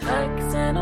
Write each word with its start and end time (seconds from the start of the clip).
Taxen 0.00 0.76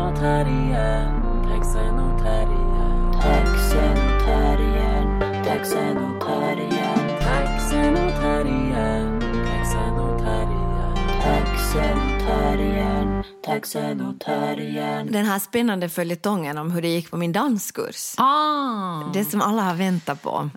taxen 13.59 14.01
och 14.01 14.19
terriern. 14.19 15.11
Den 15.11 15.25
här 15.25 15.39
spännande 15.39 15.89
följetongen 15.89 16.57
om 16.57 16.71
hur 16.71 16.81
det 16.81 16.87
gick 16.87 17.11
på 17.11 17.17
min 17.17 17.31
danskurs. 17.31 18.13
Ah, 18.17 19.03
Det 19.13 19.25
som 19.25 19.41
alla 19.41 19.61
har 19.61 19.75
väntat 19.75 20.21
på. 20.21 20.49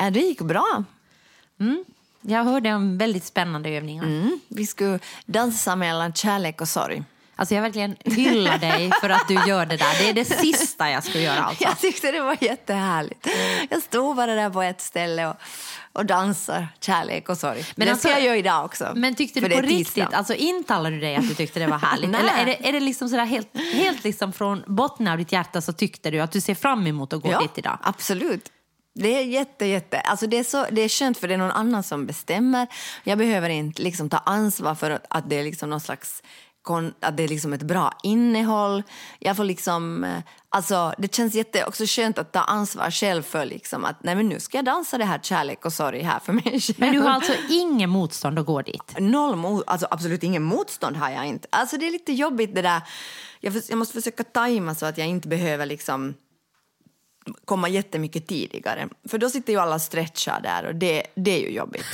Äh, 0.00 0.12
det 0.12 0.20
gick 0.20 0.40
bra. 0.40 0.84
jag 2.20 2.44
hörde 2.44 2.74
om 2.74 2.98
väldigt 2.98 3.24
spännande 3.24 3.68
övningar. 3.70 4.04
Mm. 4.04 4.40
Vi 4.48 4.66
skulle 4.66 4.98
dansa 5.26 5.76
mellan 5.76 6.12
kärlek 6.12 6.60
och 6.60 6.68
sorg. 6.68 7.02
Alltså 7.40 7.54
jag 7.54 7.62
verkligen 7.62 7.96
hyllar 8.04 8.58
dig 8.58 8.90
för 9.00 9.10
att 9.10 9.28
du 9.28 9.34
gör 9.34 9.66
det 9.66 9.76
där. 9.76 9.98
Det 9.98 10.08
är 10.08 10.12
det 10.12 10.24
sista 10.24 10.90
jag 10.90 11.04
skulle 11.04 11.24
göra 11.24 11.40
alltså. 11.40 11.64
Jag 11.64 11.78
tyckte 11.78 12.10
det 12.10 12.20
var 12.20 12.36
jättehärligt. 12.40 13.26
Jag 13.70 13.82
stod 13.82 14.16
bara 14.16 14.34
där 14.34 14.50
på 14.50 14.62
ett 14.62 14.80
ställe 14.80 15.26
och, 15.26 15.36
och 15.92 16.06
dansar 16.06 16.68
kärlek 16.80 17.28
och 17.28 17.38
sorg. 17.38 17.64
Men 17.76 17.86
det 17.86 17.92
alltså- 17.92 18.08
ska 18.08 18.16
jag 18.18 18.26
göra 18.26 18.36
idag 18.36 18.64
också. 18.64 18.92
Men 18.94 19.14
tyckte 19.14 19.40
du 19.40 19.48
på 19.48 19.54
tisdag. 19.54 19.68
riktigt, 19.68 20.14
alltså 20.14 20.34
intalade 20.34 20.96
du 20.96 21.00
dig 21.00 21.16
att 21.16 21.28
du 21.28 21.34
tyckte 21.34 21.60
det 21.60 21.66
var 21.66 21.78
härligt? 21.78 22.14
Eller 22.20 22.32
är 22.32 22.46
det, 22.46 22.68
är 22.68 22.72
det 22.72 22.80
liksom 22.80 23.08
sådär 23.08 23.24
helt, 23.24 23.48
helt 23.72 24.04
liksom 24.04 24.32
från 24.32 24.64
botten 24.66 25.08
av 25.08 25.18
ditt 25.18 25.32
hjärta 25.32 25.60
så 25.60 25.72
tyckte 25.72 26.10
du 26.10 26.20
att 26.20 26.32
du 26.32 26.40
ser 26.40 26.54
fram 26.54 26.86
emot 26.86 27.12
att 27.12 27.22
gå 27.22 27.30
ja, 27.30 27.40
dit 27.40 27.58
idag? 27.58 27.78
Absolut. 27.82 28.50
Det 28.94 29.16
är 29.18 29.24
jätte, 29.24 29.66
jätte. 29.66 30.00
Alltså 30.00 30.26
det, 30.26 30.36
är 30.36 30.44
så, 30.44 30.66
det 30.70 30.80
är 30.80 30.88
skönt 30.88 31.18
för 31.18 31.28
det 31.28 31.34
är 31.34 31.38
någon 31.38 31.50
annan 31.50 31.82
som 31.82 32.06
bestämmer. 32.06 32.66
Jag 33.04 33.18
behöver 33.18 33.48
inte 33.48 33.82
liksom 33.82 34.10
ta 34.10 34.18
ansvar 34.18 34.74
för 34.74 35.00
att, 35.10 35.30
det 35.30 35.36
är 35.36 35.44
liksom 35.44 35.70
någon 35.70 35.80
slags 35.80 36.22
att 37.00 37.16
det 37.16 37.22
är 37.22 37.28
liksom 37.28 37.52
ett 37.52 37.62
bra 37.62 37.92
innehåll. 38.02 38.82
Jag 39.18 39.36
får 39.36 39.44
liksom, 39.44 40.04
eh, 40.04 40.18
alltså, 40.48 40.94
det 40.98 41.14
känns 41.14 41.34
jätte, 41.34 41.64
också 41.64 41.84
skönt 41.86 42.18
att 42.18 42.32
ta 42.32 42.40
ansvar 42.40 42.90
själv 42.90 43.22
för 43.22 43.44
liksom 43.44 43.84
att 43.84 44.02
nej 44.02 44.14
men 44.14 44.28
nu 44.28 44.40
ska 44.40 44.58
jag 44.58 44.64
dansa 44.64 44.98
det 44.98 45.04
här 45.04 45.18
kärlek 45.18 45.64
och 45.64 45.72
sorg 45.72 46.02
här 46.02 46.20
för 46.20 46.32
mig 46.32 46.60
själv. 46.60 46.76
Men 46.78 46.92
du 46.92 47.00
har 47.00 47.10
alltså 47.10 47.32
ingen 47.50 47.90
motstånd 47.90 48.38
att 48.38 48.46
gå 48.46 48.62
dit? 48.62 48.94
Noll 48.98 49.34
mo- 49.34 49.62
alltså 49.66 49.86
absolut 49.90 50.22
ingen 50.22 50.42
motstånd 50.42 50.96
har 50.96 51.10
jag 51.10 51.26
inte. 51.26 51.48
Alltså 51.52 51.76
det 51.76 51.86
är 51.86 51.90
lite 51.90 52.12
jobbigt 52.12 52.54
det 52.54 52.62
där. 52.62 52.80
Jag, 53.40 53.54
jag 53.68 53.78
måste 53.78 53.94
försöka 53.94 54.24
tajma 54.24 54.74
så 54.74 54.86
att 54.86 54.98
jag 54.98 55.06
inte 55.06 55.28
behöver 55.28 55.66
liksom 55.66 56.14
komma 57.44 57.68
jättemycket 57.68 58.26
tidigare. 58.26 58.88
För 59.08 59.18
då 59.18 59.30
sitter 59.30 59.52
ju 59.52 59.58
alla 59.58 59.78
stretchar 59.78 60.40
där 60.40 60.66
och 60.66 60.74
det, 60.74 61.02
det 61.14 61.30
är 61.30 61.40
ju 61.40 61.50
jobbigt. 61.56 61.86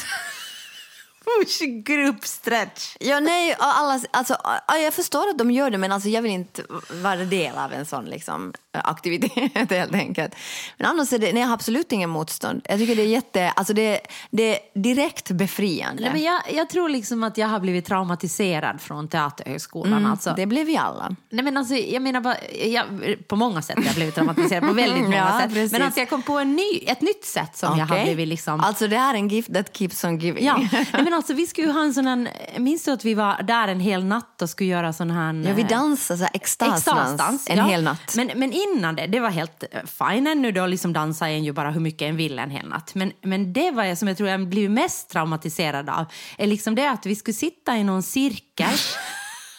Gruppstretch. 1.85 2.97
Ja, 3.01 3.21
nej, 3.21 3.57
alla, 3.59 4.01
alltså, 4.11 4.37
jag 4.69 4.95
förstår 4.95 5.29
att 5.29 5.39
de 5.39 5.51
gör 5.51 5.71
det 5.71 5.79
men 5.79 5.93
alltså, 5.93 6.09
jag 6.09 6.23
vill 6.23 6.33
inte 6.33 6.65
vara 6.91 7.17
del 7.17 7.59
av 7.59 7.73
en 7.73 7.87
sån 7.87 8.05
liksom, 8.05 8.53
aktivitet 8.85 9.71
helt 9.71 9.95
enkelt. 9.95 10.35
Men 10.79 10.87
annars 10.87 11.13
är 11.13 11.19
det, 11.19 11.33
nej, 11.33 11.41
jag 11.41 11.49
har 11.49 11.55
absolut 11.55 11.93
ingen 11.93 12.11
motstånd. 12.11 12.61
Jag 12.69 12.79
tycker 12.79 12.97
det 12.97 13.03
är 13.03 13.07
jätte, 13.07 13.51
alltså 13.51 13.73
det, 13.75 14.01
det 14.31 14.57
är 14.57 14.81
direkt 14.83 15.31
befriande. 15.31 16.03
Nej, 16.03 16.13
men 16.13 16.23
jag, 16.23 16.41
jag 16.53 16.71
tror 16.71 16.89
liksom 16.89 17.23
att 17.25 17.39
jag 17.39 17.49
har 17.49 17.61
blivit 17.61 17.87
traumatiserad 17.87 18.81
från 18.81 19.09
Teaterhögskolan. 19.09 20.07
alltså. 20.07 20.35
Det 20.37 20.47
blev 20.47 20.67
vi 20.67 20.77
alla. 20.77 21.17
Nej, 21.31 21.45
men 21.45 21.57
alltså, 21.57 21.75
jag 21.75 22.03
menar 22.03 22.21
bara, 22.21 22.37
jag, 22.67 22.85
på 23.29 23.37
många 23.37 23.63
sätt 23.63 23.77
jag 23.79 23.87
har 23.87 23.95
blivit 23.95 24.15
traumatiserad, 24.15 24.69
på 24.69 24.73
väldigt 24.73 25.03
många 25.03 25.17
Ja, 25.17 25.41
sätt. 25.41 25.49
precis. 25.55 25.73
Men 25.73 25.83
alltså, 25.83 26.01
jag 26.01 26.09
kom 26.09 26.23
på 26.23 26.39
en 26.39 26.57
ny, 26.57 26.81
ett 26.87 27.01
nytt 27.01 27.25
sätt 27.25 27.57
som 27.57 27.79
jag 27.79 27.87
har 27.87 28.05
blivit 28.05 28.29
liksom... 28.29 28.61
Alltså 28.61 28.89
det 28.89 28.99
här 28.99 29.15
är 29.15 29.19
en 29.19 29.29
gift 29.29 29.55
that 29.55 29.77
keeps 29.77 30.05
on 30.05 30.19
giving. 30.19 30.45
Ja, 30.45 30.57
nej, 30.73 30.87
men 30.93 31.15
alltså 31.15 31.35
vi 31.35 31.47
skulle 31.47 31.67
ju 31.67 31.73
ha 31.73 31.83
en 31.83 31.95
sån 31.95 32.07
här, 32.07 32.29
minns 32.59 32.85
du 32.85 32.91
att 32.91 33.05
vi 33.05 33.15
var 33.15 33.43
där 33.43 33.69
en 33.69 33.81
hel 33.81 34.05
natt 34.05 34.43
och 34.43 34.51
skulle 34.51 34.71
göra 34.71 34.93
sån 34.93 35.11
här... 35.11 35.45
Ja, 35.49 35.55
vi 35.55 35.63
dansade 35.63 36.19
så 36.19 36.25
här 36.25 36.31
extasdans 36.35 36.87
Extasdans, 36.87 37.51
en 37.51 37.59
ja. 37.59 37.65
hel 37.65 37.83
natt. 37.83 38.15
Men, 38.17 38.31
men 38.35 38.53
innan 38.77 38.97
det, 38.97 39.07
det 39.07 39.21
var 39.21 39.31
helt 39.31 39.65
eh, 39.71 39.81
fine 39.85 40.27
ännu 40.27 40.53
då, 40.53 40.67
liksom 40.67 40.93
dansa 40.93 41.29
en 41.29 41.45
ju 41.45 41.53
bara 41.53 41.71
hur 41.71 41.81
mycket 41.81 42.03
en 42.03 42.17
vill 42.17 42.39
en 42.39 42.51
hel 42.51 42.69
natt. 42.69 42.95
Men, 42.95 43.13
men 43.23 43.53
det 43.53 43.71
var 43.71 43.85
jag 43.85 43.99
som 43.99 44.09
jag 44.09 44.17
tror 44.17 44.29
jag 44.29 44.49
blev 44.49 44.71
mest 44.71 45.11
traumatiserad 45.11 45.91
av, 45.91 46.05
är 46.39 46.47
liksom 46.47 46.75
det 46.75 46.91
att 46.91 47.07
vi 47.07 47.17
skulle 47.17 47.35
sitta 47.35 47.77
i 47.77 47.85
någon 47.85 48.03
cirkel. 48.03 48.69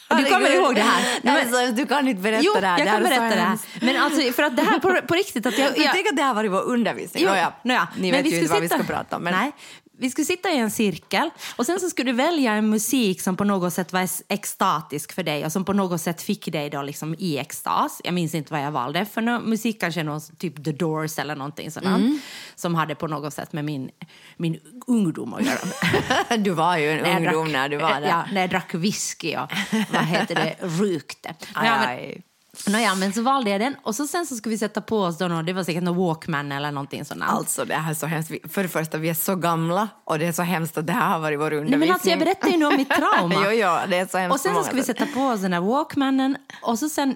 Du 0.10 0.24
kommer 0.26 0.56
ihåg 0.56 0.76
det 0.76 0.82
här? 0.82 1.20
Nej, 1.22 1.46
men 1.46 1.54
så, 1.54 1.72
du 1.76 1.86
kan 1.86 2.08
inte 2.08 2.22
berätta 2.22 2.44
Jo, 2.46 2.54
det 2.62 2.68
här. 2.68 2.80
jag 2.80 2.88
kan 2.88 3.04
berätta 3.04 3.24
det 3.36 3.42
här. 3.42 3.58
Men 3.82 3.98
alltså, 3.98 4.32
för 4.32 4.44
att 4.44 4.56
det 4.56 4.62
här 4.64 4.80
på, 4.80 5.02
på 5.08 5.14
riktigt, 5.14 5.46
att 5.46 5.58
jag... 5.58 5.72
Men 5.76 5.82
jag 5.82 5.94
tänk 5.94 6.08
att 6.08 6.16
det 6.16 6.24
här 6.24 6.34
var 6.34 6.44
i 6.44 6.48
vår 6.48 6.62
undervisning. 6.62 7.24
Jo, 7.24 7.30
Nåja, 7.30 7.54
nåja. 7.64 7.88
Ni 7.98 8.12
Men 8.12 8.24
vet 8.24 8.26
ju 8.26 8.30
skulle 8.30 8.42
inte 8.42 8.54
vad 8.54 8.62
vi 8.62 8.70
sitta- 8.70 8.84
ska 8.84 8.94
prata 8.94 9.16
om. 9.18 9.24
Men... 9.24 9.34
Nej, 9.34 9.52
vi 10.00 10.10
skulle 10.10 10.26
sitta 10.26 10.50
i 10.50 10.58
en 10.58 10.72
cirkel 10.72 11.30
och 11.56 11.66
sen 11.66 11.80
så 11.80 11.90
skulle 11.90 12.12
du 12.12 12.16
välja 12.18 12.54
en 12.54 12.70
musik 12.70 13.22
som 13.22 13.38
på 13.38 13.44
något 13.44 13.74
sätt 13.74 13.94
var 13.94 14.02
ex- 14.02 14.24
extatisk 14.28 15.14
för 15.14 15.24
dig 15.24 15.46
och 15.46 15.52
som 15.52 15.66
på 15.66 15.74
något 15.74 16.02
sätt 16.02 16.22
fick 16.22 16.52
dig 16.52 16.70
då 16.70 16.82
liksom 16.82 17.16
i 17.20 17.38
extas. 17.38 18.02
Jag 18.04 18.14
minns 18.14 18.36
inte 18.36 18.54
vad 18.54 18.62
jag 18.62 18.72
valde 18.72 19.06
för 19.06 19.22
no 19.22 19.40
musik, 19.40 19.80
kanske 19.82 20.04
någon 20.04 20.22
typ 20.38 20.64
The 20.66 20.72
Doors 20.72 21.20
eller 21.20 21.36
någonting 21.36 21.72
sådant 21.72 21.98
Mm. 22.02 22.20
som 22.56 22.76
hade 22.76 22.96
på 22.96 23.08
något 23.08 23.34
sätt 23.34 23.54
med 23.54 23.66
min, 23.66 23.90
min 24.38 24.60
ungdom 24.88 25.34
att 25.34 25.46
göra. 25.46 25.58
Du 26.38 26.52
var 26.52 26.78
ju 26.78 26.90
en 26.92 27.04
När 27.04 27.26
ungdom 27.34 27.52
när 27.52 27.70
du 27.70 27.78
var 27.78 28.02
där. 28.02 28.08
Ja, 28.08 28.26
när 28.34 28.42
jag 28.42 28.50
drack 28.50 28.74
whisky 28.74 29.36
och 29.36 29.52
vad 29.94 30.04
heter 30.06 30.36
det, 30.36 30.56
rökte. 30.62 31.36
Aj, 31.54 31.70
aj. 31.70 32.22
Nåja, 32.68 32.96
men 32.96 33.14
så 33.14 33.22
valde 33.22 33.50
jag 33.50 33.62
den 33.62 33.76
och 33.84 33.96
så 33.96 34.08
sen 34.08 34.26
så 34.26 34.36
skulle 34.36 34.52
vi 34.52 34.58
sätta 34.58 34.82
på 34.82 35.00
oss 35.00 35.18
då, 35.18 35.28
någon- 35.28 35.46
det 35.46 35.54
var 35.54 35.64
säkert 35.64 35.84
någon 35.84 35.98
Walkman 35.98 36.52
eller 36.52 36.72
någonting 36.72 37.06
sånt. 37.06 37.24
Alltså 37.28 37.66
det 37.66 37.74
här 37.76 37.90
är 37.92 37.96
så 37.96 38.06
hemskt. 38.06 38.32
För 38.54 38.64
det 38.64 38.70
första, 38.70 38.98
vi 38.98 39.10
är 39.10 39.14
så 39.14 39.36
gamla 39.36 39.88
och 40.04 40.20
det 40.20 40.26
är 40.26 40.32
så 40.32 40.42
hemskt 40.44 40.78
att 40.78 40.88
det 40.88 40.94
här 40.94 41.10
har 41.10 41.20
varit 41.20 41.40
vår 41.40 41.46
undervisning. 41.54 41.80
Nej, 41.80 41.88
men 41.88 41.94
alltså, 41.94 42.10
jag 42.10 42.20
berättar 42.20 42.50
ju 42.50 42.58
nu 42.58 42.66
om 42.66 42.76
mitt 42.78 42.90
trauma. 42.90 43.36
jo, 43.46 43.52
jo, 43.52 43.78
det 43.90 43.98
är 43.98 44.08
så 44.08 44.18
hemskt 44.18 44.34
Och 44.34 44.40
sen 44.40 44.56
så 44.56 44.64
ska 44.64 44.76
vi 44.76 44.84
sätt. 44.84 44.98
sätta 44.98 45.12
på 45.14 45.22
oss 45.22 45.42
den 45.42 45.52
där 45.52 45.62
Walkmanen 45.62 46.38
och 46.62 46.80
så 46.80 46.90
sen 46.90 47.16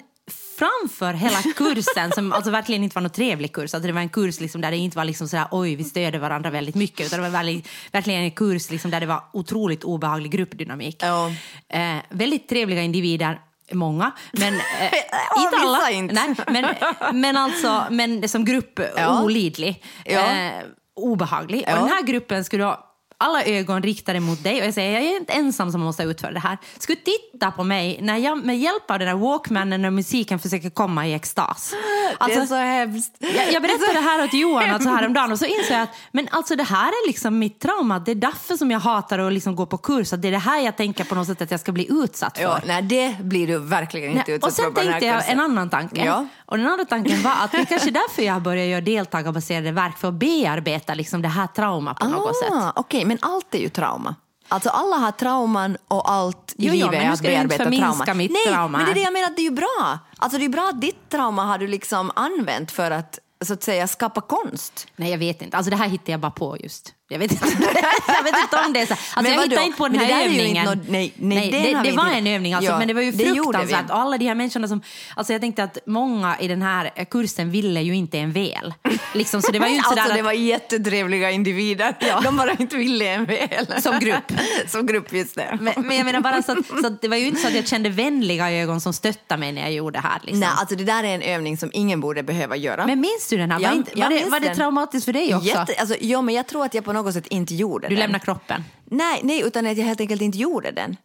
framför 0.57 1.13
hela 1.13 1.37
kursen, 1.55 2.11
som 2.11 2.33
alltså 2.33 2.51
verkligen 2.51 2.83
inte 2.83 2.95
var 2.95 3.01
någon 3.01 3.11
trevlig 3.11 3.53
kurs, 3.53 3.73
alltså 3.73 3.87
det 3.87 3.93
var 3.93 4.01
en 4.01 4.09
kurs 4.09 4.39
liksom 4.39 4.61
där 4.61 4.71
det 4.71 4.77
inte 4.77 4.97
var 4.97 5.05
liksom 5.05 5.27
sådär 5.27 5.47
oj 5.51 5.75
vi 5.75 5.83
stöder 5.83 6.19
varandra 6.19 6.49
väldigt 6.49 6.75
mycket, 6.75 7.05
utan 7.07 7.19
det 7.19 7.23
var 7.29 7.29
väldigt, 7.37 7.67
verkligen 7.91 8.21
en 8.23 8.31
kurs 8.31 8.69
liksom 8.71 8.91
där 8.91 8.99
det 8.99 9.05
var 9.05 9.23
otroligt 9.33 9.83
obehaglig 9.83 10.31
gruppdynamik. 10.31 10.97
Ja. 11.03 11.31
Eh, 11.69 11.95
väldigt 12.09 12.49
trevliga 12.49 12.81
individer, 12.81 13.39
många, 13.75 14.11
men 14.31 14.53
eh, 14.79 14.93
inte 15.37 15.57
alla. 15.61 15.89
inte. 15.91 16.13
Nej, 16.15 16.35
men, 16.47 16.75
men 17.21 17.37
alltså, 17.37 17.83
men 17.89 18.29
som 18.29 18.45
grupp 18.45 18.79
Ja. 18.97 19.23
olidlig. 19.23 19.83
Ja. 20.05 20.19
Eh, 20.19 20.51
obehaglig. 20.95 21.63
Ja. 21.67 21.73
Och 21.73 21.79
den 21.79 21.89
här 21.89 22.03
gruppen 22.03 22.43
skulle 22.43 22.63
då 22.63 22.79
alla 23.21 23.43
ögon 23.43 23.83
riktade 23.83 24.19
mot 24.19 24.43
dig 24.43 24.61
och 24.61 24.67
jag 24.67 24.73
säger 24.73 24.93
jag 24.93 25.03
är 25.03 25.17
inte 25.17 25.33
ensam 25.33 25.71
som 25.71 25.81
måste 25.81 26.03
utföra 26.03 26.31
det 26.31 26.39
här. 26.39 26.57
Skulle 26.77 26.97
titta 26.97 27.51
på 27.51 27.63
mig 27.63 27.99
när 28.01 28.17
jag 28.17 28.45
med 28.45 28.59
hjälp 28.59 28.91
av 28.91 28.99
den 28.99 29.07
där 29.07 29.15
walkmanen 29.15 29.85
och 29.85 29.93
musiken 29.93 30.39
försöker 30.39 30.69
komma 30.69 31.07
i 31.07 31.13
extas. 31.13 31.73
Alltså, 32.17 32.39
det 32.39 32.45
är 32.45 32.47
så 32.47 32.55
hemskt. 32.55 33.15
jag, 33.19 33.53
jag 33.53 33.61
berättade 33.61 33.93
det 33.93 33.99
här 33.99 34.23
åt 34.23 34.33
Johan 34.33 34.69
alltså 34.69 34.89
häromdagen 34.89 35.31
och 35.31 35.39
så 35.39 35.45
insåg 35.45 35.71
jag 35.71 35.81
att 35.81 35.95
men 36.11 36.27
alltså 36.31 36.55
det 36.55 36.63
här 36.63 36.87
är 36.87 37.07
liksom 37.07 37.39
mitt 37.39 37.59
trauma. 37.59 37.99
Det 37.99 38.11
är 38.11 38.15
därför 38.15 38.55
som 38.57 38.71
jag 38.71 38.79
hatar 38.79 39.19
att 39.19 39.33
liksom 39.33 39.55
gå 39.55 39.65
på 39.65 39.77
kurs. 39.77 40.13
Att 40.13 40.21
det 40.21 40.27
är 40.27 40.31
det 40.31 40.37
här 40.37 40.59
jag 40.59 40.77
tänker 40.77 41.03
på 41.03 41.15
något 41.15 41.27
sätt 41.27 41.41
att 41.41 41.51
jag 41.51 41.59
ska 41.59 41.71
bli 41.71 41.87
utsatt 41.89 42.37
för. 42.37 42.43
Ja, 42.43 42.59
nej, 42.65 42.81
det 42.81 43.15
blir 43.19 43.47
du 43.47 43.57
verkligen 43.57 44.11
inte 44.11 44.23
Nej, 44.27 44.35
utsatt 44.35 44.49
och 44.49 44.55
sen 44.55 44.73
för 44.73 44.81
den 44.81 44.93
här 44.93 44.99
tänkte 44.99 45.05
jag 45.05 45.29
en 45.29 45.39
annan 45.39 45.69
tanke. 45.69 46.05
Ja. 46.05 46.25
Och 46.45 46.57
den 46.57 46.67
andra 46.67 46.85
tanken 46.85 47.21
var 47.21 47.31
att 47.31 47.51
det 47.51 47.65
kanske 47.65 47.89
är 47.89 47.91
därför 47.91 48.21
jag 48.21 48.41
börjar 48.41 48.65
göra 48.65 48.81
deltagarbaserade 48.81 49.71
verk 49.71 49.97
för 49.97 50.07
att 50.07 50.13
bearbeta 50.13 50.93
liksom 50.93 51.21
det 51.21 51.27
här 51.27 51.47
trauma 51.47 51.93
på 51.93 52.05
något 52.05 52.37
sätt. 52.37 52.51
Ah, 52.51 52.71
Okej, 52.75 53.05
men 53.11 53.17
allt 53.21 53.55
är 53.55 53.59
ju 53.59 53.69
trauma. 53.69 54.15
Alltså 54.47 54.69
alla 54.69 54.95
har 54.95 55.11
trauman 55.11 55.77
och 55.87 56.11
allt 56.11 56.53
i 56.57 56.67
Jo, 56.67 56.73
livet 56.73 56.91
men 56.91 57.01
är 57.01 57.11
att 57.11 57.21
bearbeta 57.21 57.63
trauma. 57.71 58.13
mitt 58.13 58.31
Nej, 58.31 58.53
trauma 58.53 58.77
men 58.77 58.85
det 58.85 58.91
är 58.91 58.95
det 58.95 59.01
jag 59.01 59.13
menar, 59.13 59.27
att 59.27 59.35
det 59.35 59.41
är 59.41 59.49
ju 59.49 59.51
bra. 59.51 59.99
Alltså 60.17 60.37
det 60.39 60.45
är 60.45 60.49
bra 60.49 60.69
att 60.73 60.81
ditt 60.81 61.09
trauma 61.09 61.43
har 61.45 61.57
du 61.57 61.67
liksom 61.67 62.11
använt 62.15 62.71
för 62.71 62.91
att 62.91 63.19
så 63.45 63.53
att 63.53 63.63
säga 63.63 63.87
skapa 63.87 64.21
konst. 64.21 64.87
Nej, 64.95 65.11
jag 65.11 65.17
vet 65.17 65.41
inte. 65.41 65.57
Alltså 65.57 65.69
det 65.69 65.75
här 65.75 65.87
hittade 65.87 66.11
jag 66.11 66.19
bara 66.19 66.31
på 66.31 66.57
just. 66.59 66.93
Jag 67.11 67.19
vet 67.19 67.31
inte, 67.31 67.45
jag 68.07 68.23
vet 68.23 68.35
inte 68.43 68.57
om 68.65 68.73
det 68.73 68.79
är 68.79 68.85
så. 68.85 68.93
Alltså 68.93 69.21
Men 69.21 69.31
jag 69.33 69.41
hittade 69.41 69.65
inte 69.65 69.77
på 69.77 69.87
den 69.87 69.99
här 69.99 70.25
övningen. 70.25 70.67
inte 70.67 70.75
nå- 70.75 70.81
nej, 70.87 71.13
nej, 71.15 71.51
den 71.51 71.83
det, 71.83 71.89
det 71.89 71.97
var 71.97 72.11
en 72.11 72.27
övning, 72.27 72.53
alltså, 72.53 72.71
Ja, 72.71 72.77
men 72.79 72.87
det 72.87 72.93
var 72.93 73.01
ju 73.01 73.13
fruktansvärt. 73.13 73.89
Och 73.89 73.97
alla 73.97 74.17
de 74.17 74.25
här 74.27 74.35
människorna 74.35 74.67
som... 74.67 74.81
Alltså 75.15 75.33
jag 75.33 75.41
tänkte 75.41 75.63
att 75.63 75.77
många 75.85 76.37
i 76.39 76.47
den 76.47 76.61
här 76.61 77.05
kursen 77.11 77.51
ville 77.51 77.81
ju 77.81 77.95
inte 77.95 78.17
en 78.19 78.31
väl. 78.31 78.73
Liksom, 79.13 79.41
så 79.41 79.51
det 79.51 79.59
var 79.59 79.67
ju 79.67 79.75
inte 79.75 79.87
alltså 79.89 80.03
sådär 80.03 80.13
det 80.13 80.19
att, 80.19 80.25
var 80.25 80.31
jättetrevliga 80.31 81.31
individer. 81.31 81.95
De 82.23 82.37
bara 82.37 82.51
inte 82.51 82.77
ville 82.77 83.07
en 83.07 83.25
väl. 83.25 83.81
Som 83.81 83.99
grupp. 83.99 84.31
som 84.67 84.85
grupp, 84.85 85.13
just 85.13 85.35
det. 85.35 85.57
men, 85.61 85.73
men 85.77 85.97
jag 85.97 86.05
menar 86.05 86.21
bara 86.21 86.43
så 86.43 86.51
att, 86.51 86.67
så 86.81 86.87
att 86.87 87.01
det 87.01 87.07
var 87.07 87.17
ju 87.17 87.27
inte 87.27 87.41
så 87.41 87.47
att 87.47 87.55
jag 87.55 87.67
kände 87.67 87.89
vänliga 87.89 88.51
ögon 88.51 88.81
som 88.81 88.93
stöttade 88.93 89.39
mig 89.39 89.51
när 89.51 89.61
jag 89.61 89.71
gjorde 89.71 89.99
det 89.99 90.07
här. 90.07 90.19
Liksom. 90.23 90.39
Nej, 90.39 90.49
alltså 90.55 90.75
det 90.75 90.83
där 90.83 91.03
är 91.03 91.15
en 91.15 91.21
övning 91.21 91.57
som 91.57 91.69
ingen 91.73 92.01
borde 92.01 92.23
behöva 92.23 92.55
göra. 92.55 92.85
Men 92.85 93.01
minns 93.01 93.27
du 93.29 93.37
den 93.37 93.51
här? 93.51 93.59
Ja, 93.59 93.69
var, 93.69 93.75
inte, 93.75 93.99
var, 93.99 94.09
det, 94.09 94.25
var 94.29 94.39
det 94.39 94.55
traumatiskt 94.55 95.05
för 95.05 95.13
dig 95.13 95.35
också? 95.35 95.47
Jätte, 95.47 95.75
alltså, 95.79 95.95
ja, 96.01 96.21
men 96.21 96.35
jag 96.35 96.47
tror 96.47 96.65
att 96.65 96.73
jag 96.73 96.85
på 96.85 96.93
något 96.93 97.00
sätt 97.13 97.27
inte 97.27 97.55
gjorde 97.55 97.87
Du 97.87 97.95
den. 97.95 97.99
lämnar 97.99 98.19
kroppen? 98.19 98.63
Nej, 98.85 99.19
nej, 99.23 99.41
utan 99.41 99.67
att 99.67 99.77
jag 99.77 99.85
helt 99.85 100.01
enkelt 100.01 100.21
inte 100.21 100.37
gjorde 100.37 100.71
den. 100.71 100.97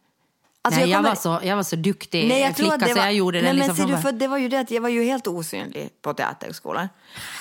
Alltså, 0.62 0.80
Nej, 0.80 0.90
jag, 0.90 0.98
kommer- 0.98 1.08
var 1.08 1.16
så, 1.16 1.40
jag 1.42 1.56
var 1.56 1.62
så 1.62 1.76
duktig 1.76 2.28
Nej, 2.28 2.40
jag 2.40 2.56
flicka 2.56 2.74
att 2.74 2.80
det 2.80 2.88
så 2.88 2.94
var, 2.94 3.02
jag 3.04 3.14
gjorde 3.14 3.42
nej, 3.42 3.52
liksom 3.54 3.66
men 3.66 3.76
ser 3.76 3.82
från 3.82 3.96
du, 3.96 4.02
för 4.02 4.12
det 4.12 4.28
var 4.28 4.38
ju 4.38 4.48
det 4.48 4.60
att 4.60 4.70
jag 4.70 4.80
var 4.80 4.88
ju 4.88 5.04
helt 5.04 5.26
osynlig 5.26 5.88
på 6.02 6.14
Teaterhögskolan. 6.14 6.88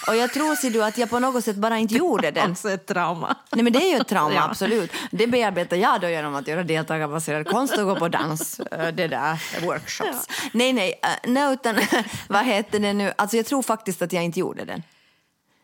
Och 0.07 0.16
jag 0.16 0.34
tror 0.34 0.56
ser 0.56 0.69
du, 0.69 0.84
att 0.84 0.98
jag 0.98 1.10
på 1.10 1.19
något 1.19 1.44
sätt 1.44 1.56
bara 1.56 1.78
inte 1.78 1.94
gjorde 1.96 2.31
det. 2.31 2.42
Alltså 2.42 2.69
ett 2.69 2.86
trauma. 2.86 3.36
Nej, 3.52 3.63
men 3.63 3.74
det 3.74 3.80
är 3.80 3.96
ju 3.96 4.02
ett 4.02 4.07
trauma, 4.07 4.34
Ja. 4.36 4.44
absolut. 4.50 4.92
Det 5.12 5.28
bearbetar 5.28 5.78
jag 5.78 6.02
då 6.02 6.10
genom 6.10 6.36
att 6.36 6.48
göra 6.48 6.63
deltagarbaserad 6.63 7.48
konst 7.48 7.78
och 7.78 7.86
gå 7.86 7.96
på 7.96 8.07
dans, 8.07 8.60
eh, 8.60 8.88
det 8.88 9.07
där, 9.07 9.62
workshops. 9.66 10.28
Nej, 10.52 10.74
nej, 10.74 11.00
eh, 11.04 11.10
nej, 11.31 11.54
utan 11.54 11.75
vad 12.30 12.46
heter 12.46 12.80
det 12.80 12.94
nu? 12.94 13.13
Alltså 13.16 13.38
jag 13.38 13.46
tror 13.46 13.62
faktiskt 13.62 14.02
att 14.02 14.13
jag 14.13 14.24
inte 14.24 14.40
gjorde 14.40 14.66
den. 14.66 14.84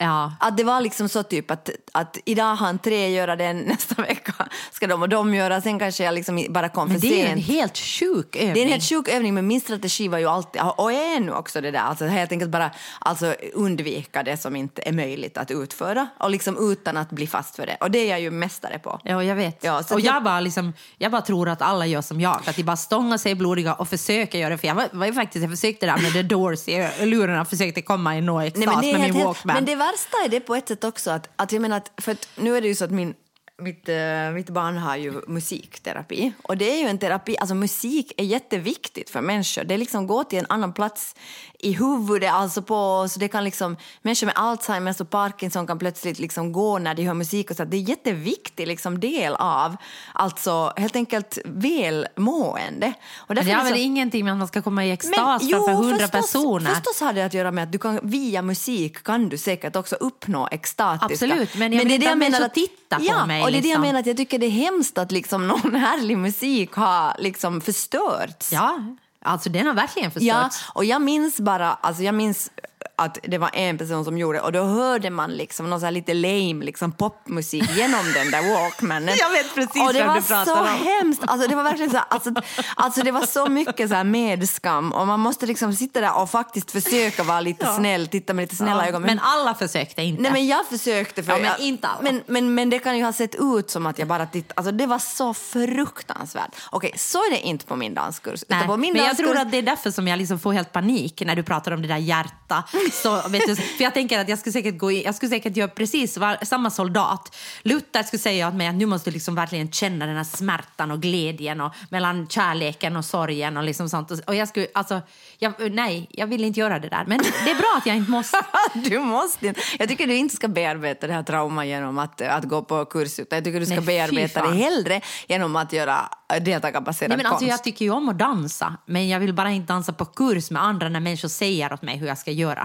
Ja. 0.01 0.33
Att 0.39 0.57
det 0.57 0.63
var 0.63 0.81
liksom 0.81 1.09
så 1.09 1.23
typ 1.23 1.51
att, 1.51 1.69
att 1.91 2.17
idag 2.25 2.55
han 2.55 2.79
tre 2.79 3.09
göra 3.09 3.35
den, 3.35 3.57
nästa 3.67 4.01
vecka 4.01 4.33
ska 4.71 4.87
de 4.87 5.01
och 5.01 5.09
de 5.09 5.33
göra, 5.33 5.61
sen 5.61 5.79
kanske 5.79 6.03
jag 6.03 6.13
liksom 6.13 6.45
bara 6.49 6.69
kom 6.69 6.87
Men 6.87 7.01
för 7.01 7.07
det 7.07 7.21
är 7.21 7.31
en 7.31 7.37
helt 7.37 7.77
sjuk 7.77 8.35
övning. 8.35 8.53
Det 8.53 8.59
är 8.61 8.65
en 8.65 8.71
helt 8.71 8.83
sjuk 8.89 9.07
övning, 9.07 9.33
men 9.33 9.47
min 9.47 9.61
strategi 9.61 10.07
var 10.07 10.17
ju 10.17 10.27
alltid, 10.27 10.61
och 10.77 10.91
är 10.93 11.19
nu 11.19 11.31
också 11.31 11.61
det 11.61 11.71
där, 11.71 11.79
alltså 11.79 12.05
helt 12.05 12.31
enkelt 12.31 12.51
bara 12.51 12.71
alltså, 12.99 13.35
undvika 13.53 14.23
det 14.23 14.37
som 14.37 14.55
inte 14.55 14.81
är 14.85 14.91
möjligt 14.91 15.37
att 15.37 15.51
utföra 15.51 16.07
och 16.19 16.29
liksom 16.29 16.71
utan 16.71 16.97
att 16.97 17.09
bli 17.09 17.27
fast 17.27 17.55
för 17.55 17.65
det. 17.65 17.77
Och 17.79 17.91
det 17.91 17.99
är 17.99 18.09
jag 18.09 18.21
ju 18.21 18.31
mästare 18.31 18.79
på. 18.79 18.99
Ja, 19.03 19.23
jag 19.23 19.35
vet. 19.35 19.63
Ja, 19.63 19.77
och 19.91 19.99
jag, 20.01 20.15
jag- 20.15 20.23
bara 20.23 20.39
liksom, 20.39 20.73
jag 20.97 21.11
bara 21.11 21.21
tror 21.21 21.49
att 21.49 21.61
alla 21.61 21.85
gör 21.85 22.01
som 22.01 22.21
jag, 22.21 22.39
att 22.45 22.55
de 22.55 22.63
bara 22.63 22.77
stångar 22.77 23.17
sig 23.17 23.35
blodiga 23.35 23.73
och 23.73 23.89
försöker 23.89 24.39
göra 24.39 24.49
det. 24.49 24.57
För 24.57 24.67
jag 24.67 24.75
var, 24.75 24.87
var 24.91 25.05
ju 25.05 25.13
faktiskt, 25.13 25.41
jag 25.43 25.51
försökte 25.51 25.85
där 25.85 25.97
med 25.97 26.13
The 26.13 26.21
Doors 26.23 26.67
i 26.67 26.89
lurarna, 27.05 27.45
försökte 27.45 27.81
komma 27.81 28.17
i 28.17 28.21
nå 28.21 28.41
extas 28.41 28.65
Nej, 28.65 28.75
men, 28.75 28.81
det 28.85 28.91
med 28.91 29.01
min 29.01 29.13
helt- 29.13 29.25
Walkman. 29.25 29.55
men 29.55 29.65
det 29.65 29.75
värsta 29.91 30.17
är 30.25 30.29
det 30.29 30.39
på 30.39 30.55
ett 30.55 30.67
sätt 30.67 30.83
också 30.83 31.11
att, 31.11 31.29
att 31.35 31.51
jag 31.51 31.61
menar 31.61 31.77
att, 31.77 31.91
för 31.97 32.11
att 32.11 32.27
nu 32.35 32.57
är 32.57 32.61
det 32.61 32.67
ju 32.67 32.75
så 32.75 32.85
att 32.85 32.91
min 32.91 33.13
mitt, 33.61 33.89
eh, 33.89 34.31
mitt 34.33 34.49
barn 34.49 34.77
har 34.77 34.95
ju 34.95 35.21
musikterapi 35.27 36.33
och 36.43 36.57
det 36.57 36.71
är 36.71 36.77
ju 36.77 36.87
en 36.87 36.97
terapi, 36.97 37.37
alltså 37.37 37.55
musik 37.55 38.13
är 38.17 38.23
jätteviktigt 38.23 39.09
för 39.09 39.21
människor. 39.21 39.63
Det 39.63 39.73
är 39.73 39.77
liksom 39.77 40.07
gå 40.07 40.23
till 40.23 40.39
en 40.39 40.45
annan 40.49 40.73
plats 40.73 41.15
i 41.63 41.71
huvudet, 41.71 42.31
alltså 42.31 42.61
på, 42.61 43.07
så 43.09 43.19
det 43.19 43.27
kan 43.27 43.43
liksom, 43.43 43.77
människor 44.01 44.25
med 44.25 44.35
Alzheimers 44.37 45.01
och 45.01 45.09
Parkinson 45.09 45.67
kan 45.67 45.79
plötsligt 45.79 46.19
liksom 46.19 46.51
gå 46.51 46.79
när 46.79 46.95
de 46.95 47.03
hör 47.03 47.13
musik 47.13 47.51
och 47.51 47.55
så 47.55 47.65
det 47.65 47.77
är 47.77 47.79
en 47.79 47.85
jätteviktig 47.85 48.67
liksom 48.67 48.99
del 48.99 49.35
av, 49.35 49.75
alltså 50.13 50.73
helt 50.77 50.95
enkelt 50.95 51.37
välmående. 51.45 52.93
Och 53.17 53.35
Men 53.35 53.45
det 53.45 53.51
har 53.51 53.65
är 53.65 53.71
väl 53.71 53.79
ingenting 53.79 54.25
med 54.25 54.31
att 54.31 54.37
man 54.37 54.47
ska 54.47 54.61
komma 54.61 54.85
i 54.85 54.91
extas 54.91 55.43
men, 55.43 55.51
framför 55.51 55.73
hundra 55.73 56.07
personer? 56.07 56.69
Förstås 56.69 57.01
har 57.01 57.13
det 57.13 57.25
att 57.25 57.33
göra 57.33 57.51
med 57.51 57.63
att 57.63 57.71
du 57.71 57.77
kan, 57.77 57.99
via 58.03 58.41
musik 58.41 59.03
kan 59.03 59.29
du 59.29 59.37
säkert 59.37 59.75
också 59.75 59.95
uppnå 59.95 60.47
extatiska... 60.51 61.25
Absolut, 61.25 61.55
men 61.55 61.73
jag 61.73 61.79
vill 61.79 61.89
det 61.89 61.95
är 61.95 61.99
det 61.99 62.11
att 62.11 62.17
menar 62.17 62.41
att- 62.41 62.53
tittar 62.53 62.97
på 62.97 63.03
ja, 63.05 63.25
mig, 63.25 63.43
och 63.43 63.51
det 63.51 63.57
är 63.57 63.61
det 63.61 63.67
jag 63.67 63.73
liksom. 63.73 63.81
menar 63.81 63.99
att 63.99 64.05
jag 64.05 64.17
tycker 64.17 64.39
det 64.39 64.45
är 64.45 64.49
hemskt 64.49 64.97
att 64.97 65.11
liksom 65.11 65.47
någon 65.47 65.75
härlig 65.75 66.17
musik 66.17 66.73
har 66.73 67.15
liksom 67.19 67.61
förstörts. 67.61 68.51
Ja, 68.51 68.95
alltså 69.21 69.49
den 69.49 69.67
har 69.67 69.73
verkligen 69.73 70.11
Ja, 70.15 70.43
förstörts. 70.49 70.69
och 70.73 70.85
jag 70.85 71.01
minns 71.01 71.39
bara, 71.39 71.73
alltså 71.73 72.03
jag 72.03 72.15
minns 72.15 72.51
att 72.95 73.17
det 73.23 73.37
var 73.37 73.49
en 73.53 73.77
person 73.77 74.05
som 74.05 74.17
gjorde 74.17 74.41
och 74.41 74.51
då 74.51 74.63
hörde 74.63 75.09
man 75.09 75.31
liksom 75.31 75.69
någon 75.69 75.79
så 75.79 75.85
här 75.85 75.91
lite 75.91 76.13
lame 76.13 76.65
liksom 76.65 76.91
popmusik 76.91 77.75
genom 77.75 78.05
den 78.13 78.31
där 78.31 78.53
walkmanen. 78.53 79.15
Jag 79.19 79.29
vet 79.29 79.55
precis 79.55 79.81
och 79.87 79.93
det 79.93 80.03
var 80.03 80.15
du 80.15 80.21
pratar 80.21 80.45
så 80.45 80.59
om. 80.59 80.67
hemskt. 80.67 81.21
Alltså 81.27 81.47
det 81.47 81.55
var 81.55 81.63
verkligen 81.63 81.91
så 81.91 81.97
alltså, 81.97 82.31
alltså 82.75 83.01
det 83.03 83.11
var 83.11 83.25
så 83.25 83.45
mycket 83.49 83.89
så 83.89 83.95
här 83.95 84.03
medskam 84.03 84.91
och 84.91 85.07
man 85.07 85.19
måste 85.19 85.45
liksom 85.45 85.73
sitta 85.73 86.01
där 86.01 86.17
och 86.21 86.29
faktiskt 86.29 86.71
försöka 86.71 87.23
vara 87.23 87.41
lite 87.41 87.65
snäll, 87.65 88.07
titta 88.07 88.33
med 88.33 88.43
lite 88.43 88.55
snälla 88.55 88.83
Ja, 88.83 88.87
ögon. 88.89 89.01
men 89.01 89.19
alla 89.19 89.53
försökte 89.55 90.01
inte. 90.01 90.21
Nej 90.21 90.31
men 90.31 90.47
jag 90.47 90.65
försökte 90.65 91.23
för 91.23 91.31
Ja, 91.31 91.37
men 91.37 91.45
jag, 91.47 91.59
inte 91.59 91.87
alla. 91.87 92.01
men, 92.01 92.21
men, 92.27 92.53
men 92.55 92.69
det 92.69 92.79
kan 92.79 92.97
ju 92.97 93.03
ha 93.03 93.13
sett 93.13 93.35
ut 93.39 93.69
som 93.69 93.85
att 93.85 93.99
jag 93.99 94.07
bara 94.07 94.25
tittade. 94.25 94.53
Alltså 94.57 94.71
det 94.71 94.85
var 94.85 94.99
så 94.99 95.33
fruktansvärt. 95.33 96.55
Okej, 96.69 96.93
så 96.97 97.17
är 97.17 97.31
det 97.31 97.39
inte 97.39 97.65
på 97.65 97.75
min 97.75 97.93
danskurs. 97.93 98.43
Nej, 98.47 98.67
på 98.67 98.77
min 98.77 98.93
men 98.93 99.01
jag 99.05 99.11
danskurs- 99.15 99.17
tror 99.25 99.37
att 99.37 99.51
det 99.51 99.57
är 99.57 99.61
därför 99.61 99.91
som 99.91 100.07
jag 100.07 100.17
liksom 100.19 100.39
får 100.39 100.53
helt 100.53 100.71
panik 100.71 101.21
när 101.25 101.35
du 101.35 101.43
pratar 101.43 101.71
om 101.71 101.81
det 101.81 101.87
där 101.87 101.97
hjärta. 101.97 102.63
Så, 102.91 103.29
vet 103.29 103.47
du, 103.47 103.55
för 103.55 103.83
jag 103.83 103.93
tänker 103.93 104.19
att 104.19 104.29
jag 104.29 104.39
skulle 104.39 104.53
säkert, 104.53 104.77
gå 104.77 104.91
i, 104.91 105.03
jag 105.05 105.15
skulle 105.15 105.29
säkert 105.29 105.57
göra 105.57 105.67
precis 105.67 106.17
var, 106.17 106.37
samma 106.45 106.69
soldat. 106.69 107.35
Luther 107.61 108.03
skulle 108.03 108.19
säga 108.19 108.47
åt 108.47 108.53
mig 108.53 108.67
att 108.67 108.75
nu 108.75 108.85
måste 108.85 109.09
du 109.09 109.13
liksom 109.13 109.35
verkligen 109.35 109.71
känna 109.71 110.05
den 110.05 110.15
här 110.15 110.23
smärtan 110.23 110.91
och 110.91 111.01
glädjen 111.01 111.61
och 111.61 111.73
mellan 111.89 112.27
kärleken 112.27 112.95
och 112.95 113.05
sorgen 113.05 113.57
och 113.57 113.63
liksom 113.63 113.89
sånt. 113.89 114.11
Och 114.11 114.35
jag 114.35 114.47
skulle, 114.47 114.67
alltså, 114.73 115.01
jag, 115.39 115.53
nej, 115.71 116.07
jag 116.09 116.27
vill 116.27 116.43
inte 116.43 116.59
göra 116.59 116.79
det 116.79 116.89
där. 116.89 117.05
Men 117.07 117.17
det 117.45 117.51
är 117.51 117.55
bra 117.55 117.75
att 117.77 117.85
jag 117.85 117.95
inte 117.97 118.11
måste. 118.11 118.37
du 118.73 118.99
måste 118.99 119.47
inte. 119.47 119.61
Jag 119.79 119.89
tycker 119.89 120.07
du 120.07 120.15
inte 120.15 120.35
ska 120.35 120.47
bearbeta 120.47 121.07
det 121.07 121.13
här 121.13 121.23
traumat 121.23 121.65
genom 121.65 121.97
att, 121.97 122.21
att 122.21 122.43
gå 122.43 122.61
på 122.61 122.85
kurs. 122.85 123.19
Utan 123.19 123.37
jag 123.37 123.43
tycker 123.43 123.59
du 123.59 123.65
ska 123.65 123.75
Nej, 123.75 123.85
bearbeta 123.85 124.47
det 124.47 124.55
hellre 124.55 125.01
genom 125.27 125.55
att 125.55 125.73
göra 125.73 126.09
deltagarbaserad 126.39 127.09
Nej, 127.09 127.17
men 127.17 127.25
alltså, 127.25 127.39
konst. 127.39 127.51
jag 127.51 127.63
tycker 127.63 127.85
ju 127.85 127.91
om 127.91 128.09
att 128.09 128.19
dansa, 128.19 128.77
men 128.85 129.09
jag 129.09 129.19
vill 129.19 129.33
bara 129.33 129.51
inte 129.51 129.73
dansa 129.73 129.93
på 129.93 130.05
kurs 130.05 130.51
med 130.51 130.63
andra 130.63 130.89
när 130.89 130.99
människor 130.99 131.27
säger 131.27 131.73
åt 131.73 131.81
mig 131.81 131.97
hur 131.97 132.07
jag 132.07 132.17
ska 132.17 132.31
göra. 132.31 132.60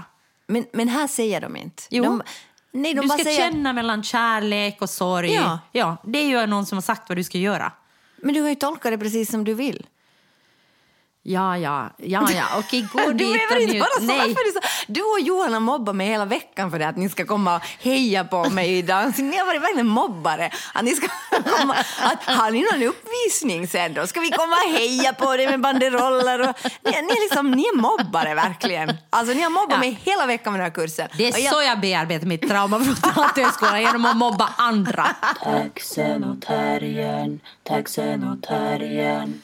Men, 0.47 0.65
men 0.73 0.87
här 0.87 1.07
säger 1.07 1.41
de 1.41 1.55
inte. 1.55 1.83
Jo. 1.89 2.03
De, 2.03 2.21
nej, 2.71 2.93
de 2.93 3.01
du 3.01 3.07
ska 3.07 3.23
säger, 3.23 3.37
känna 3.37 3.73
mellan 3.73 4.03
kärlek 4.03 4.81
och 4.81 4.89
sorg. 4.89 5.33
Ja. 5.33 5.59
Ja, 5.71 5.97
det 6.03 6.19
är 6.19 6.25
ju 6.25 6.45
någon 6.45 6.65
som 6.65 6.75
har 6.75 6.81
sagt 6.81 7.09
vad 7.09 7.17
du 7.17 7.23
ska 7.23 7.37
göra. 7.37 7.71
Men 8.17 8.33
du 8.33 8.41
har 8.41 8.49
ju 8.49 8.55
tolkat 8.55 8.91
det 8.91 8.97
precis 8.97 9.31
som 9.31 9.43
du 9.43 9.53
vill. 9.53 9.85
Ja, 11.29 11.57
ja, 11.57 11.89
ja, 11.97 12.27
ja. 12.35 12.43
okej, 12.59 12.87
gå 12.93 12.99
Du 13.11 13.25
och 13.29 13.61
inte. 13.61 13.85
Nej. 14.01 14.19
Är 14.19 14.27
du, 14.45 14.51
så? 14.53 14.59
du 14.87 15.01
och 15.01 15.19
Johan 15.19 15.53
har 15.53 15.59
mobbat 15.59 15.95
mig 15.95 16.07
hela 16.07 16.25
veckan 16.25 16.71
för 16.71 16.79
det 16.79 16.87
att 16.87 16.97
ni 16.97 17.09
ska 17.09 17.25
komma 17.25 17.55
och 17.55 17.61
heja 17.79 18.23
på 18.23 18.49
mig 18.49 18.77
i 18.77 18.81
dans. 18.81 19.17
Ni 19.17 19.37
har 19.37 19.45
varit 19.45 19.61
verkligen 19.61 19.87
mobbare. 19.87 20.49
Att 20.73 20.83
ni 20.83 20.95
ska 20.95 21.07
komma, 21.57 21.75
att, 22.01 22.23
har 22.37 22.51
ni 22.51 22.61
någon 22.71 22.83
uppvisning 22.89 23.67
sen 23.67 23.93
då? 23.93 24.07
Ska 24.07 24.19
vi 24.19 24.29
komma 24.31 24.55
och 24.67 24.71
heja 24.79 25.13
på 25.13 25.37
dig 25.37 25.47
med 25.47 25.61
banderoller? 25.61 26.49
Och, 26.49 26.55
ni, 26.63 26.91
ni, 26.91 26.97
är 26.97 27.29
liksom, 27.29 27.51
ni 27.51 27.61
är 27.63 27.77
mobbare 27.77 28.35
verkligen. 28.35 28.97
Alltså 29.09 29.33
ni 29.33 29.41
har 29.41 29.49
mobbat 29.49 29.71
Ja. 29.71 29.77
mig 29.79 29.99
hela 30.03 30.25
veckan 30.25 30.53
med 30.53 30.59
den 30.59 30.65
här 30.65 30.75
kursen. 30.75 31.07
Det 31.17 31.27
är 31.27 31.33
Och 31.33 31.39
jag- 31.39 31.53
så 31.53 31.61
jag 31.61 31.79
bearbetar 31.79 32.25
mitt 32.27 32.49
trauma 32.49 32.79
från 32.79 32.95
Teaterhögskolan, 32.95 33.81
genom 33.81 34.05
att 34.05 34.17
mobba 34.17 34.49
andra. 34.57 35.07
Taxen 35.43 36.23
och 36.23 36.41
terriern, 36.41 37.39
taxen 37.63 38.23
och 38.23 38.41
terriern. 38.47 39.41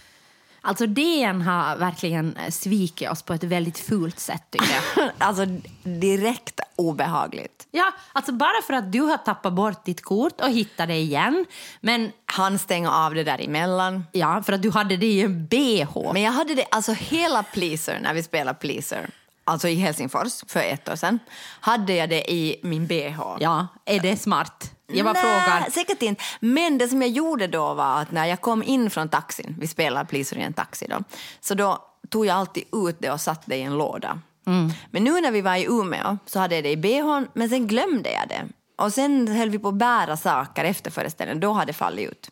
Alltså 0.65 0.87
DN 0.87 1.41
har 1.41 1.75
verkligen 1.75 2.37
svikit 2.49 3.09
oss 3.09 3.21
på 3.23 3.33
ett 3.33 3.43
väldigt 3.43 3.79
fult 3.79 4.19
sätt 4.19 4.43
tycker 4.49 4.67
jag. 4.95 5.09
Alltså 5.17 5.45
direkt 5.83 6.59
obehagligt. 6.75 7.67
Ja, 7.71 7.91
alltså 8.13 8.31
bara 8.31 8.61
för 8.67 8.73
att 8.73 8.91
du 8.91 9.01
har 9.01 9.17
tappat 9.17 9.53
bort 9.53 9.85
ditt 9.85 10.01
kort 10.03 10.41
och 10.41 10.49
hittat 10.49 10.87
det 10.87 10.95
igen. 10.95 11.45
Men 11.81 12.11
Han 12.25 12.59
stänger 12.59 12.89
av 13.05 13.13
det 13.15 13.23
där 13.23 13.41
emellan. 13.41 14.05
ja, 14.11 14.43
för 14.45 14.53
att 14.53 14.61
du 14.61 14.71
hade 14.71 14.97
det 14.97 15.05
i 15.05 15.21
en 15.21 15.47
bh. 15.47 16.13
Men 16.13 16.21
jag 16.21 16.31
hade 16.31 16.55
det, 16.55 16.65
alltså 16.71 16.91
hela 16.91 17.43
Pleaser, 17.43 17.99
när 18.03 18.13
vi 18.13 18.23
spelade 18.23 18.59
Pleaser, 18.59 19.09
alltså 19.43 19.67
i 19.67 19.75
Helsingfors 19.75 20.43
för 20.47 20.59
ett 20.59 20.89
år 20.89 20.95
sedan, 20.95 21.19
hade 21.59 21.93
jag 21.93 22.09
det 22.09 22.31
i 22.31 22.59
min 22.63 22.87
bh. 22.87 23.21
Ja, 23.39 23.67
är 23.85 23.99
det 23.99 24.17
smart? 24.17 24.71
Jag 24.87 25.05
bara 25.05 25.13
Nej, 25.13 25.21
frågar. 25.21 25.71
säkert 25.71 26.01
inte. 26.01 26.23
Men 26.39 26.77
det 26.77 26.87
som 26.87 27.01
jag 27.01 27.11
gjorde 27.11 27.47
då 27.47 27.73
var 27.73 28.01
att 28.01 28.11
när 28.11 28.25
jag 28.25 28.41
kom 28.41 28.63
in 28.63 28.89
från 28.89 29.09
taxin, 29.09 29.55
vi 29.59 29.67
spelade 29.67 30.05
Pleaser 30.05 30.37
i 30.37 30.41
en 30.41 30.53
taxi 30.53 30.87
då, 30.89 31.03
så 31.39 31.53
då 31.53 31.77
tog 32.09 32.25
jag 32.25 32.37
alltid 32.37 32.63
ut 32.71 32.97
det 32.99 33.11
och 33.11 33.21
satte 33.21 33.43
det 33.45 33.55
i 33.55 33.61
en 33.61 33.77
låda. 33.77 34.19
Mm. 34.47 34.71
Men 34.91 35.03
nu 35.03 35.21
när 35.21 35.31
vi 35.31 35.41
var 35.41 35.55
i 35.55 35.65
Umeå 35.65 36.17
så 36.25 36.39
hade 36.39 36.55
jag 36.55 36.63
det 36.63 36.69
i 36.71 36.77
bhn, 36.77 37.27
men 37.33 37.49
sen 37.49 37.67
glömde 37.67 38.11
jag 38.11 38.29
det. 38.29 38.45
Och 38.83 38.93
sen 38.93 39.27
höll 39.27 39.49
vi 39.49 39.59
på 39.59 39.67
att 39.67 39.75
bära 39.75 40.17
saker 40.17 40.65
efter 40.65 40.91
föreställningen, 40.91 41.39
då 41.39 41.51
hade 41.51 41.65
det 41.65 41.73
fallit 41.73 42.09
ut. 42.09 42.29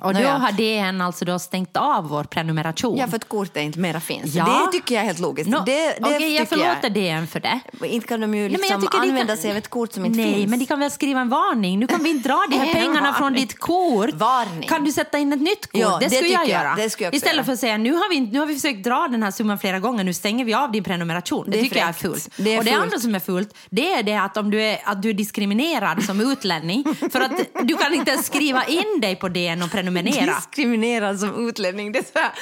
Och 0.00 0.14
då 0.14 0.20
har 0.20 0.52
DN 0.52 1.00
alltså 1.00 1.24
då 1.24 1.38
stängt 1.38 1.76
av 1.76 2.08
vår 2.08 2.24
prenumeration. 2.24 2.96
Ja, 2.98 3.06
för 3.06 3.16
att 3.16 3.28
kortet 3.28 3.62
inte 3.62 3.78
mera 3.78 4.00
finns. 4.00 4.34
Ja. 4.34 4.44
Det 4.44 4.72
tycker 4.78 4.94
jag 4.94 5.02
är 5.02 5.06
helt 5.06 5.18
logiskt. 5.18 5.50
Nå, 5.50 5.62
det, 5.66 5.72
det 5.72 5.96
Okej, 6.02 6.34
jag 6.34 6.48
förlåter 6.48 6.90
DN 6.90 7.26
för 7.26 7.40
det. 7.40 7.60
Inte 7.86 8.06
kan 8.06 8.20
de 8.20 8.34
ju 8.34 8.40
Nej, 8.40 8.48
liksom 8.50 8.68
jag 8.70 8.80
det 8.80 8.98
använda 8.98 9.26
kan- 9.26 9.36
sig 9.36 9.50
av 9.50 9.56
ett 9.56 9.68
kort 9.68 9.92
som 9.92 10.04
inte 10.04 10.18
Nej, 10.18 10.34
finns. 10.34 10.50
men 10.50 10.58
de 10.58 10.66
kan 10.66 10.80
väl 10.80 10.90
skriva 10.90 11.20
en 11.20 11.28
varning. 11.28 11.78
Nu 11.78 11.86
kan 11.86 12.02
vi 12.02 12.10
inte 12.10 12.28
dra 12.28 12.42
de 12.50 12.56
här 12.58 12.66
En 12.66 12.72
pengarna 12.74 13.12
från 13.14 13.32
ditt 13.32 13.58
kort. 13.58 14.12
Varning. 14.14 14.68
Kan 14.68 14.84
du 14.84 14.92
sätta 14.92 15.18
in 15.18 15.32
ett 15.32 15.40
nytt 15.40 15.72
kort? 15.72 15.80
Ja, 15.80 15.98
det 16.00 16.08
det 16.08 16.14
skulle 16.14 16.30
jag 16.32 16.42
jag. 16.42 16.48
göra. 16.48 16.74
Det 16.76 16.90
skulle 16.90 17.06
jag 17.06 17.14
Istället 17.14 17.34
göra. 17.36 17.44
för 17.44 17.52
att 17.52 17.58
säga 17.58 17.76
nu 17.76 17.92
har, 17.92 18.08
vi, 18.10 18.20
nu 18.20 18.38
har 18.38 18.46
vi 18.46 18.54
försökt 18.54 18.84
dra 18.84 19.08
den 19.10 19.22
här 19.22 19.30
summan 19.30 19.58
flera 19.58 19.78
gånger, 19.78 20.04
nu 20.04 20.14
stänger 20.14 20.44
vi 20.44 20.54
av 20.54 20.72
din 20.72 20.84
prenumeration. 20.84 21.44
Det, 21.50 21.56
Det 21.56 21.62
tycker 21.62 21.76
jag 21.76 21.88
är 21.88 21.92
fräckt. 21.92 22.02
fult. 22.14 22.28
Det 22.36 22.54
är 22.54 22.58
och 22.58 22.64
det 22.64 22.70
fult. 22.70 22.82
andra 22.82 22.98
som 22.98 23.14
är 23.14 23.20
fult, 23.20 23.54
det 23.70 23.92
är 23.92 24.02
det 24.02 24.16
att 24.16 24.36
om 24.36 24.50
du 24.50 24.62
är, 24.62 24.78
att 24.84 25.02
du 25.02 25.10
är 25.10 25.14
diskriminerad 25.14 26.02
som 26.04 26.20
utlänning 26.20 26.84
för 27.12 27.20
att 27.20 27.32
du 27.62 27.76
kan 27.76 27.94
inte 27.94 28.16
skriva 28.22 28.64
in 28.64 29.00
dig 29.00 29.16
på 29.16 29.28
DN 29.28 29.62
och 29.62 29.70
prenumerera. 29.70 29.85
Diskriminerad 29.94 31.20
som 31.20 31.48
utlänning, 31.48 31.92
det 31.92 31.98
är, 31.98 32.02
så 32.02 32.18
här, 32.18 32.32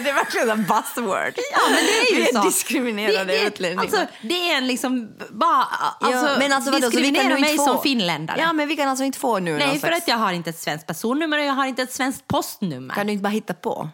det 0.00 0.10
är 0.10 0.14
verkligen 0.14 0.50
en 0.50 0.56
buzzword. 0.64 1.32
Ja, 1.52 1.60
men 1.66 1.84
det 1.84 1.98
är 2.00 2.14
ju 2.14 2.20
Vi 2.24 2.26
så. 2.32 2.42
diskriminerade 2.42 3.24
det, 3.24 3.32
det, 3.40 3.46
utlänningar. 3.46 3.82
Alltså, 3.82 4.06
det 4.22 4.50
är 4.50 4.56
en 4.56 4.66
liksom 4.66 5.10
bara... 5.30 5.64
Alltså, 6.00 6.26
ja, 6.28 6.38
men 6.38 6.52
alltså, 6.52 6.70
vadå, 6.70 6.90
så 6.90 6.96
vi 6.96 7.02
kan 7.02 7.02
diskriminera 7.02 7.34
nu 7.34 7.40
mig 7.40 7.50
inte 7.52 7.64
få, 7.64 7.72
som 7.72 7.82
finländare. 7.82 8.40
Ja, 8.40 8.52
men 8.52 8.68
vi 8.68 8.76
kan 8.76 8.88
alltså 8.88 9.04
inte 9.04 9.18
få 9.18 9.38
nu 9.38 9.56
Nej, 9.58 9.78
för 9.78 9.86
slags, 9.88 10.02
att 10.02 10.08
jag 10.08 10.16
har 10.16 10.32
inte 10.32 10.50
ett 10.50 10.58
svenskt 10.58 10.86
personnummer 10.86 11.38
och 11.38 11.44
jag 11.44 11.52
har 11.52 11.66
inte 11.66 11.82
ett 11.82 11.92
svenskt 11.92 12.28
postnummer. 12.28 12.94
Kan 12.94 13.06
du 13.06 13.12
inte 13.12 13.22
bara 13.22 13.28
hitta 13.28 13.54
på? 13.54 13.88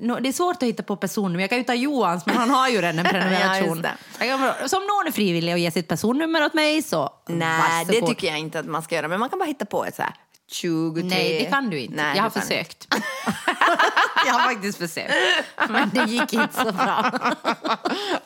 Nå, 0.00 0.18
det 0.20 0.28
är 0.28 0.32
svårt 0.32 0.56
att 0.56 0.62
hitta 0.62 0.82
på 0.82 0.96
personnummer. 0.96 1.40
Jag 1.40 1.48
kan 1.50 1.58
ju 1.58 1.64
ta 1.64 1.74
Johans, 1.74 2.26
men 2.26 2.36
han 2.36 2.50
har 2.50 2.68
ju 2.68 2.76
redan 2.80 2.98
en 2.98 3.04
Ja, 3.04 3.10
prenumeration. 3.10 3.68
just 3.68 3.82
det. 4.18 4.26
Jag 4.26 4.38
kan- 4.58 4.68
så 4.68 4.76
om 4.76 4.82
någon 4.82 5.06
är 5.06 5.12
frivillig 5.12 5.54
och 5.54 5.58
ger 5.58 5.70
sitt 5.70 5.88
personnummer 5.88 6.44
åt 6.44 6.54
mig 6.54 6.82
så 6.82 7.10
Nej, 7.28 7.58
varsågod. 7.60 8.02
det 8.02 8.06
tycker 8.06 8.26
jag 8.28 8.38
inte 8.38 8.58
att 8.58 8.66
man 8.66 8.82
ska 8.82 8.94
göra. 8.94 9.08
Men 9.08 9.20
man 9.20 9.28
kan 9.28 9.38
bara 9.38 9.44
hitta 9.44 9.64
på 9.64 9.84
ett 9.84 9.96
så 9.96 10.02
här 10.02 10.12
23. 10.50 11.02
Nej, 11.04 11.38
det 11.38 11.50
kan 11.50 11.70
du 11.70 11.80
inte. 11.80 11.96
Nej, 11.96 12.16
jag 12.16 12.22
har 12.22 12.30
försökt. 12.30 12.86
jag 14.26 14.32
har 14.32 14.40
faktiskt 14.40 14.78
försökt. 14.78 15.14
Men 15.68 15.90
det 15.90 16.04
gick 16.04 16.32
inte 16.32 16.54
så 16.54 16.72
bra. 16.72 17.10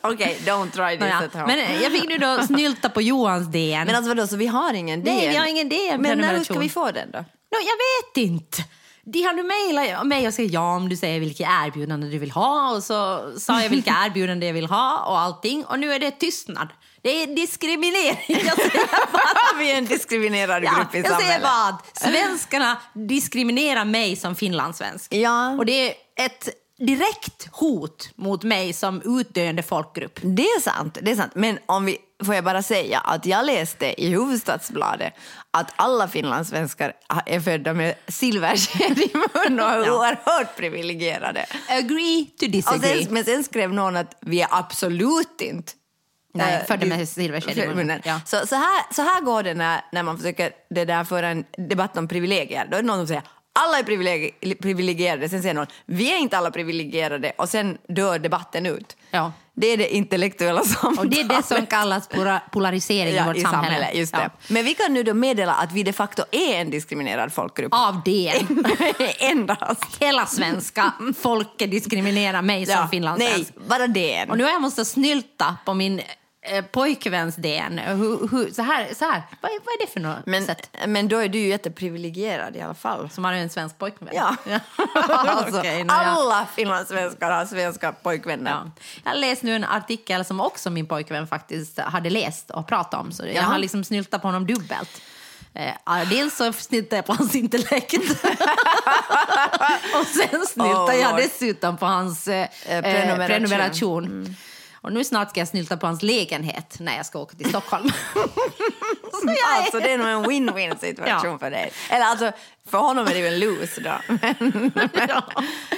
Okej, 0.01 0.41
don't 0.45 0.71
try 0.71 0.91
this 0.91 0.99
Nåja, 0.99 1.17
at 1.17 1.33
home. 1.33 1.45
Men 1.47 1.81
jag 1.81 1.91
fick 1.91 2.09
nu 2.09 2.17
då 2.17 2.43
snylta 2.43 2.89
på 2.89 3.01
Johans 3.01 3.47
DN. 3.47 3.87
Men 3.87 3.95
alltså 3.95 4.09
vadå, 4.09 4.27
så 4.27 4.35
vi 4.35 4.47
har 4.47 4.73
ingen 4.73 4.99
Nej, 4.99 5.21
DN? 5.21 5.29
vi 5.29 5.37
har 5.37 5.45
ingen 5.45 5.69
DN 5.69 6.01
Men 6.01 6.17
när 6.17 6.43
ska 6.43 6.59
vi 6.59 6.69
få 6.69 6.91
den 6.91 7.11
då? 7.11 7.19
No, 7.19 7.25
jag 7.51 8.17
vet 8.17 8.29
inte. 8.29 8.57
De 9.03 9.21
har 9.23 9.33
nu 9.33 9.43
mejlat 9.43 10.07
mig 10.07 10.27
och 10.27 10.33
sagt 10.33 10.51
ja 10.51 10.75
om 10.75 10.89
du 10.89 10.97
säger 10.97 11.19
vilket 11.19 11.47
erbjudande 11.49 12.07
du 12.07 12.17
vill 12.17 12.31
ha 12.31 12.75
och 12.75 12.83
så 12.83 13.31
sa 13.39 13.61
jag 13.61 13.69
vilka 13.69 13.91
erbjudande 14.05 14.45
jag 14.45 14.53
vill 14.53 14.65
ha 14.65 15.05
och 15.05 15.19
allting 15.19 15.65
och 15.65 15.79
nu 15.79 15.93
är 15.93 15.99
det 15.99 16.11
tystnad. 16.11 16.67
Det 17.03 17.23
är 17.23 17.27
diskriminering. 17.27 18.17
Jag 18.27 18.55
säger 18.57 19.11
bara, 19.11 19.59
vi 19.59 19.71
är 19.71 19.77
en 19.77 19.85
diskriminerad 19.85 20.63
ja, 20.63 20.71
grupp 20.77 20.95
i 20.95 20.97
jag 20.97 21.21
säger 21.21 21.39
samhället. 21.39 21.43
vad, 21.43 21.75
svenskarna 21.93 22.77
diskriminerar 22.93 23.85
mig 23.85 24.15
som 24.15 24.35
finlandssvensk. 24.35 25.13
Ja. 25.13 25.49
Och 25.49 25.65
det 25.65 25.89
är 25.89 25.95
ett 26.15 26.49
direkt 26.77 27.47
hot 27.51 28.09
mot 28.15 28.43
mig 28.43 28.73
som 28.73 29.19
utdöende 29.19 29.63
folkgrupp. 29.63 30.19
Det 30.21 30.43
är 30.43 30.61
sant, 30.61 30.97
det 31.01 31.11
är 31.11 31.15
sant. 31.15 31.31
Men 31.35 31.59
om 31.65 31.85
vi, 31.85 31.97
får 32.23 32.35
jag 32.35 32.43
bara 32.43 32.63
säga 32.63 32.99
att 32.99 33.25
jag 33.25 33.45
läste 33.45 34.03
i 34.03 34.09
Hufvudstadsbladet 34.09 35.13
att 35.51 35.73
alla 35.75 36.07
finlandssvenskar 36.07 36.93
är 37.25 37.39
födda 37.39 37.73
med 37.73 37.95
silversked 38.07 38.97
i 38.97 39.11
mun 39.13 39.59
och 39.59 39.69
är 39.71 39.91
oerhört 39.91 40.57
privilegierade. 40.57 41.45
Agree 41.69 42.25
to 42.39 42.45
disagree. 42.47 43.03
sen, 43.03 43.13
men 43.13 43.25
sen 43.25 43.43
skrev 43.43 43.73
någon 43.73 43.95
att 43.95 44.17
vi 44.21 44.41
är 44.41 44.47
absolut 44.51 45.41
inte 45.41 45.73
Nej, 46.33 46.53
eh, 46.53 46.65
födda 46.65 46.85
med 46.85 47.09
silversked 47.09 47.57
i 47.57 47.67
munnen. 47.67 48.01
Ja. 48.03 48.19
Så, 48.25 48.47
så, 48.47 48.55
här, 48.55 48.93
så 48.93 49.01
här 49.01 49.21
går 49.21 49.43
det 49.43 49.53
när, 49.53 49.81
när 49.91 50.03
man 50.03 50.17
försöker 50.17 50.51
det 50.69 50.85
där 50.85 51.03
föra 51.03 51.27
en 51.27 51.45
debatt 51.69 51.97
om 51.97 52.07
privilegier. 52.07 52.67
Då 52.71 52.77
är 52.77 52.81
det 52.81 52.87
någon 52.87 52.97
som 52.97 53.07
säger 53.07 53.23
alla 53.53 53.79
är 53.79 53.83
privilegi- 53.83 54.61
privilegierade, 54.61 55.29
sen 55.29 55.41
säger 55.41 55.53
någon 55.55 55.67
vi 55.85 56.13
är 56.13 56.17
inte 56.17 56.37
alla 56.37 56.51
privilegierade 56.51 57.31
och 57.37 57.49
sen 57.49 57.77
dör 57.87 58.19
debatten 58.19 58.65
ut. 58.65 58.97
Ja. 59.11 59.31
Det 59.53 59.67
är 59.67 59.77
det 59.77 59.95
intellektuella 59.95 60.61
samtalet. 60.63 60.99
Och 60.99 61.07
det 61.09 61.19
är 61.19 61.23
det 61.23 61.43
som 61.43 61.65
kallas 61.65 62.07
pola- 62.09 62.41
polarisering 62.51 63.13
i 63.13 63.15
ja, 63.17 63.25
vårt 63.25 63.37
i 63.37 63.41
samhälle. 63.41 63.65
samhället. 63.75 63.95
Just 63.97 64.13
det. 64.13 64.21
Ja. 64.21 64.29
Men 64.47 64.65
vi 64.65 64.73
kan 64.73 64.93
nu 64.93 65.03
då 65.03 65.13
meddela 65.13 65.53
att 65.53 65.71
vi 65.71 65.83
de 65.83 65.93
facto 65.93 66.23
är 66.31 66.61
en 66.61 66.69
diskriminerad 66.69 67.33
folkgrupp. 67.33 67.73
Av 67.73 68.01
det. 68.05 68.33
Endast. 69.19 69.97
Hela 69.99 70.25
svenska 70.25 70.91
folket 71.21 71.71
diskriminerar 71.71 72.41
mig 72.41 72.65
som 72.65 72.75
Ja, 72.75 72.87
finlandssvensk. 72.91 73.51
Nej, 73.55 73.67
bara 73.67 73.87
det. 73.87 74.25
Och 74.29 74.37
nu 74.37 74.43
har 74.43 74.51
jag 74.51 74.61
måste 74.61 74.85
snylta 74.85 75.57
på 75.65 75.73
min 75.73 76.01
eh, 76.41 76.65
pojkväns 76.65 77.35
DN. 77.35 77.77
Hur, 77.77 78.27
hur, 78.27 78.53
så 78.53 78.61
här, 78.61 78.93
så 78.93 79.05
här. 79.05 79.23
Vad, 79.41 79.51
är, 79.51 79.59
vad 79.65 79.73
är 79.73 79.85
det 79.85 79.91
för 79.91 79.99
något 79.99 80.25
Men, 80.25 80.45
sätt? 80.45 80.77
men 80.87 81.07
då 81.07 81.17
är 81.17 81.29
du 81.29 81.39
ju 81.39 81.47
jätteprivilegierad 81.47 82.55
i 82.55 82.61
alla 82.61 82.73
fall. 82.73 83.09
Som 83.09 83.25
har 83.25 83.33
en 83.33 83.49
svensk 83.49 83.77
pojkvän? 83.77 84.09
Ja. 84.13 84.35
alltså, 85.27 85.61
nå, 85.61 85.63
ja. 85.63 85.85
Alla 85.93 86.47
finlandssvenskar 86.55 87.31
har 87.31 87.45
svenska 87.45 87.91
pojkvänner. 87.91 88.51
Ja. 88.51 88.71
Jag 89.05 89.17
läste 89.17 89.45
nu 89.45 89.55
en 89.55 89.63
artikel 89.63 90.25
som 90.25 90.39
också 90.39 90.69
min 90.69 90.87
pojkvän 90.87 91.27
faktiskt 91.27 91.79
hade 91.79 92.09
läst 92.09 92.51
och 92.51 92.67
pratat 92.67 93.01
om. 93.01 93.11
Så 93.11 93.23
jag 93.33 93.43
har 93.43 93.57
liksom 93.57 93.83
snyltat 93.83 94.21
på 94.21 94.27
honom 94.27 94.47
dubbelt. 94.47 95.01
Eh, 95.53 96.09
dels 96.09 96.37
så 96.37 96.53
snyltade 96.53 96.95
jag 96.95 97.05
på 97.05 97.13
hans 97.13 97.35
intellekt. 97.35 97.93
och 99.99 100.05
sen 100.05 100.45
snyltade 100.47 100.91
Oh, 100.91 100.95
jag 100.95 101.17
dessutom 101.17 101.77
på 101.77 101.85
hans 101.85 102.27
eh, 102.27 102.47
prenumeration. 102.65 103.27
prenumeration. 103.27 103.27
prenumeration. 103.27 104.35
Och 104.81 104.93
nu 104.93 105.03
snart 105.03 105.29
ska 105.29 105.39
jag 105.39 105.47
snylta 105.47 105.77
på 105.77 105.87
hans 105.87 106.01
lägenhet 106.03 106.75
när 106.79 106.97
jag 106.97 107.05
ska 107.05 107.19
åka 107.19 107.37
till 107.37 107.49
Stockholm. 107.49 107.89
så 109.11 109.27
jag 109.27 109.57
är... 109.57 109.61
Alltså 109.61 109.79
det 109.79 109.91
är 109.91 109.97
nog 109.97 110.07
en 110.07 110.25
win-win 110.25 110.79
situation 110.79 111.31
Ja. 111.31 111.37
för 111.39 111.51
dig. 111.51 111.71
Eller 111.89 112.05
alltså, 112.05 112.31
för 112.69 112.77
honom 112.77 113.07
är 113.07 113.11
det 113.13 113.19
ju 113.19 113.27
en 113.27 113.39
lose 113.39 113.81
då. 113.81 113.93
Men, 114.07 114.71
ja. 115.09 115.23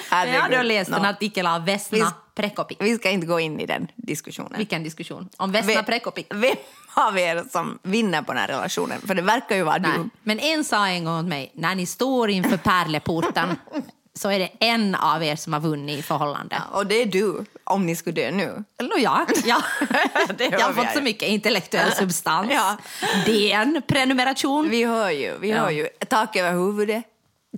herregud. 0.09 0.51
Jag 0.51 0.57
har 0.57 0.63
läst 0.63 0.91
en 0.91 1.01
Nå. 1.01 1.09
artikel 1.09 1.47
av 1.47 1.65
Vesna 1.65 1.97
Vi- 1.97 2.05
Prekopik. 2.41 2.77
Vi 2.81 2.95
ska 2.95 3.09
inte 3.09 3.27
gå 3.27 3.39
in 3.39 3.59
i 3.59 3.65
den 3.65 3.87
diskussionen. 3.95 4.53
Vilken 4.57 4.83
diskussion? 4.83 5.29
Om 5.37 5.51
Vesna 5.51 5.73
Vem- 5.73 5.85
Prekopik. 5.85 6.27
Vem 6.29 6.55
av 6.93 7.19
er 7.19 7.43
som 7.51 7.79
vinner 7.83 8.21
på 8.21 8.31
den 8.33 8.41
här 8.41 8.47
relationen? 8.47 9.01
För 9.07 9.15
det 9.15 9.21
verkar 9.21 9.55
ju 9.55 9.63
vara 9.63 9.77
Nej. 9.77 9.91
du. 9.97 10.09
Men 10.23 10.39
en 10.39 10.63
sa 10.63 10.87
en 10.87 11.05
gång 11.05 11.19
åt 11.19 11.25
mig, 11.25 11.51
när 11.55 11.75
ni 11.75 11.85
står 11.85 12.29
inför 12.29 12.57
pärleporten 12.57 13.55
så 14.15 14.29
är 14.29 14.39
det 14.39 14.49
en 14.59 14.95
av 14.95 15.23
er 15.23 15.35
som 15.35 15.53
har 15.53 15.59
vunnit 15.59 15.99
i 15.99 16.01
förhållande. 16.01 16.61
Och 16.71 16.87
det 16.87 17.01
är 17.01 17.05
du, 17.05 17.45
om 17.63 17.85
ni 17.85 17.95
skulle 17.95 18.21
dö 18.21 18.31
nu. 18.31 18.63
Eller 18.79 18.99
ja, 18.99 19.25
ja. 19.45 19.61
Jag 20.51 20.59
har 20.59 20.73
fått 20.73 20.93
så 20.93 21.01
mycket 21.01 21.29
intellektuell 21.29 21.91
substans. 21.91 22.51
Ja. 22.53 22.77
DN, 23.25 23.81
prenumeration. 23.87 24.69
Vi 24.69 24.83
hör 24.83 25.09
ju, 25.09 25.37
vi 25.37 25.49
Ja. 25.49 25.57
hör 25.57 25.69
ju. 25.69 25.87
Tak 26.09 26.35
över 26.35 26.51
huvudet. 26.51 27.03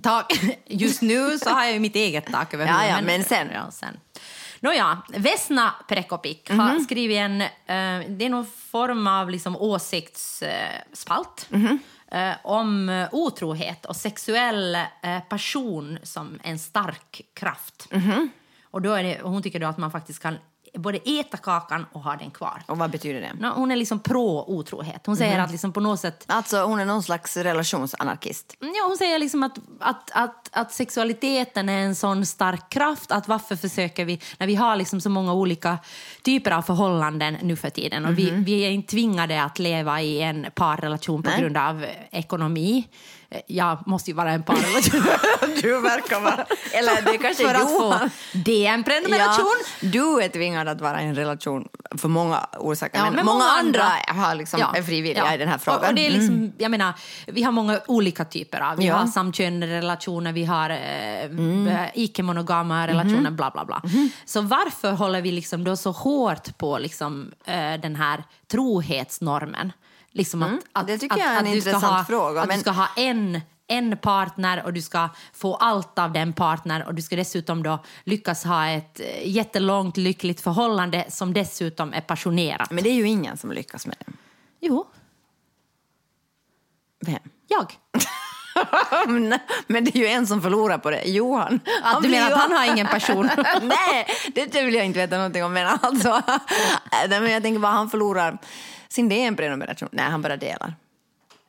Tak. 0.02 0.40
Just 0.66 1.02
nu 1.02 1.38
så 1.38 1.50
har 1.50 1.64
jag 1.64 1.80
mitt 1.80 1.96
eget 1.96 2.26
tak 2.32 2.54
över 2.54 2.66
Ja, 2.66 2.72
huvudet. 2.72 2.96
ja, 2.96 3.02
men 3.06 3.24
sen. 3.24 3.48
Ja, 3.54 3.70
sen. 3.70 3.96
Nåja, 4.60 5.02
Vesna 5.08 5.74
Prekopik 5.88 6.50
har 6.50 6.78
skrivit 6.80 7.16
en... 7.18 7.40
Eh, 7.40 7.48
det 8.08 8.24
är 8.24 8.28
någon 8.28 8.46
form 8.70 9.06
av 9.06 9.30
liksom 9.30 9.56
åsiktsspalt 9.56 11.46
Mhm. 11.48 11.78
Eh, 12.10 12.32
om 12.44 12.88
eh, 12.88 13.08
otrohet 13.12 13.86
och 13.86 13.96
sexuell 13.96 14.74
eh, 14.74 15.20
passion 15.28 15.98
som 16.02 16.40
en 16.42 16.58
stark 16.58 17.20
kraft. 17.34 17.88
Mhm. 17.92 18.30
Och 18.62 18.82
då 18.82 18.92
är 18.92 19.02
det, 19.02 19.22
och 19.22 19.30
hon 19.30 19.42
tycker 19.42 19.60
då 19.60 19.66
att 19.66 19.78
man 19.78 19.90
faktiskt 19.90 20.22
kan 20.22 20.38
både 20.76 20.98
äta 20.98 21.36
kakan 21.36 21.86
och 21.92 22.02
ha 22.02 22.16
den 22.16 22.30
kvar. 22.30 22.62
Och 22.66 22.78
vad 22.78 22.90
betyder 22.90 23.20
det? 23.20 23.32
Nå, 23.40 23.52
Hon 23.54 23.70
är 23.70 23.76
liksom 23.76 24.00
pro-otrohet. 24.00 25.06
Hon 25.06 25.16
säger 25.16 25.38
att 25.38 25.50
liksom 25.50 25.72
på 25.72 25.80
något 25.80 26.00
sätt 26.00 26.24
Alltså 26.26 26.62
hon 26.62 26.80
är 26.80 26.84
någon 26.84 27.02
slags 27.02 27.36
relationsanarkist. 27.36 28.56
Ja, 28.60 28.84
hon 28.86 28.96
säger 28.96 29.18
liksom 29.18 29.42
att, 29.42 29.58
att, 29.80 30.10
att, 30.12 30.48
att 30.52 30.72
sexualiteten 30.72 31.68
är 31.68 31.78
en 31.78 31.94
sån 31.94 32.26
stark 32.26 32.70
kraft 32.70 33.12
att 33.12 33.28
varför 33.28 33.56
försöker 33.56 34.04
vi, 34.04 34.20
när 34.38 34.46
vi 34.46 34.54
har 34.54 34.76
liksom 34.76 35.00
så 35.00 35.10
många 35.10 35.32
olika 35.32 35.78
typer 36.22 36.50
av 36.50 36.62
förhållanden 36.62 37.36
nu 37.42 37.56
för 37.56 37.70
tiden 37.70 38.06
och 38.06 38.18
vi, 38.18 38.30
vi 38.30 38.60
är 38.60 38.70
inte 38.70 38.90
tvingade 38.90 39.42
att 39.42 39.58
leva 39.58 40.02
i 40.02 40.22
en 40.22 40.46
parrelation 40.54 41.22
på 41.22 41.30
Nej. 41.30 41.40
grund 41.40 41.56
av 41.56 41.86
ekonomi. 42.10 42.88
Eh, 43.30 43.40
Jag 43.46 43.86
måste 43.86 44.10
ju 44.10 44.14
vara 44.16 44.30
en 44.30 44.42
parrelation 44.42 45.02
Du 45.62 45.80
verkar 45.80 46.20
vara... 46.20 46.46
Eller 46.72 47.12
det 47.12 47.18
kanske 47.18 47.44
för 47.44 47.54
är 47.54 47.58
att 47.58 47.68
få 47.70 47.82
Johan. 47.84 48.10
DN-prenumeration. 48.32 49.46
Ja, 49.80 49.88
du 49.88 50.22
är 50.22 50.28
tvingad 50.28 50.68
att 50.68 50.80
vara 50.80 51.02
i 51.02 51.06
en 51.06 51.14
relation 51.14 51.68
för 51.98 52.08
många 52.08 52.46
orsaker. 52.58 52.98
Ja, 52.98 53.04
men, 53.04 53.14
men 53.14 53.24
många, 53.26 53.38
många 53.38 53.50
andra, 53.50 53.82
andra 53.82 54.22
har 54.22 54.34
liksom, 54.34 54.60
är 54.74 54.82
frivilliga 54.82 55.24
ja. 55.26 55.34
i 55.34 55.36
den 55.36 55.48
här 55.48 55.58
frågan. 55.58 55.80
Och, 55.80 55.88
och 55.88 55.94
det 55.94 56.06
är 56.06 56.10
liksom, 56.10 56.34
Mm. 56.34 56.52
jag 56.58 56.70
menar, 56.70 56.92
vi 57.26 57.42
har 57.42 57.52
många 57.52 57.80
olika 57.86 58.24
typer 58.24 58.60
av. 58.60 58.76
Vi 58.76 58.86
Ja. 58.86 58.94
har 58.96 59.06
samkönade 59.06 59.66
relationer, 59.66 60.32
vi 60.32 60.44
har 60.44 60.70
eh, 60.70 60.76
Mm. 61.24 61.68
eh, 61.68 61.88
icke-monogama 61.94 62.86
relationer, 62.86 63.20
Mhm. 63.20 63.36
bla 63.36 63.50
bla 63.50 63.64
bla. 63.64 63.82
Så 64.24 64.40
varför 64.40 64.92
håller 64.92 65.20
vi 65.22 65.32
liksom 65.32 65.64
då 65.64 65.76
så 65.76 65.90
hårt 65.90 66.58
på 66.58 66.78
liksom, 66.78 67.30
eh, 67.44 67.74
den 67.82 67.96
här 67.96 68.24
trohetsnormen? 68.50 69.72
Liksom 70.16 70.42
att, 70.42 70.48
att, 70.48 70.82
Mm. 70.82 70.86
Det 70.86 70.98
tycker 70.98 71.14
att, 71.14 71.20
jag 71.20 71.28
är 71.28 71.38
en 71.38 71.46
att 71.46 71.54
intressant 71.54 71.84
ha, 71.84 72.04
fråga, 72.04 72.40
Att 72.40 72.48
men- 72.48 72.56
du 72.56 72.60
ska 72.60 72.70
ha 72.70 72.88
en 72.96 73.40
en 73.68 73.96
partner 73.98 74.62
och 74.64 74.72
du 74.72 74.82
ska 74.82 75.08
få 75.32 75.54
allt 75.54 75.98
av 75.98 76.12
den 76.12 76.32
partner 76.32 76.86
och 76.86 76.94
du 76.94 77.02
ska 77.02 77.16
dessutom 77.16 77.62
då 77.62 77.78
lyckas 78.04 78.44
ha 78.44 78.68
ett 78.68 79.00
eh, 79.00 79.28
jättelångt 79.28 79.96
lyckligt 79.96 80.40
förhållande 80.40 81.04
som 81.08 81.34
dessutom 81.34 81.92
är 81.92 82.00
passionerat. 82.00 82.70
Men 82.70 82.84
det 82.84 82.90
är 82.90 82.94
ju 82.94 83.08
ingen 83.08 83.36
som 83.36 83.52
lyckas 83.52 83.86
med 83.86 83.96
det. 83.98 84.12
Jo, 84.60 84.86
Vem? 87.06 87.18
jag. 87.48 87.74
Men 89.66 89.84
det 89.84 89.96
är 89.96 89.98
ju 89.98 90.06
en 90.06 90.26
som 90.26 90.42
förlorar 90.42 90.78
på 90.78 90.90
det, 90.90 91.02
Johan. 91.04 91.60
Att 91.82 92.02
du 92.02 92.08
menar 92.08 92.30
att 92.30 92.38
han 92.40 92.52
har 92.52 92.64
ingen 92.64 92.86
passion? 92.86 93.30
Nej, 93.62 94.06
det 94.34 94.62
vill 94.62 94.74
jag 94.74 94.86
inte 94.86 94.98
veta 94.98 95.16
någonting 95.16 95.44
om. 95.44 95.52
Men, 95.52 95.66
alltså, 95.80 96.22
nej, 97.08 97.20
men 97.20 97.30
jag 97.30 97.42
tänker 97.42 97.58
bara 97.58 97.72
han 97.72 97.90
förlorar 97.90 98.38
sin 98.88 99.08
DN-prenumeration. 99.08 99.88
Nej, 99.92 100.04
han 100.04 100.22
bara 100.22 100.36
delar. 100.36 100.74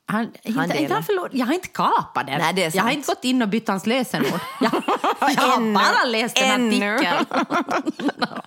Han, 0.10 0.24
inte, 0.24 0.39
delar. 0.44 0.75
inte 0.75 0.94
han 0.94 1.03
förlor, 1.03 1.29
jag 1.34 1.46
har 1.46 1.53
inte 1.53 1.67
kapat 1.67 2.27
den. 2.27 2.39
Nej, 2.39 2.53
det 2.53 2.75
jag 2.75 2.84
har 2.84 2.91
inte 2.91 3.08
gått 3.08 3.24
in 3.24 3.41
och 3.41 3.48
bytt 3.48 3.67
hans 3.67 3.86
lösenord. 3.86 4.39
Jag, 4.62 4.72
jag 5.22 5.41
har 5.41 5.74
bara 5.74 6.03
läst 6.10 6.38
en 6.38 6.67
artikel. 6.67 7.25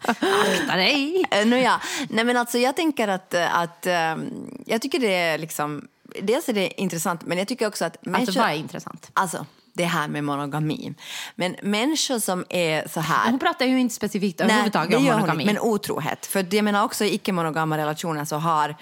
Akta 0.02 0.76
dig! 0.76 1.24
No, 1.46 1.56
ja. 1.56 1.80
Nej, 2.08 2.24
men 2.24 2.36
alltså, 2.36 2.58
jag 2.58 2.76
tänker 2.76 3.08
att, 3.08 3.34
att 3.34 3.86
ehm, 3.86 4.30
jag 4.66 4.82
tycker 4.82 4.98
det 4.98 5.14
är 5.14 5.38
liksom, 5.38 5.88
dels 6.22 6.48
är 6.48 6.52
det 6.52 6.80
intressant, 6.80 7.26
men 7.26 7.38
jag 7.38 7.48
tycker 7.48 7.66
också 7.66 7.84
att 7.84 7.96
Alltså, 7.96 8.10
människor, 8.10 8.40
vad 8.40 8.50
är 8.50 8.54
intressant? 8.54 9.10
alltså 9.14 9.46
det 9.72 9.84
här 9.84 10.08
med 10.08 10.24
monogami. 10.24 10.94
Men 11.34 11.56
människor 11.62 12.18
som 12.18 12.44
är 12.48 12.88
så 12.88 13.00
här... 13.00 13.30
Hon 13.30 13.38
pratar 13.38 13.66
ju 13.66 13.80
inte 13.80 13.94
specifikt 13.94 14.40
överhuvudtaget 14.40 14.96
om 14.98 15.04
hon 15.06 15.14
monogami. 15.14 15.42
inte, 15.42 15.54
men 15.54 15.62
otrohet. 15.62 16.26
För 16.26 16.54
jag 16.54 16.64
menar 16.64 16.84
också 16.84 17.04
i 17.04 17.14
icke-monogama 17.14 17.78
relationer 17.78 18.24
så 18.24 18.36
har 18.36 18.76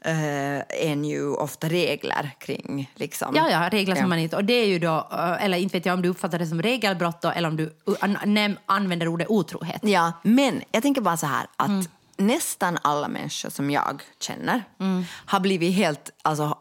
eh, 0.00 0.86
en 0.88 1.04
ju 1.04 1.32
ofta 1.34 1.68
regler 1.68 2.30
kring 2.38 2.90
liksom. 2.94 3.32
Ja, 3.36 3.50
ja, 3.50 3.68
regler 3.68 3.94
som 3.94 4.02
Ja. 4.02 4.08
man 4.08 4.18
inte... 4.18 4.36
Och 4.36 4.44
det 4.44 4.52
är 4.52 4.66
ju 4.66 4.78
då, 4.78 5.08
eh, 5.12 5.44
eller 5.44 5.58
inte 5.58 5.76
vet 5.76 5.86
jag 5.86 5.94
om 5.94 6.02
du 6.02 6.08
uppfattar 6.08 6.38
det 6.38 6.46
som 6.46 6.62
regelbrott 6.62 7.22
då, 7.22 7.28
eller 7.30 7.48
om 7.48 7.56
du 7.56 7.74
an, 8.00 8.56
använder 8.66 9.08
ordet 9.08 9.28
otrohet. 9.30 9.80
Ja, 9.82 10.12
men 10.22 10.62
jag 10.72 10.82
tänker 10.82 11.00
bara 11.00 11.16
så 11.16 11.26
här 11.26 11.46
att 11.56 11.68
Mm. 11.68 11.84
nästan 12.16 12.78
alla 12.82 13.08
människor 13.08 13.50
som 13.50 13.70
jag 13.70 14.02
känner 14.20 14.64
Mm. 14.80 15.04
har 15.26 15.40
blivit 15.40 15.74
helt 15.74 16.10
alltså, 16.22 16.58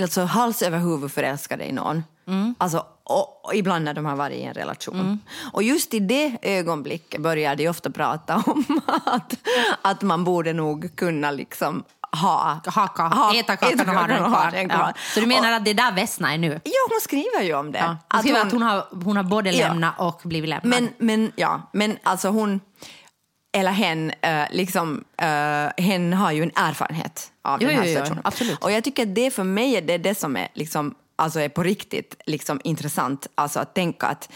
alltså 0.00 0.24
hals 0.24 0.62
över 0.62 0.78
huvud 0.78 1.12
förälskade 1.12 1.64
i 1.64 1.72
någon. 1.72 2.04
Mm. 2.28 2.54
Alltså, 2.58 2.86
och, 3.04 3.44
och 3.46 3.54
ibland 3.54 3.84
när 3.84 3.94
de 3.94 4.06
har 4.06 4.16
varit 4.16 4.36
i 4.36 4.42
en 4.42 4.54
relation. 4.54 5.20
Och 5.52 5.62
just 5.62 5.94
i 5.94 6.00
det 6.00 6.36
ögonblicket 6.42 7.20
börjar 7.20 7.56
de 7.56 7.68
ofta 7.68 7.90
prata 7.90 8.36
om 8.46 8.80
att, 9.04 9.34
att 9.82 10.02
man 10.02 10.24
borde 10.24 10.52
nog 10.52 10.96
kunna 10.96 11.30
liksom 11.30 11.84
ha... 12.22 12.60
Haka, 12.66 13.02
ha- 13.02 13.34
äta 13.34 13.56
kakan 13.56 13.88
och 13.88 13.94
ha 13.94 14.06
den 14.06 14.18
kvar. 14.28 14.50
den 14.52 14.68
Ja. 14.70 14.92
Så 15.14 15.20
du 15.20 15.26
menar 15.26 15.50
Och- 15.50 15.56
att 15.56 15.64
det 15.64 15.74
där 15.74 15.92
vässnar 15.92 16.38
nu? 16.38 16.60
Ja, 16.64 16.72
hon 16.90 17.00
skriver 17.02 17.42
ju 17.42 17.54
om 17.54 17.72
det. 17.72 17.78
Ja. 17.78 17.96
Hon 18.12 18.20
skriver 18.20 18.40
att 18.40 18.52
hon 18.52 18.62
har, 18.62 18.86
hon 19.04 19.16
har 19.16 19.24
både 19.24 19.50
Ja. 19.50 19.68
lämnat 19.68 19.94
och 19.98 20.20
blivit 20.24 20.48
lämnad. 20.50 20.70
Men, 20.82 20.88
men, 20.98 21.32
ja, 21.36 21.70
men 21.72 21.98
alltså 22.02 22.28
hon, 22.28 22.60
eller 23.52 23.70
hen, 23.70 24.12
eh, 24.22 24.44
liksom, 24.50 25.04
eh, 25.16 25.84
hen 25.84 26.12
har 26.12 26.32
ju 26.32 26.42
en 26.42 26.52
erfarenhet 26.54 27.32
av 27.42 27.62
Jo, 27.62 27.68
den 27.68 27.76
här 27.76 27.84
jo, 27.84 27.88
situationen. 27.88 28.22
absolut. 28.24 28.58
Och 28.64 28.72
jag 28.72 28.84
tycker 28.84 29.02
att 29.02 29.14
det 29.14 29.30
för 29.30 29.44
mig 29.44 29.76
är 29.76 29.82
det, 29.82 29.98
det 29.98 30.14
som 30.14 30.36
är, 30.36 30.48
liksom, 30.54 30.94
alltså 31.16 31.40
är 31.40 31.48
på 31.48 31.62
riktigt 31.62 32.14
liksom, 32.26 32.60
intressant. 32.64 33.26
Alltså 33.34 33.60
att 33.60 33.74
tänka 33.74 34.06
att, 34.06 34.32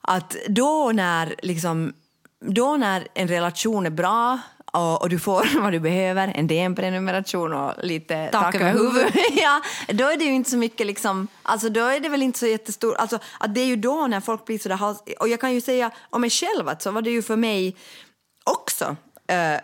att 0.00 0.36
då 0.48 0.92
när 0.94 1.34
liksom, 1.42 1.92
då 2.40 2.76
när 2.76 3.08
en 3.14 3.28
relation 3.28 3.86
är 3.86 3.90
bra 3.90 4.38
och, 4.74 5.02
och 5.02 5.08
du 5.08 5.18
får 5.18 5.60
vad 5.60 5.72
du 5.72 5.80
behöver, 5.80 6.32
en 6.34 6.46
DM-prenumeration 6.46 7.52
och 7.52 7.72
lite 7.82 8.28
tak, 8.32 8.54
över 8.54 8.72
huvudet, 8.72 9.14
ja, 9.36 9.62
då 9.88 10.04
är 10.04 10.16
det 10.16 10.24
ju 10.24 10.32
inte 10.32 10.50
så 10.50 10.56
mycket 10.56 10.86
liksom, 10.86 11.28
alltså 11.42 11.68
då 11.68 11.80
är 11.80 12.00
det 12.00 12.08
väl 12.08 12.22
inte 12.22 12.38
så 12.38 12.46
jättestor, 12.46 12.94
alltså 12.94 13.18
att 13.40 13.54
det 13.54 13.60
är 13.60 13.66
ju 13.66 13.76
då 13.76 14.06
när 14.06 14.20
folk 14.20 14.44
blir 14.44 14.58
sådär, 14.58 14.78
och 15.20 15.28
jag 15.28 15.40
kan 15.40 15.54
ju 15.54 15.60
säga 15.60 15.90
om 16.10 16.20
mig 16.20 16.30
själv 16.30 16.68
att 16.68 16.82
så 16.82 16.90
var 16.90 17.02
det 17.02 17.10
ju 17.10 17.22
för 17.22 17.36
mig 17.36 17.76
också 18.44 18.96
eh, 19.28 19.60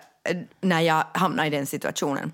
när 0.60 0.80
jag 0.80 1.04
hamnade 1.14 1.48
i 1.48 1.50
den 1.50 1.66
situationen. 1.66 2.32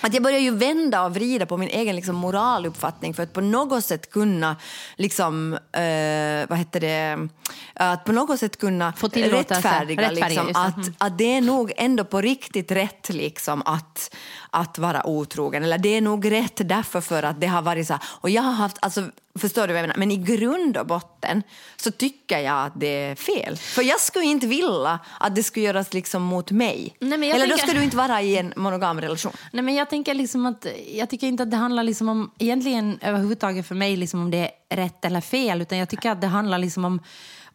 Att 0.00 0.14
jag 0.14 0.22
börjar 0.22 0.38
ju 0.38 0.50
vända 0.50 1.04
och 1.04 1.14
vrida 1.14 1.46
på 1.46 1.56
min 1.56 1.68
egen 1.68 1.96
liksom, 1.96 2.16
moraluppfattning 2.16 3.14
för 3.14 3.22
att 3.22 3.32
på 3.32 3.40
något 3.40 3.84
sätt 3.84 4.10
kunna, 4.10 4.56
liksom, 4.96 5.52
eh, 5.54 6.48
vad 6.48 6.58
heter 6.58 6.80
det, 6.80 7.28
att 7.74 8.04
på 8.04 8.12
något 8.12 8.40
sätt 8.40 8.58
kunna 8.58 8.92
Få 8.92 9.08
rättfärdiga, 9.08 10.10
liksom, 10.10 10.48
att, 10.54 10.76
Mm. 10.76 10.94
att 10.98 11.18
det 11.18 11.32
är 11.36 11.40
nog 11.40 11.72
ändå 11.76 12.04
på 12.04 12.20
riktigt 12.20 12.70
rätt 12.70 13.08
liksom, 13.08 13.62
att, 13.64 14.14
att 14.50 14.78
vara 14.78 15.06
otrogen. 15.06 15.62
Eller 15.64 15.78
det 15.78 15.88
är 15.96 16.00
nog 16.00 16.30
rätt 16.30 16.68
därför 16.68 17.00
för 17.00 17.22
att 17.22 17.40
det 17.40 17.46
har 17.46 17.62
varit 17.62 17.86
så 17.86 17.92
här. 17.92 18.02
Och 18.20 18.30
jag 18.30 18.42
har 18.42 18.52
haft, 18.52 18.76
alltså, 18.80 19.02
förstår 19.38 19.66
du 19.66 19.72
vad 19.72 19.78
jag 19.82 19.82
menar? 19.82 19.96
Men 19.98 20.10
i 20.10 20.16
grund 20.16 20.76
och 20.76 20.86
botten 20.86 21.42
så 21.76 21.90
tycker 21.90 22.38
jag 22.38 22.66
att 22.66 22.80
det 22.80 22.86
är 22.86 23.14
fel. 23.14 23.56
För 23.56 23.82
jag 23.82 24.00
skulle 24.00 24.24
inte 24.24 24.46
vilja 24.46 24.98
att 25.20 25.34
det 25.34 25.42
skulle 25.42 25.66
göras 25.66 25.92
liksom 25.94 26.22
mot 26.22 26.50
mig. 26.50 26.96
Nej, 27.00 27.30
Eller 27.30 27.46
då 27.46 27.56
tänker- 27.56 27.66
ska 27.66 27.76
du 27.78 27.84
inte 27.84 27.96
vara 27.96 28.22
i 28.22 28.36
en 28.36 28.52
monogam 28.56 29.00
relation. 29.00 29.32
Nej, 29.52 29.62
men 29.62 29.74
jag 29.74 29.90
tänker 29.90 30.14
liksom 30.14 30.46
att 30.46 30.66
jag 30.92 31.10
tycker 31.10 31.26
inte 31.26 31.42
att 31.42 31.50
det 31.50 31.56
handlar 31.56 31.82
liksom 31.82 32.08
om 32.08 32.30
egentligen 32.38 32.98
överhuvudtaget 33.02 33.66
för 33.68 33.74
mig 33.74 33.96
liksom 33.96 34.20
om 34.22 34.30
det 34.30 34.50
är 34.68 34.76
rätt 34.76 35.04
eller 35.04 35.20
fel 35.20 35.62
utan 35.62 35.78
jag 35.78 35.88
tycker 35.88 36.10
att 36.10 36.20
det 36.20 36.26
handlar 36.26 36.58
liksom 36.58 36.84
om, 36.84 37.02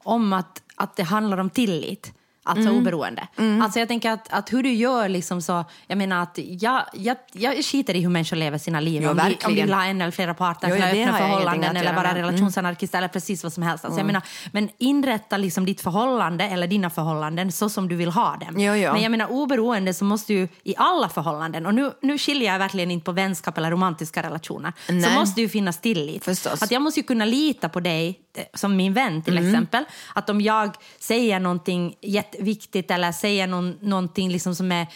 om 0.04 0.34
att, 0.34 0.62
att 0.76 0.96
det 0.96 1.04
handlar 1.04 1.38
om 1.38 1.50
tillit. 1.50 2.12
Alltså 2.46 2.70
Mm. 2.70 2.82
oberoende. 2.82 3.28
Alltså 3.64 3.80
jag 3.80 3.88
tänker 3.88 4.12
att, 4.12 4.34
att 4.34 4.54
hur 4.54 4.64
du 4.64 4.74
gör 4.74 5.10
liksom 5.10 5.42
så, 5.42 5.66
jag 5.88 5.98
menar 5.98 6.24
att 6.24 6.40
jag, 6.44 6.84
jag, 6.94 7.18
jag 7.32 7.66
skiter 7.66 7.96
i 7.96 8.02
hur 8.02 8.10
människor 8.10 8.38
lever 8.38 8.58
sina 8.58 8.80
liv. 8.80 9.02
Ja, 9.04 9.10
om, 9.12 9.18
verkligen. 9.18 9.66
vill 9.66 9.74
ha 9.74 9.86
en 9.86 10.02
eller 10.02 10.12
flera 10.12 10.34
partners, 10.34 10.80
ja, 10.80 10.86
öppna 10.88 11.18
förhållanden 11.18 11.78
eller 11.78 11.94
vara 11.94 12.04
med. 12.04 12.12
Mm. 12.12 12.26
relationsanarkist 12.26 12.96
eller 12.96 13.08
precis 13.08 13.44
vad 13.44 13.54
som 13.54 13.64
helst. 13.64 13.86
Alltså 13.86 14.00
jag 14.00 14.06
menar, 14.08 14.22
men 14.52 14.70
inrätta 14.78 15.38
liksom 15.38 15.66
ditt 15.66 15.82
förhållande 15.82 16.44
eller 16.44 16.68
dina 16.68 16.90
förhållanden 16.90 17.52
så 17.52 17.70
som 17.70 17.88
du 17.90 17.96
vill 17.96 18.10
ha 18.12 18.38
dem. 18.38 18.60
Jo, 18.62 18.74
jo. 18.76 18.94
Men 18.94 19.02
jag 19.02 19.12
menar 19.12 19.32
oberoende 19.32 19.94
så 19.94 20.06
måste 20.06 20.34
ju 20.34 20.48
i 20.64 20.74
alla 20.78 21.10
förhållanden, 21.10 21.66
och 21.66 21.74
nu, 21.76 21.92
nu 22.02 22.18
skiljer 22.18 22.52
jag 22.52 22.60
verkligen 22.60 22.92
inte 22.92 23.06
på 23.06 23.12
vänskap 23.12 23.58
eller 23.58 23.72
romantiska 23.72 24.24
relationer, 24.24 24.74
så 24.88 24.94
Nej. 24.94 25.16
måste 25.16 25.42
ju 25.42 25.50
finnas 25.50 25.82
tillit. 25.82 26.26
Förstås. 26.26 26.62
Att 26.64 26.72
jag 26.72 26.82
måste 26.82 27.00
ju 27.00 27.04
kunna 27.04 27.26
lita 27.26 27.70
på 27.70 27.80
dig 27.80 28.20
eh, 28.38 28.44
som 28.54 28.76
min 28.76 28.94
vän 28.94 29.22
till 29.22 29.38
Mm. 29.38 29.50
exempel. 29.50 29.84
Att 30.16 30.30
om 30.30 30.42
jag 30.42 30.76
säger 31.00 31.40
någonting 31.40 31.96
jätteviktigt 32.34 32.92
eller 32.92 33.12
säger 33.12 33.48
någon, 33.48 33.78
någonting 33.82 34.30
liksom 34.32 34.56
som 34.56 34.72
är 34.72 34.88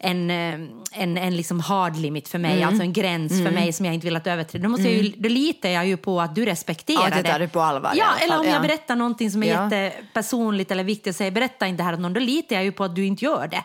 en, 0.00 0.30
eh, 0.30 0.54
en, 0.92 1.16
en 1.16 1.36
liksom 1.36 1.60
hard 1.60 1.96
limit 1.96 2.28
för 2.28 2.38
mig, 2.38 2.52
Mm. 2.56 2.68
alltså 2.68 2.82
en 2.82 2.92
gräns 2.92 3.32
för 3.44 3.50
mig 3.50 3.72
som 3.72 3.86
jag 3.86 3.94
inte 3.94 4.04
vill 4.06 4.16
att 4.16 4.26
överträda. 4.26 4.62
Då, 4.62 4.68
måste 4.68 4.88
jag 4.90 5.02
ju, 5.02 5.12
då 5.16 5.28
litar 5.28 5.68
jag 5.68 5.86
ju 5.86 5.96
på 5.96 6.20
att 6.20 6.34
du 6.34 6.44
respekterar 6.44 7.00
Ja, 7.00 7.06
att 7.08 7.16
jag 7.16 7.26
tar 7.26 7.38
det 7.38 7.48
på 7.48 7.60
allvar 7.60 7.92
Ja, 7.94 8.06
eller 8.24 8.38
om 8.38 8.46
jag 8.46 8.54
ja. 8.54 8.60
berättar 8.60 8.96
någonting 8.96 9.30
som 9.30 9.42
är 9.42 9.46
Ja. 9.54 9.64
jättepersonligt 9.74 10.70
eller 10.70 10.84
viktigt 10.84 11.06
och 11.10 11.14
säger 11.16 11.30
berätta 11.30 11.66
inte 11.66 11.80
det 11.82 11.84
här 11.84 11.92
åt 11.92 12.00
någon, 12.00 12.12
då 12.12 12.20
litar 12.20 12.56
jag 12.56 12.64
ju 12.64 12.72
på 12.72 12.84
att 12.84 12.94
du 12.96 13.06
inte 13.06 13.24
gör 13.24 13.48
det. 13.48 13.64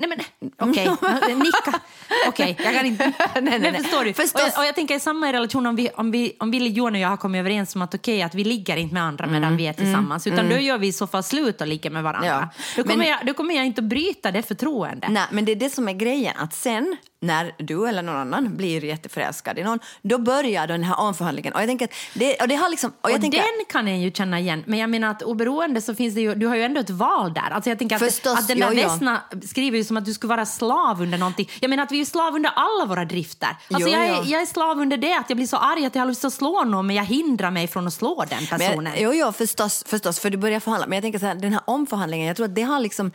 Nej 0.00 0.08
men 0.08 0.18
okej, 0.58 0.86
nicka. 1.36 1.80
Okej, 2.28 2.56
jag 2.64 2.74
kan 2.74 2.86
inte... 2.86 3.04
Nej, 3.34 3.58
nej, 3.58 3.60
nej. 3.60 3.82
Förstår 3.82 4.04
du? 4.04 4.12
Förstås. 4.14 4.42
Och 4.42 4.48
jag, 4.48 4.58
och 4.58 4.64
jag 4.64 4.74
tänker 4.74 4.94
i 4.94 5.00
samma 5.00 5.32
relation 5.32 5.66
om 5.66 5.76
vi, 5.76 5.90
om 5.94 6.10
vi, 6.10 6.36
om 6.38 6.50
vi 6.50 6.68
Johan 6.68 6.94
och 6.94 7.00
jag 7.00 7.08
har 7.08 7.16
kommit 7.16 7.38
överens 7.38 7.74
om 7.74 7.82
att 7.82 7.94
okej 7.94 8.22
att 8.22 8.34
vi 8.34 8.44
ligger 8.44 8.76
inte 8.76 8.94
med 8.94 9.02
andra 9.02 9.26
medan 9.26 9.56
vi 9.56 9.66
är 9.66 9.72
tillsammans 9.72 10.26
utan 10.26 10.48
då 10.48 10.56
gör 10.56 10.78
vi 10.78 10.86
i 10.86 10.92
så 10.92 11.06
fall 11.06 11.22
slut 11.22 11.60
och 11.60 11.66
ligger 11.66 11.90
med 11.90 12.02
varandra. 12.02 12.28
Ja. 12.28 12.48
Då, 12.76 12.82
kommer 12.82 12.96
Men- 12.96 13.08
jag, 13.08 13.18
då 13.26 13.34
kommer 13.34 13.54
jag 13.54 13.66
inte 13.66 13.80
att 13.80 13.88
bryta 13.88 14.30
det 14.30 14.42
förtroendet. 14.42 15.10
Nej, 15.10 15.26
men 15.30 15.44
det 15.44 15.52
är 15.52 15.56
det 15.56 15.70
som 15.70 15.88
är 15.88 15.92
grejen. 15.92 16.34
Att 16.38 16.54
sen 16.54 16.96
när 17.20 17.54
du 17.58 17.88
eller 17.88 18.02
någon 18.02 18.16
annan 18.16 18.56
blir 18.56 18.84
jätteförälskad 18.84 19.58
i 19.58 19.62
någon, 19.62 19.78
då 20.02 20.18
börjar 20.18 20.66
den 20.66 20.84
här 20.84 21.00
omförhandlingen. 21.00 21.52
Och 21.52 21.60
jag 21.60 21.68
tänker 21.68 21.88
det, 22.14 22.36
och 22.36 22.48
det 22.48 22.54
har 22.54 22.68
liksom... 22.68 22.92
Och 23.00 23.10
Och 23.10 23.10
jag 23.10 23.20
tänker, 23.20 23.38
den 23.38 23.64
kan 23.68 23.88
jag 23.88 23.98
ju 23.98 24.10
känna 24.10 24.40
igen. 24.40 24.64
Men 24.66 24.78
jag 24.78 24.90
menar 24.90 25.10
att 25.10 25.22
oberoende 25.22 25.80
så 25.80 25.94
finns 25.94 26.14
det 26.14 26.20
ju, 26.20 26.34
du 26.34 26.46
har 26.46 26.56
ju 26.56 26.62
ändå 26.62 26.80
ett 26.80 26.90
val 26.90 27.34
där. 27.34 27.50
Alltså 27.50 27.70
jag 27.70 27.78
tänker 27.78 27.96
att, 27.96 28.02
Förstås, 28.02 28.38
att 28.38 28.48
den 28.48 28.58
där 28.58 28.72
jo. 28.72 28.82
Vesna 28.82 29.20
skriver 29.44 29.78
ju 29.78 29.84
som 29.84 29.96
att 29.96 30.04
du 30.04 30.14
skulle 30.14 30.28
vara 30.28 30.46
slav 30.46 31.02
under 31.02 31.18
någonting. 31.18 31.50
Jag 31.60 31.68
menar 31.68 31.82
att 31.82 31.92
vi 31.92 32.00
är 32.00 32.04
slav 32.04 32.34
under 32.34 32.50
alla 32.56 32.84
våra 32.84 33.04
drifter. 33.04 33.48
Alltså 33.48 33.88
Jo, 33.88 33.96
jag, 33.96 34.06
är, 34.06 34.32
jag 34.32 34.42
är 34.42 34.46
slav 34.46 34.78
under 34.78 34.96
det, 34.96 35.14
att 35.14 35.30
jag 35.30 35.36
blir 35.36 35.46
så 35.46 35.56
arg 35.56 35.86
att 35.86 35.94
jag 35.94 36.02
har 36.02 36.06
lust 36.08 36.24
att 36.24 36.32
slå 36.32 36.64
någon 36.64 36.86
men 36.86 36.96
jag 36.96 37.04
hindrar 37.04 37.50
mig 37.50 37.68
från 37.68 37.86
att 37.86 37.94
slå 37.94 38.24
den 38.30 38.46
personen. 38.46 38.84
Men, 38.84 39.02
jo, 39.02 39.12
jo, 39.14 39.32
förstås, 39.32 39.84
förstås, 39.86 40.20
för 40.20 40.30
du 40.30 40.38
börjar 40.38 40.60
förhandla. 40.60 40.86
Men 40.86 40.96
jag 40.96 41.02
tänker 41.02 41.18
så 41.18 41.26
här, 41.26 41.34
den 41.34 41.52
här 41.52 41.62
omförhandlingen, 41.64 42.26
jag 42.26 42.36
tror 42.36 42.46
att 42.46 42.54
det 42.54 42.62
har 42.62 42.80
liksom... 42.80 43.12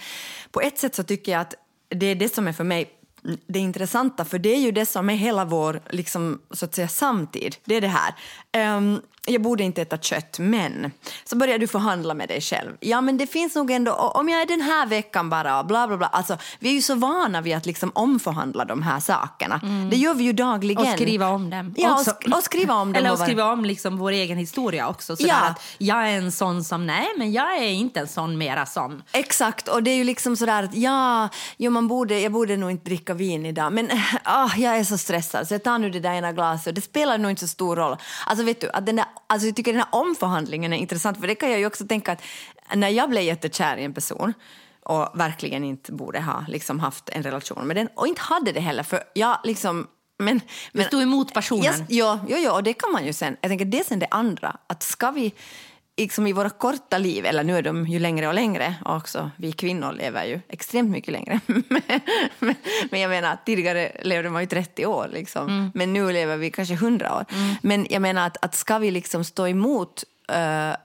På 0.52 0.62
ett 0.62 0.78
sätt 0.78 0.96
så 0.96 1.04
tycker 1.04 1.32
jag 1.32 1.42
att 1.42 1.54
det 1.90 2.06
är 2.06 2.16
det 2.16 2.34
som 2.36 2.48
är 2.48 2.54
för 2.54 2.64
mig 2.64 2.95
det 3.48 3.60
intressanta, 3.60 4.26
för 4.26 4.40
det 4.40 4.56
är 4.56 4.60
ju 4.60 4.72
det 4.72 4.86
som 4.86 5.10
är 5.10 5.16
hela 5.16 5.46
vår 5.46 5.82
liksom, 5.90 6.42
så 6.52 6.66
att 6.66 6.76
säga, 6.76 6.88
samtid. 6.88 7.56
Det 7.66 7.76
är 7.76 7.82
det 7.82 7.88
här. 7.88 8.16
Um, 8.78 9.02
jag 9.26 9.42
borde 9.42 9.64
inte 9.64 9.82
äta 9.82 9.98
kött, 9.98 10.40
men 10.40 10.92
så 11.24 11.36
börjar 11.36 11.60
du 11.60 11.68
förhandla 11.68 12.14
med 12.14 12.28
dig 12.28 12.42
själv. 12.42 12.72
Ja, 12.80 13.02
men 13.02 13.18
det 13.18 13.28
finns 13.28 13.56
nog 13.56 13.72
ändå, 13.72 13.92
om 13.94 14.30
jag 14.30 14.42
är 14.42 14.46
den 14.46 14.62
här 14.62 14.86
veckan 14.86 15.30
bara, 15.30 15.64
bla 15.64 15.88
bla 15.88 15.98
bla. 15.98 16.08
Alltså, 16.08 16.38
vi 16.60 16.70
är 16.70 16.74
ju 16.74 16.82
så 16.82 16.96
vana 16.96 17.42
vid 17.42 17.56
att 17.56 17.66
liksom 17.66 17.92
omförhandla 17.96 18.66
de 18.66 18.82
här 18.82 19.00
sakerna. 19.00 19.62
Det 19.92 19.98
gör 19.98 20.14
vi 20.14 20.24
ju 20.24 20.34
dagligen. 20.34 20.84
Och 20.88 20.94
skriva 20.94 21.28
om 21.30 21.50
dem. 21.50 21.74
Ja, 21.78 21.94
och, 21.94 22.00
också. 22.00 22.12
och 22.38 22.44
skriva 22.44 22.74
om 22.74 22.88
dem. 22.94 22.96
Eller 23.00 23.12
och 23.12 23.20
skriva 23.20 23.52
om 23.52 23.66
liksom 23.66 23.98
vår 23.98 24.12
egen 24.12 24.38
historia 24.38 24.88
också. 24.90 25.16
Sådär 25.16 25.30
Ja. 25.30 25.50
att 25.50 25.62
jag 25.78 26.10
är 26.10 26.18
en 26.18 26.32
sån 26.32 26.64
som, 26.64 26.86
nej 26.88 27.08
men 27.18 27.32
jag 27.32 27.58
är 27.58 27.68
inte 27.70 28.00
en 28.00 28.08
sån 28.08 28.38
mera 28.38 28.66
som. 28.66 29.04
Exakt, 29.12 29.68
och 29.68 29.84
det 29.84 29.92
är 29.92 29.96
ju 29.96 30.04
liksom 30.04 30.36
sådär 30.38 30.64
att 30.64 30.76
ja, 30.76 31.30
jo, 31.58 31.72
man 31.72 31.88
borde, 31.88 32.20
jag 32.20 32.32
borde 32.32 32.58
nog 32.58 32.72
inte 32.72 32.86
dricka 32.86 33.14
vin 33.14 33.46
idag 33.46 33.74
men 33.74 33.90
ah, 34.24 34.50
jag 34.58 34.78
är 34.78 34.84
så 34.84 34.98
stressad 34.98 35.48
så 35.48 35.54
jag 35.54 35.64
tar 35.64 35.78
nu 35.80 35.90
det 35.90 36.00
där 36.00 36.14
ena 36.14 36.32
glaset 36.32 36.76
det 36.76 36.82
spelar 36.82 37.18
nog 37.18 37.32
inte 37.32 37.42
så 37.42 37.48
stor 37.48 37.76
roll. 37.76 37.98
Alltså 38.26 38.46
vet 38.46 38.62
du, 38.62 38.70
att 38.70 38.86
den 38.86 38.96
där, 38.96 39.06
alltså, 39.28 39.48
jag 39.48 39.56
tycker 39.56 39.74
den 39.74 39.82
här 39.82 40.00
omförhandlingen 40.00 40.74
är 40.74 40.78
intressant 40.78 41.20
för 41.20 41.28
det 41.28 41.36
kan 41.36 41.52
jag 41.52 41.60
ju 41.60 41.66
också 41.66 41.88
tänka 41.88 42.12
att 42.12 42.22
när 42.74 42.90
jag 42.90 43.10
blev 43.10 43.24
jättekär 43.24 43.78
i 43.78 43.84
en 43.84 43.94
person 43.94 44.34
och 44.84 45.10
verkligen 45.14 45.64
inte 45.64 45.92
borde 45.92 46.22
ha 46.22 46.46
liksom, 46.48 46.80
haft 46.80 47.10
en 47.10 47.24
relation 47.24 47.68
med 47.68 47.76
den 47.76 47.90
och 47.96 48.08
inte 48.08 48.22
hade 48.22 48.52
det 48.52 48.60
heller 48.60 48.84
för 48.84 49.04
jag 49.14 49.40
liksom 49.44 49.88
men, 50.18 50.42
Du 50.74 50.84
stod 50.84 51.02
emot 51.02 51.34
personen. 51.34 51.64
Yes, 51.64 51.82
ja, 51.88 52.20
ja, 52.28 52.38
ja, 52.38 52.54
och 52.54 52.64
det 52.64 52.74
kan 52.74 52.92
man 52.92 53.06
ju 53.06 53.14
sen. 53.14 53.38
Jag 53.42 53.50
tänker 53.50 53.66
det 53.66 53.80
är 53.80 53.84
sen 53.84 54.00
det 54.00 54.08
andra. 54.12 54.58
Att 54.68 54.84
ska 54.84 55.12
vi 55.12 55.34
liksom 55.98 56.28
i 56.28 56.34
våra 56.34 56.50
korta 56.50 56.98
liv, 56.98 57.26
eller 57.26 57.44
nu 57.44 57.58
är 57.58 57.62
de 57.62 57.88
ju 57.88 58.00
längre 58.00 58.28
och 58.28 58.34
längre, 58.34 58.76
och 58.86 58.96
också 58.96 59.32
vi 59.38 59.52
kvinnor 59.52 59.94
lever 59.94 60.26
ju 60.26 60.40
extremt 60.48 60.90
mycket 60.90 61.12
längre. 61.12 61.40
men, 62.90 63.02
jag 63.02 63.10
menar, 63.10 63.38
tidigare 63.46 63.92
levde 64.04 64.30
man 64.30 64.42
ju 64.42 64.48
30 64.48 64.86
år, 64.86 65.10
liksom. 65.14 65.48
Mm. 65.48 65.72
men 65.74 65.94
nu 65.94 66.12
lever 66.12 66.38
vi 66.38 66.52
kanske 66.52 66.74
100 66.74 67.16
år. 67.16 67.26
Men 67.62 67.88
jag 67.90 68.02
menar 68.02 68.28
att, 68.28 68.46
att 68.46 68.56
ska 68.56 68.78
vi 68.78 68.92
liksom 68.92 69.24
stå 69.24 69.48
emot 69.48 70.04
eh, 70.30 70.76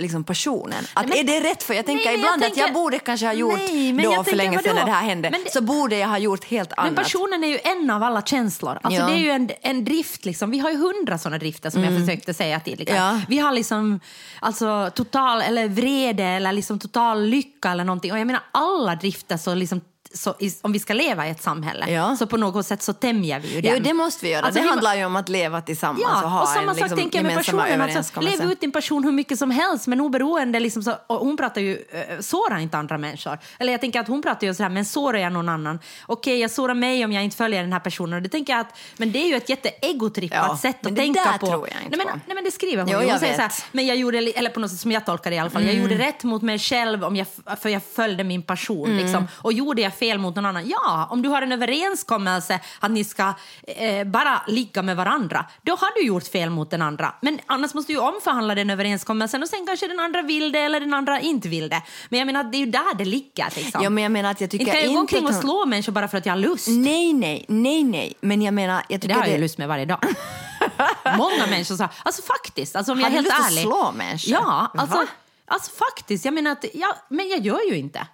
liksom 0.00 0.24
passionen. 0.24 0.84
Att 0.94 1.08
men- 1.08 1.18
är 1.18 1.24
det 1.24 1.40
rätt? 1.40 1.62
För 1.62 1.74
jag 1.74 1.86
tänker 1.86 2.04
Nej, 2.04 2.16
men 2.16 2.20
jag 2.24 2.34
ibland 2.36 2.42
att 2.52 2.56
jag 2.58 2.66
tänker- 2.66 2.80
borde 2.80 2.98
kanske 2.98 3.26
ha 3.26 3.32
gjort 3.32 3.58
Nej, 3.58 3.92
men 3.92 4.04
då 4.04 4.10
för 4.10 4.16
tänker, 4.16 4.36
länge 4.36 4.58
sedan 4.62 4.74
när 4.74 4.84
det 4.84 4.90
här 4.92 5.02
hände. 5.02 5.30
Men 5.30 5.40
det- 5.44 5.50
Så 5.52 5.60
borde 5.60 5.96
jag 5.96 6.08
ha 6.08 6.18
gjort 6.18 6.44
helt 6.44 6.70
Men 6.76 6.86
annat. 6.86 6.96
passionen 7.04 7.44
är 7.44 7.48
ju 7.48 7.58
en 7.64 7.90
av 7.90 8.02
alla 8.02 8.22
känslor. 8.22 8.78
Alltså 8.82 9.00
Ja. 9.00 9.06
Det 9.06 9.12
är 9.12 9.18
ju 9.18 9.30
en, 9.30 9.50
en 9.62 9.84
drift. 9.84 10.24
Liksom. 10.24 10.50
Vi 10.50 10.58
har 10.58 10.70
ju 10.70 10.76
hundra 10.76 11.18
sådana 11.18 11.38
drifter 11.38 11.70
som 11.70 11.84
jag 11.84 12.00
försökte 12.00 12.34
säga 12.34 12.60
tidigare. 12.60 12.98
Ja. 12.98 13.20
Vi 13.28 13.38
har 13.38 13.52
liksom 13.52 14.00
alltså, 14.40 14.90
total 14.94 15.40
eller 15.42 15.68
vrede 15.68 16.24
eller 16.24 16.52
liksom 16.52 16.78
total 16.78 17.22
lycka 17.26 17.70
eller 17.70 17.84
någonting. 17.84 18.12
Och 18.12 18.18
jag 18.18 18.26
menar 18.26 18.42
alla 18.52 18.94
drifter 18.94 19.36
så 19.36 19.54
liksom 19.54 19.80
så, 20.14 20.34
om 20.62 20.72
vi 20.72 20.78
ska 20.78 20.94
leva 20.94 21.26
i 21.26 21.30
ett 21.30 21.42
samhälle, 21.42 21.90
Ja. 21.90 22.16
så 22.16 22.26
på 22.26 22.36
något 22.36 22.66
sätt 22.66 22.82
så 22.82 22.92
tämjer 22.92 23.40
vi 23.40 23.54
ju 23.54 23.60
den. 23.60 23.72
Jo, 23.76 23.82
det 23.82 23.94
måste 23.94 24.24
vi 24.26 24.32
göra. 24.32 24.44
Alltså, 24.46 24.58
det 24.60 24.62
vi- 24.62 24.68
handlar 24.70 24.94
ju 24.94 25.04
om 25.04 25.16
att 25.16 25.28
leva 25.28 25.60
tillsammans 25.60 26.04
och 26.04 26.10
Ja, 26.22 26.26
ha 26.28 26.42
och 26.42 26.48
samma 26.48 26.60
en 26.60 26.68
sak 26.68 26.76
liksom, 26.80 26.98
tänker 26.98 27.18
jag 27.18 27.24
med 27.26 27.36
personen. 27.36 27.80
Alltså, 27.80 28.20
lev 28.20 28.42
ut 28.52 28.60
din 28.60 28.72
passion 28.72 29.04
hur 29.04 29.12
mycket 29.12 29.38
som 29.38 29.50
helst, 29.50 29.86
men 29.86 30.00
oberoende. 30.00 30.60
Liksom 30.60 30.82
så, 30.82 30.94
och 31.06 31.16
hon 31.18 31.36
pratar 31.36 31.60
ju, 31.60 31.72
uh, 31.76 32.20
såra 32.20 32.60
inte 32.60 32.78
andra 32.78 32.98
människor. 32.98 33.38
Eller 33.58 33.72
jag 33.72 33.80
tänker 33.80 34.00
att 34.00 34.08
hon 34.08 34.22
pratar 34.22 34.46
ju 34.46 34.54
så 34.54 34.62
här, 34.62 34.70
men 34.70 34.84
sårar 34.84 35.18
jag 35.18 35.32
någon 35.32 35.48
annan? 35.48 35.78
Okej, 36.06 36.38
jag 36.40 36.50
sårar 36.50 36.74
mig 36.74 37.04
om 37.04 37.12
jag 37.12 37.24
inte 37.24 37.36
följer 37.36 37.62
den 37.62 37.72
här 37.72 37.80
personen. 37.80 38.16
Och 38.16 38.22
det 38.22 38.28
tänker 38.28 38.52
jag 38.52 38.60
att, 38.60 38.78
men 38.96 39.12
det 39.12 39.18
är 39.18 39.26
ju 39.28 39.36
ett 39.36 39.48
jätteegotrippat 39.48 40.38
Ja, 40.48 40.58
sätt 40.58 40.86
att 40.86 40.96
tänka 40.96 41.38
på. 41.40 41.46
tror 41.46 41.68
jag 41.68 41.82
inte 41.84 41.96
nej, 41.96 42.06
men, 42.06 42.14
på. 42.14 42.20
nej, 42.26 42.34
men 42.34 42.44
det 42.44 42.50
skriver 42.50 42.82
hon 42.82 42.92
Jo. 42.92 43.10
Hon 43.10 43.18
säger 43.18 43.34
så 43.34 43.40
här. 43.42 43.48
Mm. 43.48 43.62
men 43.72 43.86
jag 43.86 43.96
gjorde, 43.96 44.18
eller 44.18 44.50
på 44.50 44.60
något 44.60 44.70
sätt 44.70 44.80
som 44.80 44.92
jag 44.92 45.06
tolkar 45.06 45.30
det 45.30 45.36
i 45.36 45.38
alla 45.38 45.50
fall, 45.50 45.64
jag 45.66 45.74
gjorde 45.74 45.98
rätt 45.98 46.24
mot 46.24 46.42
mig 46.42 46.58
själv 46.58 47.04
om 47.04 47.16
jag, 47.16 47.26
för 47.62 47.68
jag 47.68 47.82
följde 47.94 48.24
min 48.24 48.42
passion. 48.42 48.90
Mm. 48.90 49.04
Liksom. 49.04 49.28
Och 49.36 49.52
gjorde 49.52 49.82
jag 49.82 49.94
fel 50.00 50.18
mot 50.18 50.36
någon 50.36 50.46
annan? 50.46 50.68
Ja, 50.68 51.06
om 51.10 51.22
du 51.22 51.28
har 51.28 51.42
en 51.42 51.52
överenskommelse 51.52 52.60
att 52.80 52.90
ni 52.90 53.04
ska 53.04 53.32
eh, 53.66 54.04
bara 54.06 54.42
ligga 54.46 54.82
med 54.82 54.96
varandra, 54.96 55.44
då 55.62 55.72
har 55.72 55.94
du 56.00 56.06
gjort 56.06 56.26
fel 56.28 56.50
mot 56.50 56.70
den 56.70 56.82
andra. 56.82 57.14
Men 57.22 57.38
annars 57.46 57.74
måste 57.74 57.92
du 57.92 57.96
ju 57.98 58.00
omförhandla 58.04 58.54
den 58.54 58.70
överenskommelsen 58.70 59.42
och 59.42 59.48
sen 59.48 59.66
kanske 59.66 59.88
den 59.88 60.00
andra 60.00 60.22
vill 60.22 60.52
det 60.52 60.58
eller 60.58 60.80
den 60.80 60.94
andra 60.94 61.20
inte 61.20 61.48
vill 61.48 61.68
det. 61.68 61.82
Men 62.08 62.18
jag 62.18 62.26
menar, 62.26 62.44
det 62.44 62.56
är 62.56 62.60
ju 62.60 62.66
där 62.66 62.94
det 62.98 63.04
ligger. 63.04 63.56
Liksom. 63.56 63.82
Ja, 63.82 63.90
men 63.90 64.02
jag 64.02 64.12
menar 64.12 64.30
att 64.30 64.40
jag 64.40 64.50
tycker 64.50 64.64
inte 64.64 64.76
kan 64.76 64.84
jag 64.84 64.94
gå 64.94 65.00
omkring 65.00 65.26
och 65.26 65.34
slå 65.34 65.66
människor 65.66 65.92
bara 65.92 66.08
för 66.08 66.18
att 66.18 66.26
jag 66.26 66.32
har 66.32 66.38
lust. 66.38 66.68
Nej, 66.68 67.12
nej, 67.12 67.44
nej, 67.48 67.84
nej. 67.84 68.14
Men 68.20 68.42
jag 68.42 68.54
menar, 68.54 68.74
jag 68.88 69.00
Det 69.00 69.02
tycker 69.02 69.14
har 69.14 69.22
jag 69.26 69.32
ju 69.32 69.38
lust 69.40 69.58
med 69.58 69.68
varje 69.68 69.84
dag. 69.84 69.98
Många 71.18 71.46
människor 71.50 71.76
sa, 71.76 71.88
alltså 72.02 72.22
faktiskt, 72.22 72.76
alltså 72.76 72.92
om 72.92 73.00
jag 73.00 73.10
Har 73.10 73.18
är 73.18 73.22
du 73.22 73.28
helt 73.30 73.38
lust 73.38 73.40
att 73.40 73.50
ärlig. 73.52 73.62
slå 73.62 73.92
människor? 73.92 74.32
Ja, 74.32 74.72
alltså, 74.78 75.06
alltså 75.46 75.70
faktiskt. 75.72 76.24
Jag 76.24 76.34
menar 76.34 76.50
att, 76.50 76.64
ja, 76.74 76.96
men 77.08 77.28
jag 77.28 77.40
gör 77.46 77.60
ju 77.70 77.76
inte. 77.76 78.06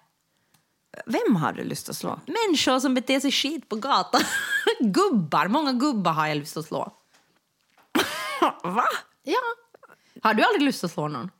Vem 1.07 1.37
har 1.37 1.53
du 1.53 1.65
lust 1.65 1.89
att 1.89 1.97
slå? 1.97 2.21
Människor 2.27 2.81
som 2.81 2.95
beter 2.95 3.21
sig 3.21 3.33
skit 3.33 3.69
på 3.69 3.77
gatan. 3.77 4.21
gubbar, 4.81 5.49
många 5.49 5.73
gubbar 5.73 6.13
har 6.13 6.27
jag 6.27 6.37
lust 6.37 6.57
att 6.57 6.67
slå. 6.67 6.93
Va? 8.63 8.85
Ja. 9.23 9.39
Har 10.23 10.35
du 10.35 10.43
aldrig 10.43 10.63
lust 10.63 10.85
att 10.85 10.93
slå 10.93 11.09
någon? 11.09 11.31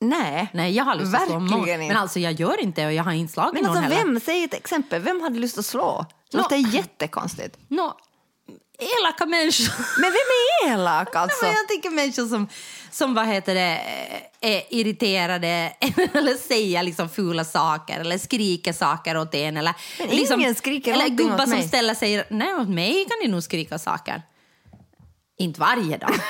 Nej. 0.00 0.50
Nej, 0.54 0.72
jag 0.72 0.84
har 0.84 0.94
lust 0.94 1.14
att 1.14 1.26
slå 1.26 1.38
många. 1.40 1.74
inte. 1.74 1.78
Men 1.88 1.96
alltså 1.96 2.20
jag 2.20 2.32
gör 2.32 2.60
inte 2.60 2.86
och 2.86 2.92
jag 2.92 3.04
har 3.04 3.12
inte 3.12 3.32
slagit 3.32 3.54
Men 3.54 3.62
någon 3.62 3.76
alltså, 3.76 3.94
heller. 3.94 4.04
vem, 4.12 4.20
säg 4.20 4.44
ett 4.44 4.54
exempel. 4.54 5.02
Vem 5.02 5.20
hade 5.20 5.38
lust 5.38 5.58
att 5.58 5.66
slå? 5.66 6.06
Det 6.30 6.36
låter 6.36 6.56
jättekonstigt. 6.56 7.58
Nå, 7.68 7.96
elaka 8.78 9.26
människor. 9.26 9.74
Men 10.00 10.10
vem 10.12 10.70
är 10.70 10.74
elak 10.74 11.08
alltså? 11.16 11.46
Jag 11.46 11.68
tänker 11.68 11.90
människor 11.90 12.26
som, 12.26 12.48
som 12.90 13.14
vad 13.14 13.26
heter 13.26 13.54
det, 13.54 13.80
är 14.40 14.62
irriterade 14.70 15.72
eller 16.14 16.34
säger 16.48 16.82
liksom 16.82 17.08
fula 17.08 17.44
saker 17.44 18.00
eller 18.00 18.18
skriker 18.18 18.72
saker 18.72 19.16
åt 19.16 19.34
en. 19.34 19.56
Eller, 19.56 19.74
Men 19.98 20.08
liksom, 20.08 20.40
ingen 20.40 20.54
skriker 20.54 20.92
Eller 20.92 21.08
gubbar 21.08 21.38
som 21.38 21.50
mig. 21.50 21.68
ställer 21.68 21.94
sig, 21.94 22.26
nej 22.30 22.54
åt 22.54 22.68
mig 22.68 23.04
kan 23.08 23.16
ni 23.22 23.28
nog 23.28 23.42
skrika 23.42 23.78
saker. 23.78 24.22
Inte 25.38 25.60
varje 25.60 25.96
dag. 25.96 26.14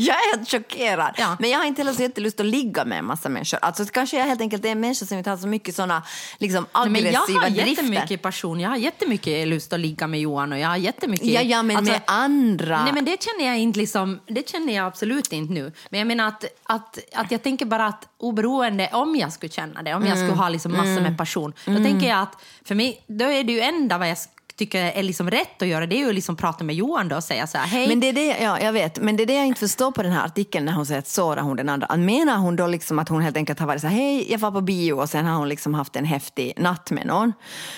Jag 0.06 0.16
är 0.16 0.36
helt 0.36 0.48
chockerad. 0.50 1.14
Ja. 1.18 1.36
Men 1.40 1.50
jag 1.50 1.58
har 1.58 1.66
inte 1.66 1.80
heller 1.80 1.92
så 1.92 2.02
jättelust 2.02 2.40
att 2.40 2.46
ligga 2.46 2.84
med 2.84 2.98
en 2.98 3.04
massa 3.04 3.28
människor. 3.28 3.58
Alltså, 3.62 3.84
kanske 3.84 4.18
jag 4.18 4.24
helt 4.26 4.40
enkelt 4.40 4.64
är 4.64 4.68
en 4.68 4.80
människa 4.80 5.06
som 5.06 5.18
inte 5.18 5.30
har 5.30 5.36
så 5.36 5.46
mycket 5.46 5.74
såna 5.74 6.02
liksom, 6.38 6.66
Nej, 6.74 6.88
men 6.88 7.02
jag 7.02 7.08
aggressiva 7.14 7.40
har 7.40 7.50
drifter. 7.50 7.70
jättemycket 7.70 8.22
passion. 8.22 8.60
Jag 8.60 8.70
har 8.70 8.76
jättemycket 8.76 9.48
lust 9.48 9.72
att 9.72 9.80
ligga 9.80 10.06
med 10.06 10.20
Johan 10.20 10.52
och 10.52 10.58
jag 10.58 10.68
har 10.68 10.76
jättemycket... 10.76 11.26
Ja, 11.26 11.40
ja, 11.40 11.62
men 11.62 11.76
alltså- 11.76 11.92
med 11.92 12.02
andra. 12.06 12.84
Nej, 12.84 12.92
men 12.92 13.04
det 13.04 13.22
känner 13.22 13.46
jag 13.50 13.58
inte 13.58 13.78
liksom, 13.78 14.20
det 14.26 14.48
känner 14.48 14.74
jag 14.76 14.86
absolut 14.86 15.32
inte 15.32 15.52
nu. 15.52 15.72
Men 15.90 15.98
jag 16.00 16.06
menar 16.06 16.28
att, 16.28 16.44
att, 16.62 16.98
att 17.14 17.30
jag 17.30 17.42
tänker 17.42 17.66
bara 17.66 17.86
att 17.86 18.08
oberoende 18.18 18.88
om 18.92 19.16
jag 19.16 19.32
skulle 19.32 19.52
känna 19.52 19.82
det, 19.82 19.94
om 19.94 20.06
jag 20.06 20.16
Mm. 20.16 20.28
skulle 20.28 20.42
ha 20.42 20.48
liksom 20.48 20.72
massor 20.72 21.00
med 21.00 21.18
passion, 21.18 21.52
då 21.64 21.74
tänker 21.76 22.08
jag 22.08 22.18
att 22.18 22.42
för 22.64 22.74
mig, 22.74 23.04
då 23.06 23.24
är 23.24 23.44
det 23.44 23.52
ju 23.52 23.60
enda 23.60 23.98
vad 23.98 24.08
jag 24.10 24.18
tycker 24.60 24.84
är 24.84 25.02
liksom 25.02 25.30
rätt 25.30 25.62
att 25.62 25.68
göra, 25.68 25.86
det 25.86 25.96
är 25.96 26.06
ju 26.06 26.12
liksom 26.12 26.36
prata 26.36 26.64
med 26.64 26.74
Johan 26.74 27.08
då 27.08 27.16
och 27.16 27.24
säga 27.24 27.46
så 27.46 27.58
här, 27.58 27.66
hej. 27.66 27.88
Men 27.88 28.00
det 28.00 28.08
är 28.08 28.12
det, 28.12 28.26
ja, 28.42 28.60
jag 28.60 28.72
vet, 28.72 28.98
men 28.98 29.16
det 29.16 29.22
är 29.22 29.26
det 29.26 29.34
jag 29.34 29.46
inte 29.46 29.60
förstår 29.60 29.92
på 29.92 30.02
den 30.02 30.12
här 30.12 30.26
artikeln 30.26 30.64
när 30.66 30.72
hon 30.72 30.86
säger 30.86 30.98
att 30.98 31.08
sårar 31.08 31.42
hon 31.42 31.56
den 31.56 31.68
andra. 31.68 31.96
Menar 31.96 32.36
hon 32.36 32.56
då 32.56 32.66
liksom 32.66 32.98
att 32.98 33.08
hon 33.08 33.22
helt 33.22 33.36
enkelt 33.36 33.58
har 33.58 33.66
varit 33.66 33.80
så 33.80 33.86
här, 33.86 33.96
hej, 33.96 34.32
jag 34.32 34.38
var 34.38 34.50
på 34.50 34.60
bio 34.60 34.92
och 34.92 35.08
sen 35.08 35.26
har 35.26 35.38
hon 35.38 35.48
liksom 35.48 35.74
haft 35.74 35.96
en 35.96 36.04
häftig 36.04 36.52
natt 36.56 36.90
med 36.90 37.06
någon. 37.06 37.32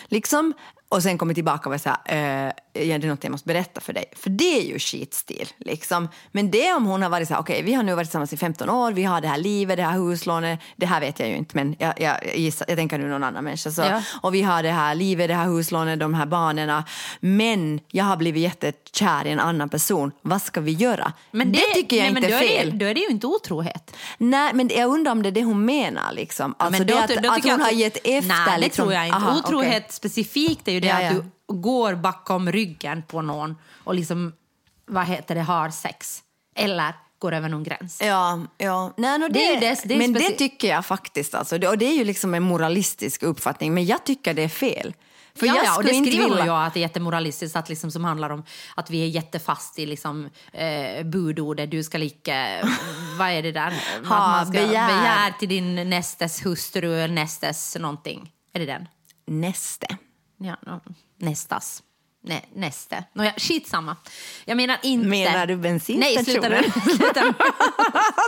Liksom, 0.08 0.52
och 0.88 1.02
sen 1.02 1.18
kommit 1.18 1.34
tillbaka 1.34 1.68
och 1.68 1.70
varit 1.70 1.82
så 1.82 1.90
här, 2.04 2.46
eh, 2.46 2.52
ja, 2.72 2.98
det 2.98 3.06
är 3.06 3.08
något 3.08 3.24
jag 3.24 3.30
måste 3.30 3.46
berätta 3.48 3.80
för 3.80 3.92
dig. 3.92 4.04
För 4.16 4.30
det 4.30 4.58
är 4.58 4.62
ju 4.62 4.78
skitstil. 4.78 5.48
Liksom. 5.58 6.08
Men 6.32 6.50
det 6.50 6.72
om 6.72 6.86
hon 6.86 7.02
har 7.02 7.10
varit 7.10 7.28
så 7.28 7.34
här, 7.34 7.40
okej, 7.40 7.62
vi 7.62 7.74
har 7.74 7.82
nu 7.82 7.94
varit 7.94 8.06
tillsammans 8.08 8.32
i 8.32 8.36
15 8.36 8.70
år, 8.70 8.92
vi 8.92 9.02
har 9.04 9.20
det 9.20 9.28
här 9.28 9.38
livet, 9.38 9.76
det 9.76 9.82
här 9.82 9.92
huslånet, 9.98 10.60
det 10.76 10.86
här 10.86 11.00
vet 11.00 11.20
jag 11.20 11.28
ju 11.28 11.36
inte, 11.36 11.56
men 11.56 11.76
jag, 11.78 12.00
jag, 12.00 12.36
gissar, 12.36 12.64
jag 12.68 12.76
tänker 12.78 12.98
nu 12.98 13.08
någon 13.08 13.24
annan 13.24 13.44
människa. 13.44 13.70
Så, 13.70 13.82
Ja. 13.82 14.02
Och 14.20 14.34
vi 14.34 14.42
har 14.42 14.62
det 14.62 14.70
här 14.70 14.94
livet, 14.94 15.28
det 15.28 15.34
här 15.34 15.46
huslånet, 15.46 16.00
de 16.00 16.14
här 16.14 16.26
barnen. 16.26 16.82
Men 17.20 17.80
jag 17.90 18.04
har 18.04 18.16
blivit 18.16 18.42
jättekär 18.42 19.26
i 19.26 19.30
en 19.30 19.40
annan 19.40 19.68
person. 19.68 20.12
Vad 20.22 20.42
ska 20.42 20.60
vi 20.60 20.72
göra? 20.72 21.12
men 21.30 21.52
det, 21.52 21.58
tycker 21.74 21.96
jag 21.96 22.12
nej, 22.12 22.24
inte 22.24 22.28
är 22.36 22.40
då 22.40 22.46
fel. 22.48 22.70
det, 22.70 22.76
då 22.84 22.90
är 22.90 22.94
det 22.94 23.00
ju 23.00 23.08
inte 23.08 23.26
otrohet. 23.26 23.96
Nej, 24.18 24.50
men 24.54 24.70
jag 24.76 24.90
undrar 24.90 25.12
om 25.12 25.22
det 25.22 25.28
är 25.28 25.30
det 25.30 25.44
hon 25.44 25.64
menar. 25.64 26.12
Liksom. 26.12 26.54
Alltså 26.58 26.78
men 26.78 26.86
det 26.86 26.92
då- 26.94 26.98
att, 26.98 27.22
då 27.22 27.28
att 27.30 27.36
tycker 27.36 27.48
jag 27.48 27.56
hon 27.56 27.64
har 27.64 27.72
gett 27.72 27.96
efter. 27.96 28.22
Nej, 28.28 28.54
det 28.54 28.58
liksom. 28.58 28.82
tror 28.82 28.94
jag 28.94 29.06
inte. 29.06 29.16
Aha, 29.16 29.38
Otrohet 29.38 29.76
okej. 29.76 29.86
specifikt 29.90 30.68
är 30.68 30.72
ju 30.72 30.80
det 30.80 30.86
Ja, 30.88 30.96
att 30.96 31.02
ja. 31.04 31.10
du 31.12 31.24
går 31.52 31.94
bakom 31.94 32.52
ryggen 32.52 33.02
på 33.02 33.22
någon 33.22 33.56
och 33.84 33.94
liksom, 33.94 34.32
vad 34.86 35.06
heter 35.06 35.34
det, 35.34 35.42
har 35.42 35.70
sex. 35.70 36.22
Eller 36.56 36.94
går 37.18 37.32
över 37.32 37.48
någon 37.48 37.62
gräns. 37.62 38.00
Ja, 38.02 38.40
ja. 38.58 38.92
Nej, 38.96 39.18
no, 39.18 39.28
det, 39.28 39.32
Det 39.34 39.46
är 39.46 39.60
det- 39.60 39.82
det 39.84 39.94
är 39.94 39.98
men 39.98 40.12
det 40.12 40.30
tycker 40.30 40.68
jag 40.68 40.86
faktiskt. 40.86 41.34
Alltså. 41.34 41.58
Det, 41.58 41.68
och 41.68 41.78
det 41.78 41.84
är 41.86 41.94
ju 41.98 42.04
liksom 42.04 42.34
en 42.34 42.42
moralistisk 42.42 43.22
uppfattning, 43.22 43.74
men 43.74 43.84
jag 43.86 44.04
tycker 44.04 44.34
det 44.34 44.42
är 44.42 44.48
fel. 44.48 44.94
För 45.34 45.46
ja, 45.46 45.56
jag 45.56 45.64
ja, 45.66 45.76
och 45.76 45.82
det 45.84 45.88
skriver 45.88 46.28
vilja... 46.28 46.44
ju 46.44 46.50
att 46.50 46.74
det 46.74 46.80
är 46.80 46.82
jättemoralistiskt, 46.82 47.56
att 47.56 47.68
liksom, 47.68 47.90
som 47.90 48.04
handlar 48.04 48.30
om 48.30 48.44
att 48.76 48.90
vi 48.90 49.02
är 49.02 49.06
jättefast 49.06 49.78
i 49.78 49.86
liksom, 49.86 50.30
eh, 50.52 51.04
budordet, 51.04 51.70
du 51.70 51.82
ska 51.82 51.98
lika, 51.98 52.68
vad 53.18 53.28
är 53.28 53.42
det 53.42 53.52
där? 53.52 53.74
Man 54.04 54.46
ska 54.46 54.52
begär. 54.52 54.86
begär 54.86 55.32
till 55.38 55.48
din 55.48 55.90
nästes 55.90 56.46
hustru, 56.46 57.06
nästes 57.06 57.76
någonting. 57.80 58.30
Är 58.52 58.60
det 58.60 58.66
den? 58.66 58.88
Näste. 59.26 59.86
Ja, 60.44 60.56
no, 60.66 60.80
nästas. 61.16 61.82
Nä, 62.24 62.42
näste. 62.54 63.04
Nåja, 63.12 63.32
skitsamma. 63.36 63.96
Jag 64.44 64.56
menar 64.56 64.78
inte... 64.82 65.08
Menar 65.08 65.46
du 65.46 65.56
bensinstationen? 65.56 66.14
Nej, 66.14 66.24
sluta. 66.24 66.80
Sluta 66.96 67.34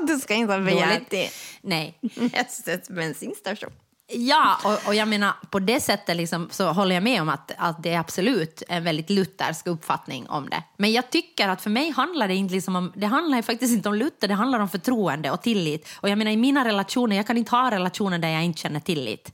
du 0.06 0.18
ska 0.18 0.34
inte 0.34 0.52
ha 0.54 0.60
begärt 0.60 1.10
det. 1.10 1.30
Nej. 1.62 1.98
Nästes 2.14 2.88
bensinstation. 2.88 3.70
Ja, 4.06 4.58
och, 4.64 4.88
och 4.88 4.94
jag 4.94 5.08
menar 5.08 5.32
på 5.50 5.58
det 5.58 5.80
sättet 5.80 6.16
liksom, 6.16 6.48
så 6.50 6.72
håller 6.72 6.94
jag 6.94 7.02
med 7.02 7.22
om 7.22 7.28
att, 7.28 7.52
att 7.56 7.82
det 7.82 7.90
är 7.92 7.98
absolut 7.98 8.62
en 8.68 8.84
väldigt 8.84 9.10
luthersk 9.10 9.66
uppfattning 9.66 10.28
om 10.28 10.50
det. 10.50 10.62
Men 10.76 10.92
jag 10.92 11.10
tycker 11.10 11.48
att 11.48 11.62
för 11.62 11.70
mig 11.70 11.90
handlar 11.90 12.28
det 12.28 12.34
inte 12.34 12.54
liksom 12.54 12.76
om, 12.76 12.92
det 12.96 13.06
handlar 13.06 13.42
faktiskt 13.42 13.74
inte 13.74 13.88
om 13.88 13.94
Luther, 13.94 14.28
det 14.28 14.34
handlar 14.34 14.60
om 14.60 14.68
förtroende 14.68 15.30
och 15.30 15.42
tillit. 15.42 15.88
Och 16.00 16.08
jag 16.08 16.18
menar 16.18 16.30
i 16.30 16.36
mina 16.36 16.64
relationer, 16.64 17.16
jag 17.16 17.26
kan 17.26 17.36
inte 17.36 17.50
ha 17.50 17.70
relationer 17.70 18.18
där 18.18 18.28
jag 18.28 18.44
inte 18.44 18.60
känner 18.60 18.80
tillit. 18.80 19.32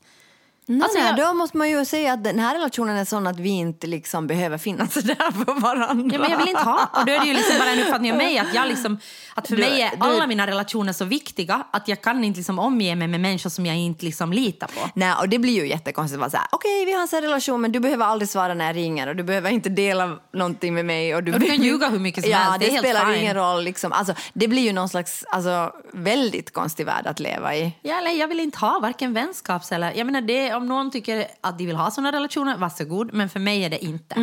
Nej, 0.70 0.83
Alltså, 0.83 0.98
nej, 0.98 1.06
jag- 1.16 1.16
Då 1.28 1.35
måste 1.35 1.56
man 1.56 1.70
ju 1.70 1.85
säga 1.85 2.12
att 2.12 2.24
den 2.24 2.38
här 2.38 2.54
relationen 2.54 2.96
är 2.96 3.04
sån 3.04 3.26
att 3.26 3.38
vi 3.38 3.48
inte 3.48 3.87
liksom 3.87 4.26
behöver 4.26 4.59
finnas 4.59 4.94
där 4.94 5.44
för 5.44 5.61
varandra. 5.61 6.11
Ja, 6.14 6.20
men 6.20 6.30
jag 6.30 6.38
vill 6.38 6.48
inte 6.48 6.62
ha. 6.62 6.88
Och 6.92 7.06
då 7.06 7.12
är 7.12 7.20
det 7.20 7.26
ju 7.26 7.35
liksom 7.35 7.59
bara 7.59 7.70
en 7.70 7.80
uppfattning 7.80 8.12
om 8.12 8.18
mig 8.18 8.38
att 8.38 8.54
jag 8.54 8.68
liksom, 8.68 8.98
att 9.35 9.48
för 9.48 9.56
Du- 9.56 9.62
mig 9.62 9.83
är 9.83 9.90
du- 9.90 9.96
alla 10.00 10.26
mina 10.26 10.46
relationer 10.46 10.92
så 10.92 11.04
viktiga 11.04 11.62
att 11.70 11.88
jag 11.88 12.02
kan 12.02 12.24
inte 12.24 12.38
liksom 12.38 12.59
omge 12.59 12.94
mig 12.96 13.09
med 13.09 13.20
människor 13.20 13.50
som 13.50 13.66
jag 13.66 13.76
inte 13.76 14.04
liksom 14.04 14.33
litar 14.33 14.66
på. 14.66 14.90
Nej, 14.94 15.14
och 15.20 15.28
det 15.28 15.38
blir 15.38 15.54
ju 15.62 15.68
jättekonstigt 15.68 16.22
att 16.22 16.35
okej 16.52 16.85
vi 16.85 16.92
har 16.92 17.00
en 17.02 17.09
sån 17.09 17.20
relation 17.22 17.61
men 17.61 17.72
du 17.72 17.80
behöver 17.80 18.04
aldrig 18.06 18.28
svara 18.28 18.54
när 18.54 18.66
jag 18.66 18.76
ringer 18.76 19.06
och 19.06 19.16
du 19.16 19.22
behöver 19.22 19.50
inte 19.50 19.68
dela 19.68 20.18
någonting 20.33 20.74
med 20.74 20.85
mig. 20.85 21.14
Och 21.14 21.24
du, 21.24 21.33
Och 21.33 21.40
du 21.40 21.46
kan 21.46 21.62
ljuga 21.62 21.88
hur 21.88 21.98
mycket 21.98 22.22
som 22.24 22.30
ja, 22.33 22.38
helst, 22.38 22.61
det 22.61 22.66
helt 22.72 22.78
spelar 22.87 23.06
fine. 23.06 23.14
ingen 23.22 23.35
roll. 23.35 23.64
Liksom. 23.64 23.92
Alltså, 23.92 24.14
det 24.33 24.48
blir 24.48 24.62
ju 24.62 24.72
någon 24.72 24.88
slags 24.88 25.24
alltså, 25.28 25.72
väldigt 25.92 26.52
konstig 26.52 26.87
värld 26.87 27.06
att 27.06 27.20
leva 27.20 27.56
i. 27.56 27.72
Ja, 27.83 27.98
eller 27.98 28.11
jag 28.11 28.28
vill 28.28 28.40
inte 28.40 28.59
ha 28.59 28.78
varken 28.83 29.12
vänskaps 29.14 29.72
eller... 29.72 29.92
Jag 29.92 30.06
menar 30.06 30.20
det, 30.20 30.54
om 30.61 30.68
någon 30.68 30.90
tycker 30.90 31.27
att 31.40 31.59
de 31.59 31.66
vill 31.66 31.77
ha 31.77 31.90
såna 31.90 32.12
relationer, 32.12 32.57
varsågod. 32.57 33.12
Men 33.12 33.29
för 33.29 33.40
mig 33.40 33.64
är 33.64 33.70
det 33.70 33.85
inte. 33.85 34.14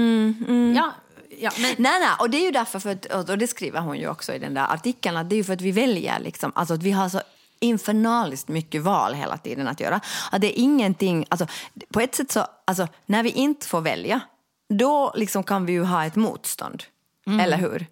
Ja, 0.75 0.91
ja, 1.39 1.51
men, 1.57 1.75
Nej, 1.77 1.99
nej, 1.99 2.09
och 2.19 2.29
det 2.29 2.37
är 2.37 2.45
ju 2.45 2.51
därför, 2.51 2.79
för 2.79 2.91
att, 2.91 3.29
och 3.29 3.37
det 3.37 3.47
skriver 3.47 3.81
hon 3.81 3.97
ju 3.97 4.09
också 4.09 4.33
i 4.33 4.39
den 4.39 4.53
där 4.53 4.73
artikeln, 4.73 5.17
att 5.17 5.29
det 5.29 5.35
är 5.35 5.37
ju 5.37 5.43
för 5.43 5.53
att 5.53 5.61
vi 5.61 5.71
väljer, 5.71 6.19
liksom, 6.19 6.51
alltså 6.55 6.73
att 6.73 6.83
vi 6.83 6.91
har 6.91 7.09
så 7.09 7.21
infernaliskt 7.59 8.47
mycket 8.47 8.81
val 8.81 9.13
hela 9.13 9.37
tiden 9.37 9.67
att 9.67 9.79
göra. 9.79 9.99
Att 10.31 10.41
det 10.41 10.59
är 10.59 10.61
ingenting, 10.61 11.25
alltså, 11.29 11.47
på 11.93 11.99
ett 11.99 12.15
sätt 12.15 12.31
så, 12.31 12.45
alltså, 12.65 12.87
när 13.05 13.23
vi 13.23 13.29
inte 13.29 13.67
får 13.67 13.81
välja, 13.81 14.19
då 14.69 15.13
liksom 15.15 15.43
kan 15.43 15.65
vi 15.65 15.73
ju 15.73 15.83
ha 15.83 16.05
ett 16.05 16.15
motstånd. 16.15 16.83
Eller 17.27 17.57
hur? 17.57 17.87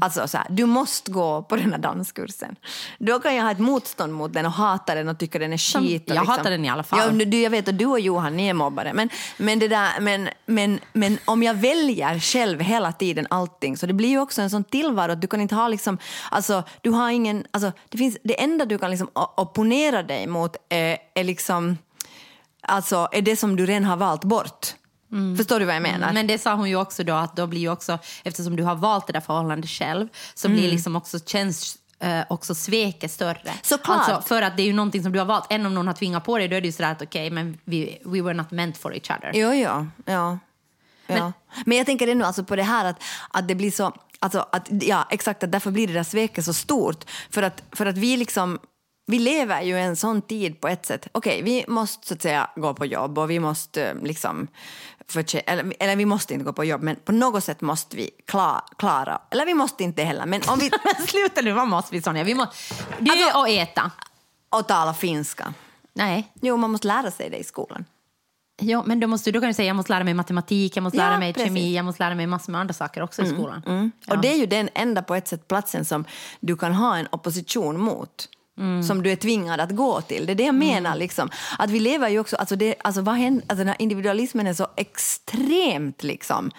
Alltså 0.00 0.28
så 0.28 0.38
här, 0.38 0.46
du 0.50 0.66
måste 0.66 1.10
gå 1.10 1.42
på 1.42 1.56
den 1.56 1.72
här 1.72 1.78
danskursen. 1.78 2.56
Då 2.98 3.20
kan 3.20 3.34
jag 3.34 3.44
ha 3.44 3.50
ett 3.50 3.58
motstånd 3.58 4.12
mot 4.12 4.32
den 4.32 4.46
och 4.46 4.52
hata 4.52 4.94
den 4.94 5.08
och 5.08 5.18
tycka 5.18 5.38
den 5.38 5.52
är 5.52 5.58
skit. 5.58 6.02
jag 6.06 6.24
hatar 6.24 6.50
den 6.50 6.64
i 6.64 6.68
alla 6.68 6.82
fall. 6.82 7.18
Ja, 7.18 7.24
du, 7.24 7.40
jag 7.40 7.50
vet 7.50 7.68
att 7.68 7.78
du 7.78 7.86
och 7.86 8.00
Johan, 8.00 8.36
ni 8.36 8.48
är 8.48 8.54
mobbare. 8.54 8.92
Men, 8.92 9.08
men, 9.36 9.58
det 9.58 9.68
där, 9.68 10.00
men, 10.00 10.28
men, 10.46 10.80
men 10.92 11.18
om 11.24 11.42
jag 11.42 11.54
väljer 11.54 12.18
själv 12.18 12.60
hela 12.60 12.92
tiden 12.92 13.26
allting 13.30 13.76
så 13.76 13.86
det 13.86 13.94
blir 13.94 14.08
ju 14.08 14.20
också 14.20 14.42
en 14.42 14.50
sån 14.50 14.64
tillvaro 14.64 15.12
att 15.12 15.20
du 15.20 15.26
kan 15.26 15.40
inte 15.40 15.54
ha 15.54 15.68
liksom, 15.68 15.98
alltså 16.30 16.62
du 16.80 16.90
har 16.90 17.10
ingen, 17.10 17.44
alltså 17.50 17.72
det 17.88 17.98
finns, 17.98 18.18
det 18.22 18.42
enda 18.42 18.64
du 18.64 18.78
kan 18.78 18.90
liksom 18.90 19.08
opponera 19.14 20.02
dig 20.02 20.26
mot 20.26 20.56
är, 20.68 20.96
är 21.14 21.24
liksom 21.24 21.76
alltså, 22.62 23.08
är 23.12 23.22
det 23.22 23.36
som 23.36 23.56
du 23.56 23.66
redan 23.66 23.84
har 23.84 23.96
valt 23.96 24.24
bort. 24.24 24.74
Förstår 25.36 25.60
du 25.60 25.66
vad 25.66 25.74
jag 25.74 25.82
menar? 25.82 26.12
Men 26.12 26.26
det 26.26 26.38
sa 26.38 26.54
hon 26.54 26.68
ju 26.68 26.76
också 26.76 27.04
då 27.04 27.14
att 27.14 27.36
då 27.36 27.46
blir 27.46 27.60
ju 27.60 27.70
också, 27.70 27.98
eftersom 28.24 28.56
du 28.56 28.62
har 28.62 28.74
valt 28.74 29.06
det 29.06 29.12
där 29.12 29.20
förhållandet 29.20 29.70
själv, 29.70 30.08
så 30.34 30.48
blir 30.48 30.70
liksom 30.70 30.96
också 30.96 31.18
känns 31.18 31.78
eh, 32.00 32.22
också 32.28 32.54
sveket 32.54 33.10
större. 33.10 33.52
Såklart. 33.62 34.08
Alltså, 34.08 34.28
för 34.28 34.42
att 34.42 34.56
det 34.56 34.62
är 34.62 34.66
ju 34.66 34.72
någonting 34.72 35.02
som 35.02 35.12
du 35.12 35.18
har 35.18 35.26
valt. 35.26 35.52
Än 35.52 35.66
om 35.66 35.74
någon 35.74 35.86
har 35.86 35.94
tvingat 35.94 36.24
på 36.24 36.38
dig, 36.38 36.48
då 36.48 36.56
är 36.56 36.60
det 36.60 36.66
ju 36.66 36.72
sådär 36.72 36.92
att 36.92 37.02
okej, 37.02 37.30
men 37.30 37.58
vi, 37.64 37.98
we 38.04 38.22
were 38.22 38.34
not 38.34 38.50
meant 38.50 38.78
for 38.78 38.94
each 38.94 39.10
other. 39.10 39.30
Jo, 39.34 39.52
ja. 39.52 39.86
ja. 40.04 40.38
ja. 41.06 41.32
Men, 41.64 41.78
jag 41.78 41.86
tänker 41.86 42.08
ändå 42.08 42.26
alltså 42.26 42.44
på 42.44 42.56
det 42.56 42.62
här 42.62 42.84
att, 42.84 43.02
att 43.30 43.48
det 43.48 43.54
blir 43.54 43.70
så... 43.70 43.92
Alltså 44.22 44.46
att, 44.52 44.68
ja, 44.70 45.06
exakt, 45.10 45.42
att 45.42 45.52
därför 45.52 45.70
blir 45.70 45.86
det 45.86 45.92
där 45.92 46.02
sveket 46.02 46.44
så 46.44 46.54
stort. 46.54 47.04
För 47.30 47.42
att, 47.42 47.62
för 47.72 47.86
att 47.86 47.98
vi 47.98 48.16
liksom... 48.16 48.58
Vi 49.06 49.18
lever 49.18 49.62
ju 49.62 49.78
en 49.78 49.96
sån 49.96 50.22
tid 50.22 50.60
på 50.60 50.68
ett 50.68 50.86
sätt. 50.86 51.08
Okej, 51.12 51.42
vi 51.42 51.64
måste 51.68 52.06
så 52.06 52.14
att 52.14 52.22
säga 52.22 52.50
gå 52.56 52.74
på 52.74 52.86
jobb 52.86 53.18
och 53.18 53.30
vi 53.30 53.40
måste 53.40 53.84
eh, 53.84 53.94
liksom... 54.02 54.48
Förtjä- 55.10 55.42
eller, 55.46 55.72
eller 55.80 55.96
vi 55.96 56.04
måste 56.06 56.34
inte 56.34 56.44
gå 56.44 56.52
på 56.52 56.64
jobb, 56.64 56.82
men 56.82 56.96
på 56.96 57.12
något 57.12 57.44
sätt 57.44 57.60
måste 57.60 57.96
vi 57.96 58.10
klara... 58.26 58.60
klara 58.78 59.20
eller 59.30 59.46
vi 59.46 59.54
måste 59.54 59.84
inte 59.84 60.02
heller, 60.02 60.26
men 60.26 60.40
om 60.48 60.58
vi... 60.58 60.70
Men 60.84 61.06
sluta 61.06 61.40
nu, 61.40 61.52
vad 61.52 61.68
måste 61.68 61.94
vi 61.94 62.02
Sonja? 62.02 62.24
Vi 62.24 62.34
må, 62.34 62.46
du 62.98 63.10
Alltså- 63.12 63.38
och 63.38 63.48
äta. 63.48 63.90
och 64.50 64.68
tala 64.68 64.94
finska. 64.94 65.54
Nej. 65.92 66.32
Jo, 66.42 66.56
man 66.56 66.70
måste 66.70 66.86
lära 66.88 67.10
sig 67.10 67.30
det 67.30 67.36
i 67.36 67.44
skolan. 67.44 67.84
Ja, 68.62 68.82
men 68.86 69.00
då, 69.00 69.06
måste, 69.06 69.30
då 69.30 69.40
kan 69.40 69.48
du 69.48 69.54
säga 69.54 69.66
jag 69.66 69.76
måste 69.76 69.92
lära 69.92 70.04
mig 70.04 70.14
matematik, 70.14 70.76
jag 70.76 70.82
måste 70.82 70.98
Ja, 70.98 71.04
lära 71.08 71.18
mig 71.18 71.32
precis. 71.32 71.48
kemi, 71.48 71.76
jag 71.76 71.84
måste 71.84 72.02
lära 72.04 72.14
mig 72.14 72.26
massor 72.26 72.52
med 72.52 72.60
andra 72.60 72.74
saker 72.74 73.02
också 73.02 73.22
i 73.22 73.26
skolan. 73.26 73.62
Ja. 74.06 74.14
Och 74.14 74.20
det 74.20 74.32
är 74.32 74.36
ju 74.36 74.46
den 74.46 74.68
enda 74.74 75.02
på 75.02 75.14
ett 75.14 75.28
sätt 75.28 75.48
platsen 75.48 75.84
som 75.84 76.04
du 76.40 76.56
kan 76.56 76.74
ha 76.74 76.96
en 76.96 77.08
opposition 77.12 77.80
mot. 77.80 78.28
Mm. 78.60 78.82
Som 78.82 79.02
du 79.02 79.12
är 79.12 79.16
tvingad 79.16 79.60
att 79.60 79.70
gå 79.70 80.00
till. 80.00 80.26
Det 80.26 80.32
är 80.32 80.34
det 80.34 80.44
jag 80.44 80.54
menar. 80.54 80.96
Liksom. 80.96 81.30
Att 81.58 81.70
vi 81.70 81.80
lever 81.80 82.08
ju 82.08 82.20
också... 82.20 82.36
Alltså 82.36 82.56
det, 82.56 82.74
alltså 82.84 83.00
vad 83.00 83.14
händer, 83.14 83.42
alltså 83.42 83.56
den 83.58 83.68
här 83.68 83.76
individualismen 83.78 84.46
är 84.46 84.54
så 84.54 84.66
extremt 84.76 86.02
liksom, 86.02 86.50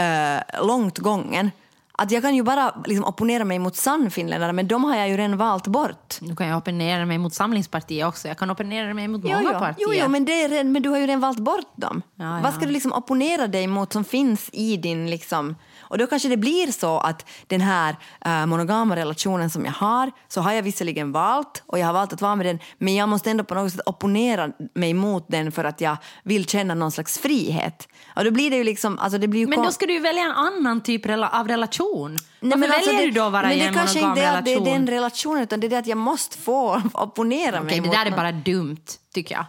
eh, 0.00 0.66
långt 0.66 0.98
gången. 0.98 1.50
Att 1.98 2.10
jag 2.10 2.22
kan 2.22 2.34
ju 2.34 2.42
bara 2.42 2.82
liksom, 2.86 3.04
opponera 3.04 3.44
mig 3.44 3.58
mot 3.58 3.76
sannfinländare, 3.76 4.52
men 4.52 4.68
de 4.68 4.84
har 4.84 4.96
jag 4.96 5.08
ju 5.08 5.16
redan 5.16 5.36
valt 5.36 5.66
bort. 5.66 6.14
Nu 6.20 6.36
kan 6.36 6.46
jag 6.46 6.58
opponera 6.58 7.06
mig 7.06 7.18
mot 7.18 7.34
Samlingspartiet 7.34 8.06
också. 8.06 8.28
Jag 8.28 8.38
kan 8.38 8.50
opponera 8.50 8.94
mig 8.94 9.08
mot 9.08 9.22
många 9.22 9.42
jo, 9.42 9.50
jo. 9.52 9.58
partier. 9.58 9.86
Jo, 9.88 9.94
jo, 9.94 10.08
men, 10.08 10.26
redan, 10.26 10.72
men 10.72 10.82
du 10.82 10.88
har 10.88 10.98
ju 10.98 11.06
redan 11.06 11.20
valt 11.20 11.38
bort 11.38 11.72
dem. 11.76 12.02
Ja, 12.14 12.40
Vad 12.42 12.54
ska 12.54 12.66
du 12.66 12.72
liksom 12.72 12.92
opponera 12.92 13.46
dig 13.46 13.66
mot 13.66 13.92
som 13.92 14.04
finns 14.04 14.50
i 14.52 14.76
din... 14.76 15.10
Liksom... 15.10 15.56
Och 15.94 15.98
då 15.98 16.06
kanske 16.06 16.28
det 16.28 16.36
blir 16.36 16.72
så 16.72 16.98
att 16.98 17.26
den 17.46 17.60
här 17.60 17.96
eh, 18.24 18.46
monogama 18.46 18.96
relationen 18.96 19.50
som 19.50 19.64
jag 19.64 19.72
har, 19.72 20.10
så 20.28 20.40
har 20.40 20.52
jag 20.52 20.62
visserligen 20.62 21.12
valt 21.12 21.62
och 21.66 21.78
jag 21.78 21.86
har 21.86 21.92
valt 21.92 22.12
att 22.12 22.20
vara 22.20 22.36
med 22.36 22.46
den, 22.46 22.58
men 22.78 22.94
jag 22.94 23.08
måste 23.08 23.30
ändå 23.30 23.44
på 23.44 23.54
något 23.54 23.72
sätt 23.72 23.80
opponera 23.86 24.50
mig 24.74 24.94
mot 24.94 25.24
den 25.28 25.52
för 25.52 25.64
att 25.64 25.80
jag 25.80 25.96
vill 26.22 26.46
känna 26.46 26.74
någon 26.74 26.92
slags 26.92 27.18
frihet. 27.18 27.88
Och 28.16 28.24
då 28.24 28.30
blir 28.30 28.50
det 28.50 28.56
ju 28.56 28.64
liksom... 28.64 28.98
Alltså 28.98 29.18
det 29.18 29.28
blir 29.28 29.40
ju 29.40 29.46
Men 29.46 29.62
då 29.62 29.70
ska 29.70 29.86
du 29.86 29.92
ju 29.92 30.00
välja 30.00 30.22
en 30.22 30.30
annan 30.30 30.80
typ 30.80 31.06
av 31.06 31.48
relation. 31.48 32.10
Nej, 32.12 32.20
Varför 32.40 32.58
men 32.58 32.70
alltså 32.70 32.90
väljer 32.90 33.06
det- 33.06 33.10
du 33.12 33.20
då 33.20 33.26
att 33.26 33.32
vara 33.32 33.48
men 33.48 33.58
det 33.58 33.72
kanske 33.74 34.00
inte 34.00 34.22
är 34.22 34.42
det 34.42 34.54
är 34.54 34.60
den 34.64 34.86
relationen, 34.86 35.42
utan 35.42 35.60
det 35.60 35.66
är 35.66 35.68
det 35.68 35.78
att 35.78 35.86
jag 35.86 35.98
måste 35.98 36.38
få 36.38 36.82
opponera 36.94 37.60
mig 37.60 37.66
Okej, 37.66 37.80
det 37.80 37.86
mot 37.86 37.96
där 37.96 38.06
är 38.06 38.10
bara 38.10 38.32
dumt, 38.32 38.84
tycker 39.14 39.34
jag. 39.34 39.44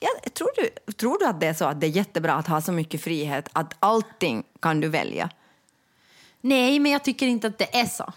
Ja, 0.00 0.30
tror, 0.30 0.48
du, 0.56 0.92
tror 0.92 1.18
du 1.18 1.26
att 1.26 1.40
det 1.40 1.46
är 1.46 1.54
så 1.54 1.64
att 1.64 1.80
det 1.80 1.86
är 1.86 1.90
jättebra 1.90 2.34
att 2.34 2.46
ha 2.46 2.60
så 2.60 2.72
mycket 2.72 3.04
frihet 3.04 3.48
att 3.52 3.76
allting 3.80 4.44
kan 4.62 4.80
du 4.80 4.88
välja? 4.88 5.30
Nej, 6.44 6.78
men 6.78 6.92
jag 6.92 7.04
tycker 7.04 7.26
inte 7.26 7.46
att 7.46 7.58
det 7.58 7.76
är 7.76 7.86
så. 7.86 8.12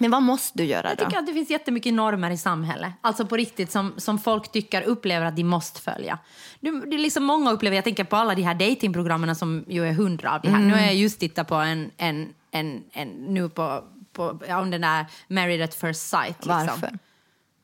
Men 0.00 0.10
vad 0.10 0.22
måste 0.22 0.58
du 0.58 0.64
göra 0.64 0.88
Jag 0.88 0.98
då? 0.98 1.04
tycker 1.04 1.18
att 1.18 1.26
det 1.26 1.32
finns 1.32 1.50
jättemycket 1.50 1.94
normer 1.94 2.30
i 2.30 2.38
samhället. 2.38 2.92
Alltså 3.00 3.26
på 3.26 3.36
riktigt 3.36 3.70
som, 3.70 3.94
som 3.96 4.18
folk 4.18 4.52
tycker 4.52 4.82
upplever 4.82 5.26
att 5.26 5.36
de 5.36 5.44
måste 5.44 5.80
följa. 5.80 6.18
Det, 6.60 6.70
det 6.70 6.96
är 6.96 6.98
liksom 6.98 7.24
många 7.24 7.52
upplever, 7.52 7.76
jag 7.76 7.84
tänker 7.84 8.04
på 8.04 8.16
alla 8.16 8.34
de 8.34 8.42
här 8.42 8.54
datingprogrammen 8.54 9.36
som 9.36 9.64
ju 9.68 9.86
är 9.88 9.92
hundra 9.92 10.34
av 10.34 10.40
de 10.40 10.48
här. 10.48 10.58
Nu 10.58 10.74
har 10.74 10.80
jag 10.80 10.94
just 10.94 11.20
tittat 11.20 11.48
på 11.48 11.54
en, 11.54 11.90
en, 11.96 12.34
en, 12.50 12.84
en 12.92 13.08
nu 13.08 13.48
på, 13.48 13.84
på 14.12 14.38
om 14.48 14.70
den 14.70 14.80
där 14.80 15.06
Married 15.28 15.62
at 15.62 15.74
first 15.74 16.08
sight. 16.10 16.36
Liksom. 16.36 16.66
Varför? 16.66 16.98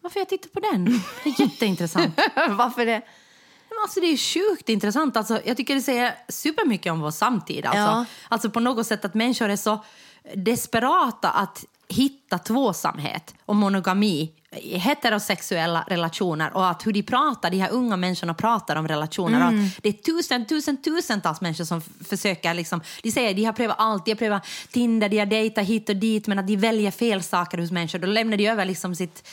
Varför 0.00 0.20
jag 0.20 0.28
tittar 0.28 0.48
på 0.48 0.60
den? 0.60 0.84
Det 1.24 1.30
är 1.30 1.40
jätteintressant. 1.40 2.20
Varför 2.50 2.86
det? 2.86 3.02
Men 3.74 3.82
alltså, 3.82 4.00
det 4.00 4.06
är 4.06 4.16
sjukt 4.16 4.68
intressant. 4.68 5.16
Alltså, 5.16 5.40
jag 5.44 5.56
tycker 5.56 5.74
det 5.74 5.80
säger 5.82 6.14
supermycket 6.28 6.92
om 6.92 7.00
vår 7.00 7.10
samtid. 7.10 7.66
Alltså, 7.66 7.80
Ja. 7.80 8.04
alltså 8.28 8.50
på 8.50 8.60
något 8.60 8.86
sätt 8.86 9.04
att 9.04 9.14
människor 9.14 9.48
är 9.48 9.56
så 9.56 9.84
desperata 10.34 11.30
att 11.30 11.64
hitta 11.88 12.38
tvåsamhet 12.38 13.34
och 13.46 13.56
monogami 13.56 14.32
i 14.56 14.78
heterosexuella 14.78 15.84
relationer 15.88 16.56
och 16.56 16.68
att 16.68 16.86
hur 16.86 16.92
de 16.92 17.02
pratar, 17.02 17.50
de 17.50 17.58
här 17.58 17.70
unga 17.70 17.96
människorna 17.96 18.34
pratar 18.34 18.76
om 18.76 18.88
relationer. 18.88 19.48
Mm. 19.48 19.66
att 19.66 19.82
det 19.82 19.88
är 19.88 19.92
tusen, 19.92 20.46
tusen, 20.46 20.82
tusentals 20.82 21.40
människor 21.40 21.64
som 21.64 21.80
försöker, 22.08 22.54
liksom, 22.54 22.80
de 23.02 23.10
säger 23.12 23.34
de 23.34 23.44
har 23.44 23.52
prövat 23.52 23.76
allt, 23.78 24.04
de 24.04 24.10
har 24.10 24.16
prövat 24.16 24.46
Tinder, 24.70 25.08
de 25.08 25.18
har 25.18 25.26
dejtat 25.26 25.64
hit 25.64 25.88
och 25.88 25.96
dit 25.96 26.26
men 26.26 26.38
att 26.38 26.46
de 26.46 26.56
väljer 26.56 26.90
fel 26.90 27.22
saker 27.22 27.58
hos 27.58 27.70
människor. 27.70 27.98
Då 27.98 28.06
lämnar 28.06 28.36
de 28.36 28.46
över 28.46 28.64
liksom 28.64 28.94
sitt, 28.94 29.28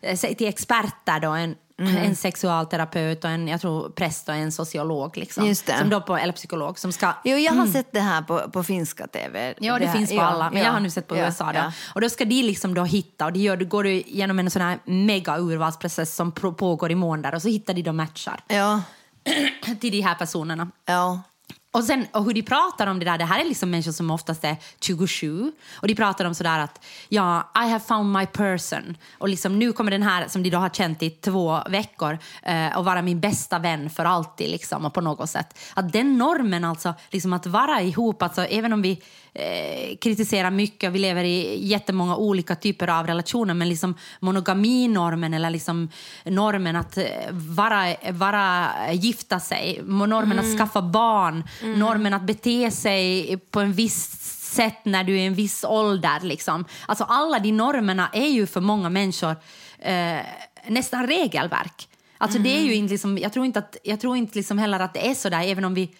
eh, 0.00 0.18
till 0.18 0.48
experter 0.48 1.20
då, 1.20 1.30
en, 1.30 1.54
Mm. 1.80 1.96
en 1.96 2.16
sexualterapeut 2.16 3.24
och 3.24 3.30
en 3.30 3.48
jag 3.48 3.60
tror, 3.60 3.90
präst 3.90 4.28
och 4.28 4.34
en 4.34 4.52
sociolog. 4.52 5.16
Liksom, 5.16 5.44
det. 5.48 5.78
Som 5.78 5.90
då 5.90 6.00
på, 6.00 6.16
eller 6.16 6.32
psykolog 6.32 6.78
som 6.78 6.92
ska 6.92 7.12
Jo, 7.24 7.36
jag 7.36 7.52
har 7.52 7.66
sett 7.66 7.92
det 7.92 8.00
här 8.00 8.22
på, 8.22 8.38
på 8.50 8.62
finska 8.62 9.06
tv. 9.06 9.54
Ja, 9.58 9.78
det, 9.78 9.86
här- 9.86 9.96
finns 9.96 10.10
på 10.10 10.16
ja, 10.16 10.22
alla. 10.22 10.50
Men 10.50 10.58
ja, 10.58 10.64
jag 10.64 10.72
har 10.72 10.80
nu 10.80 10.90
sett 10.90 11.06
på 11.06 11.16
ja, 11.16 11.26
USA. 11.26 11.52
Då. 11.52 11.72
Och 11.94 12.00
då 12.00 12.08
ska 12.08 12.24
de 12.24 12.42
liksom 12.42 12.74
då 12.74 12.84
hitta, 12.84 13.24
och 13.24 13.32
det 13.32 13.38
gör, 13.40 13.56
då 13.56 13.64
går 13.64 13.84
du 13.84 14.02
genom 14.06 14.38
en 14.38 14.50
sån 14.50 14.62
här 14.62 14.78
mega 14.84 15.38
urvalsprocess 15.38 16.14
som 16.14 16.32
pågår 16.32 16.90
i 16.90 16.94
månader 16.94 17.34
och 17.34 17.42
så 17.42 17.48
hittar 17.48 17.74
de 17.74 17.82
då 17.82 17.92
matchar 17.92 18.40
Ja, 18.48 18.82
till 19.80 19.92
de 19.92 20.00
här 20.00 20.14
personerna. 20.14 20.70
ja. 20.86 21.20
Och, 21.70 21.84
sen, 21.84 22.06
och 22.12 22.24
hur 22.24 22.34
de 22.34 22.42
pratar 22.42 22.86
om 22.86 22.98
det 22.98 23.04
där, 23.04 23.18
det 23.18 23.24
här 23.24 23.40
är 23.40 23.44
liksom 23.44 23.70
människor 23.70 23.92
som 23.92 24.10
oftast 24.10 24.44
är 24.44 24.56
27 24.80 25.52
och 25.74 25.88
de 25.88 25.94
pratar 25.94 26.24
om 26.24 26.34
sådär 26.34 26.58
att 26.58 26.84
ja, 27.08 27.52
I 27.64 27.68
have 27.68 27.84
found 27.88 28.12
my 28.12 28.26
person 28.26 28.96
och 29.18 29.28
liksom 29.28 29.58
nu 29.58 29.72
kommer 29.72 29.90
den 29.90 30.02
här 30.02 30.28
som 30.28 30.42
de 30.42 30.50
då 30.50 30.58
har 30.58 30.68
känt 30.68 31.02
i 31.02 31.10
två 31.10 31.60
veckor 31.68 32.18
eh, 32.42 32.76
att 32.78 32.84
vara 32.84 33.02
min 33.02 33.20
bästa 33.20 33.58
vän 33.58 33.90
för 33.90 34.04
alltid 34.04 34.50
liksom 34.50 34.84
och 34.84 34.94
på 34.94 35.00
något 35.00 35.30
sätt. 35.30 35.58
Att 35.74 35.92
den 35.92 36.18
normen 36.18 36.64
alltså, 36.64 36.94
liksom 37.10 37.32
att 37.32 37.46
vara 37.46 37.82
ihop, 37.82 38.22
alltså 38.22 38.44
även 38.44 38.72
om 38.72 38.82
vi 38.82 39.02
eh, 39.34 39.96
kritiserar 39.96 40.50
mycket 40.50 40.92
vi 40.92 40.98
lever 40.98 41.24
i 41.24 41.66
jättemånga 41.66 42.16
olika 42.16 42.54
typer 42.54 42.88
av 42.88 43.06
relationer 43.06 43.54
men 43.54 43.68
liksom 43.68 43.94
monogaminormen 44.20 45.34
eller 45.34 45.50
liksom 45.50 45.90
normen 46.24 46.76
att 46.76 46.98
eh, 46.98 47.04
vara, 47.30 47.94
vara 48.12 48.68
gifta 48.92 49.40
sig, 49.40 49.82
normen 49.84 50.38
att 50.38 50.58
skaffa 50.58 50.82
barn, 50.82 51.44
normen 51.76 52.14
att 52.14 52.22
bete 52.22 52.70
sig 52.70 53.36
på 53.50 53.60
en 53.60 53.72
viss 53.72 54.28
sätt 54.54 54.84
när 54.84 55.04
du 55.04 55.12
är 55.12 55.18
i 55.18 55.26
en 55.26 55.34
viss 55.34 55.64
ålder. 55.64 56.20
Liksom. 56.20 56.64
Alltså 56.86 57.04
alla 57.04 57.38
de 57.38 57.52
normerna 57.52 58.10
är 58.12 58.28
ju 58.28 58.46
för 58.46 58.60
många 58.60 58.88
människor 58.88 59.36
eh, 59.78 60.18
nästan 60.66 61.06
regelverk. 61.06 61.88
Alltså 62.18 62.38
det 62.38 62.58
är 62.58 62.62
ju 62.62 62.74
inte 62.74 62.92
liksom, 62.92 63.18
jag 63.18 63.32
tror 63.32 63.46
inte, 63.46 63.58
att, 63.58 63.76
jag 63.82 64.00
tror 64.00 64.16
inte 64.16 64.38
liksom 64.38 64.58
heller 64.58 64.80
att 64.80 64.94
det 64.94 65.10
är 65.10 65.14
så 65.14 65.28
där, 65.28 65.42
även 65.42 65.64
om 65.64 65.74
vi 65.74 65.94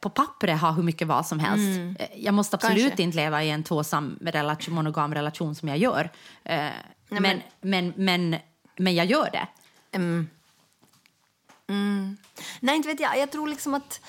på 0.00 0.10
pappret 0.10 0.58
har 0.58 0.72
hur 0.72 0.82
mycket 0.82 1.08
val 1.08 1.24
som 1.24 1.38
helst. 1.38 2.00
Eh, 2.00 2.08
Jag 2.24 2.34
måste 2.34 2.56
absolut 2.56 2.86
Kanske. 2.88 3.02
inte 3.02 3.16
leva 3.16 3.44
i 3.44 3.50
en 3.50 3.62
tvåsam 3.62 4.18
relation, 4.20 4.74
monogam 4.74 5.14
relation 5.14 5.54
som 5.54 5.68
jag 5.68 5.78
gör. 5.78 6.10
Eh, 6.44 6.68
men, 7.08 7.42
men, 7.60 7.92
men, 7.96 8.36
men 8.76 8.94
jag 8.94 9.06
gör 9.06 9.30
det. 9.32 9.46
Nej, 12.60 12.76
inte 12.76 12.88
vet 12.88 13.00
jag. 13.00 13.18
Jag 13.18 13.30
tror 13.32 13.48
liksom 13.48 13.74
att... 13.74 14.00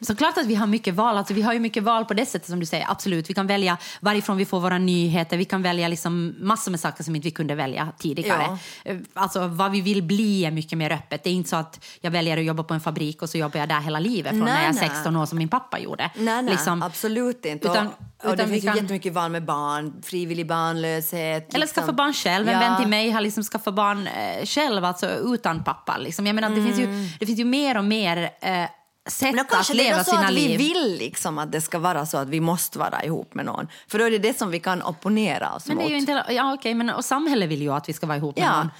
Såklart 0.00 0.38
att 0.38 0.46
vi 0.46 0.54
har 0.54 0.66
mycket 0.66 0.94
val. 0.94 1.16
Alltså, 1.16 1.34
vi 1.34 1.42
har 1.42 1.52
ju 1.52 1.58
mycket 1.60 1.82
val 1.82 2.04
på 2.04 2.14
det 2.14 2.26
sättet 2.26 2.48
som 2.48 2.60
du 2.60 2.66
säger. 2.66 2.86
Absolut. 2.90 3.30
Vi 3.30 3.34
kan 3.34 3.46
välja 3.46 3.76
varifrån 4.00 4.36
vi 4.36 4.44
får 4.44 4.60
våra 4.60 4.78
nyheter. 4.78 5.36
Vi 5.36 5.44
kan 5.44 5.62
välja 5.62 5.88
liksom 5.88 6.34
massor 6.40 6.70
med 6.70 6.80
saker 6.80 7.04
som 7.04 7.16
inte 7.16 7.24
vi 7.26 7.30
kunde 7.30 7.54
välja 7.54 7.88
tidigare. 7.98 8.58
Eh, 8.84 8.96
Alltså, 9.14 9.46
vad 9.48 9.70
vi 9.72 9.80
vill 9.80 10.02
bli 10.02 10.44
är 10.44 10.50
mycket 10.50 10.78
mer 10.78 10.90
öppet. 10.92 11.24
Det 11.24 11.30
är 11.30 11.34
inte 11.34 11.48
så 11.50 11.56
att 11.56 11.84
jag 12.00 12.10
väljer 12.10 12.38
att 12.38 12.44
jobba 12.44 12.62
på 12.62 12.74
en 12.74 12.80
fabrik 12.80 13.22
och 13.22 13.30
så 13.30 13.38
jobbar 13.38 13.60
jag 13.60 13.68
där 13.68 13.80
hela 13.80 13.98
livet 13.98 14.30
från 14.30 14.40
Nej, 14.40 14.48
när 14.54 14.60
jag 14.60 14.68
är 14.68 14.80
nej. 14.80 14.88
16 14.90 15.16
år 15.16 15.26
som 15.26 15.38
min 15.38 15.48
pappa 15.48 15.78
gjorde. 15.78 16.10
Nej, 16.16 16.42
nej, 16.42 16.52
Liksom, 16.52 16.82
absolut 16.82 17.44
inte. 17.44 17.68
utan- 17.68 17.86
och, 17.86 17.92
utan 18.24 18.36
det 18.36 18.46
finns 18.48 18.64
ju 18.64 18.68
kan- 18.68 18.76
jättemycket 18.76 19.12
val 19.12 19.30
med 19.30 19.44
barn, 19.44 20.02
frivillig 20.02 20.46
barnlöshet. 20.48 21.54
Eller 21.54 21.66
liksom. 21.66 21.82
skaffa 21.82 21.92
barn 21.92 22.12
själv. 22.12 22.48
En 22.48 22.54
Ja. 22.54 22.60
vän 22.60 22.78
till 22.80 22.88
mig 22.88 23.10
har 23.10 23.20
liksom 23.20 23.42
skaffat 23.44 23.74
barn 23.74 24.06
eh, 24.06 24.46
själv, 24.46 24.84
alltså 24.84 25.08
utan 25.10 25.64
pappa. 25.64 25.96
Liksom. 25.98 26.26
Jag 26.26 26.34
menar, 26.34 26.50
det, 26.50 26.62
finns 26.64 26.78
ju, 26.78 27.08
det 27.20 27.26
finns 27.26 27.38
ju 27.40 27.44
mer 27.44 27.78
och 27.78 27.84
mer 27.84 28.30
eh, 28.40 28.64
sätt 29.06 29.22
Mm. 29.22 29.34
Men 29.36 29.44
att 29.44 29.50
kanske 29.50 29.74
det 29.74 29.80
är 29.80 29.90
leva 29.90 30.04
så 30.04 30.16
att 30.16 30.32
liv. 30.32 30.50
vi 30.50 30.56
vill 30.68 30.96
liksom 30.98 31.38
att 31.38 31.52
det 31.52 31.60
ska 31.60 31.78
vara 31.78 32.06
så 32.06 32.16
att 32.18 32.28
vi 32.28 32.40
måste 32.40 32.78
vara 32.78 33.04
ihop 33.04 33.34
med 33.34 33.44
någon. 33.44 33.68
För 33.88 33.98
då 33.98 34.04
är 34.04 34.10
det 34.10 34.18
det 34.18 34.38
som 34.38 34.50
vi 34.50 34.60
kan 34.60 34.82
opponera 34.82 35.52
oss 35.52 35.66
Men 35.66 35.76
det 35.76 35.82
mot. 35.82 35.90
är 35.90 35.94
ju 35.94 35.98
inte, 36.00 36.24
ja, 36.28 36.54
okej, 36.54 36.74
men 36.74 36.90
och 36.90 37.04
samhället 37.04 37.48
vill 37.48 37.62
ju 37.62 37.72
att 37.72 37.88
vi 37.88 37.92
ska 37.92 38.06
vara 38.06 38.16
ihop 38.18 38.36
med 38.36 38.44
Ja, 38.46 38.56
någon. 38.56 38.70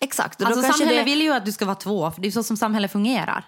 exakt. 0.00 0.40
Och 0.40 0.46
Alltså, 0.46 0.72
samhället 0.72 0.96
det... 1.00 1.04
vill 1.04 1.20
ju 1.22 1.32
att 1.32 1.44
du 1.44 1.52
ska 1.52 1.64
vara 1.64 1.74
två, 1.76 2.10
för 2.10 2.20
det 2.22 2.28
är 2.28 2.32
så 2.32 2.42
som 2.42 2.56
samhället 2.56 2.92
fungerar. 2.92 3.44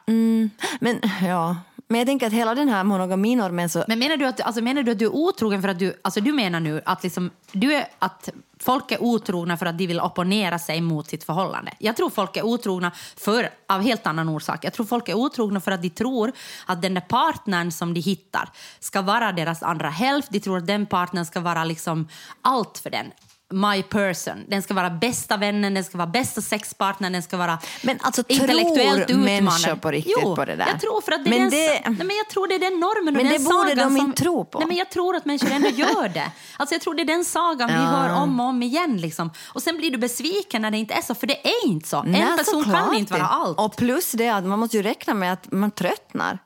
Men 0.81 1.01
ja, 1.27 1.57
Men 1.89 1.99
jag 1.99 2.07
tänker 2.07 2.27
att 2.27 2.33
hela 2.33 2.55
den 2.55 2.69
här 2.69 2.85
monogaminormen 2.85 3.69
så... 3.69 3.85
Men 3.89 3.99
menar 3.99 4.17
du, 4.17 4.27
att, 4.27 4.41
alltså, 4.41 4.63
menar 4.63 4.83
du 4.83 4.93
att 4.93 4.99
du 4.99 5.05
är 5.05 5.15
otrogen 5.15 5.63
för 5.63 5.69
att 5.69 5.79
du... 5.79 6.01
Alltså 6.03 6.21
du 6.21 6.33
menar 6.33 6.61
nu 6.61 6.83
att, 6.85 7.03
liksom, 7.03 7.31
du 7.53 7.75
är, 7.75 7.89
att 7.99 8.29
folk 8.61 8.93
är 8.93 9.03
otrogna 9.03 9.57
för 9.57 9.67
att 9.67 9.79
de 9.79 9.87
vill 9.87 10.01
opponera 10.01 10.59
sig 10.59 10.81
mot 10.81 11.09
sitt 11.09 11.25
förhållande? 11.25 11.73
Jag 11.79 11.97
tror 11.97 12.11
folk 12.11 12.37
är 12.37 12.47
otrogna 12.47 12.93
för, 13.17 13.51
av 13.67 13.83
helt 13.83 14.07
annan 14.07 14.29
orsak. 14.29 14.65
Jag 14.65 14.73
tror 14.73 14.87
folk 14.87 15.09
är 15.09 15.15
otrogna 15.15 15.61
för 15.61 15.73
att 15.73 15.83
de 15.83 15.91
tror 15.91 16.33
att 16.67 16.83
den 16.83 16.95
där 16.95 17.01
partnern 17.01 17.71
som 17.71 17.95
de 17.95 18.01
hittar 18.01 18.49
ska 18.81 19.03
vara 19.03 19.33
deras 19.33 19.63
andra 19.63 19.89
hälft. 19.89 20.29
De 20.31 20.41
tror 20.41 20.59
att 20.59 20.67
den 20.67 20.87
partnern 20.87 21.25
ska 21.27 21.41
vara 21.41 21.65
liksom 21.65 22.09
allt 22.43 22.79
för 22.79 22.91
den. 22.91 23.07
My 23.55 23.83
person. 23.83 24.45
Den 24.49 24.63
ska 24.63 24.75
vara 24.75 24.91
bästa 24.91 25.37
vännen, 25.37 25.75
den 25.75 25.85
ska 25.85 25.99
vara 25.99 26.07
bästa 26.09 26.41
sexpartnern, 26.41 27.13
den 27.13 27.23
ska 27.23 27.37
vara 27.37 27.59
Men 27.83 27.99
alltså, 28.03 28.23
intellektuellt 28.29 29.07
tror 29.09 29.19
människor 29.19 29.77
på 29.77 29.91
riktigt 29.91 30.15
jo, 30.23 30.37
på 30.37 30.45
det 30.45 30.57
där? 30.57 30.67
Jag 30.67 30.81
tror 30.81 31.01
för 31.01 31.13
att 31.13 31.25
det 31.25 31.31
Men 31.31 31.39
är 31.39 31.51
den, 31.51 31.51
det- 31.51 31.83
Nej, 31.91 32.07
men 32.07 32.17
jag 32.17 32.29
tror 32.31 32.49
det 32.49 32.55
är 32.55 32.59
den 32.59 32.81
normen 32.81 33.09
och 33.17 33.23
Men 33.23 33.33
den 33.33 33.43
det 33.43 33.51
borde 33.51 33.69
sagan 33.71 33.77
de 33.77 33.97
som, 33.99 34.07
inte 34.07 34.23
tro 34.23 34.45
på. 34.45 34.59
Nej, 34.59 34.69
men 34.69 34.77
jag 34.77 34.91
tror 34.91 35.17
att 35.17 35.25
människor 35.25 35.51
ändå 35.53 35.69
gör 35.69 36.09
det. 36.09 36.31
Alltså 36.57 36.75
jag 36.75 36.83
tror 36.83 36.95
det 36.95 37.03
är 37.03 37.07
den 37.07 37.25
sagan 37.25 37.69
vi 37.69 37.75
Ja. 37.75 37.81
hör 37.81 38.23
om 38.23 38.41
och 38.41 38.47
om 38.47 38.63
igen. 38.63 38.97
Liksom. 38.97 39.31
Och 39.47 39.63
sen 39.63 39.77
blir 39.77 39.91
du 39.91 39.99
besviken 39.99 40.63
när 40.63 40.71
det 40.71 40.79
inte 40.79 40.95
är 40.95 41.03
så, 41.03 41.15
för 41.15 41.27
det 41.27 41.47
är 41.49 41.67
inte 41.67 41.89
så. 41.89 42.03
Nej, 42.03 42.21
en 42.21 42.39
person 42.39 42.65
såklart 42.65 42.85
kan 42.87 42.95
inte 42.95 43.13
vara 43.13 43.27
allt. 43.27 43.59
Och 43.59 43.77
plus 43.77 44.13
det 44.13 44.29
att 44.29 44.45
man 44.45 44.59
måste 44.59 44.77
ju 44.77 44.83
räkna 44.83 45.15
med 45.15 45.33
att 45.33 45.53
man 45.53 45.71
tröttnar. 45.71 46.39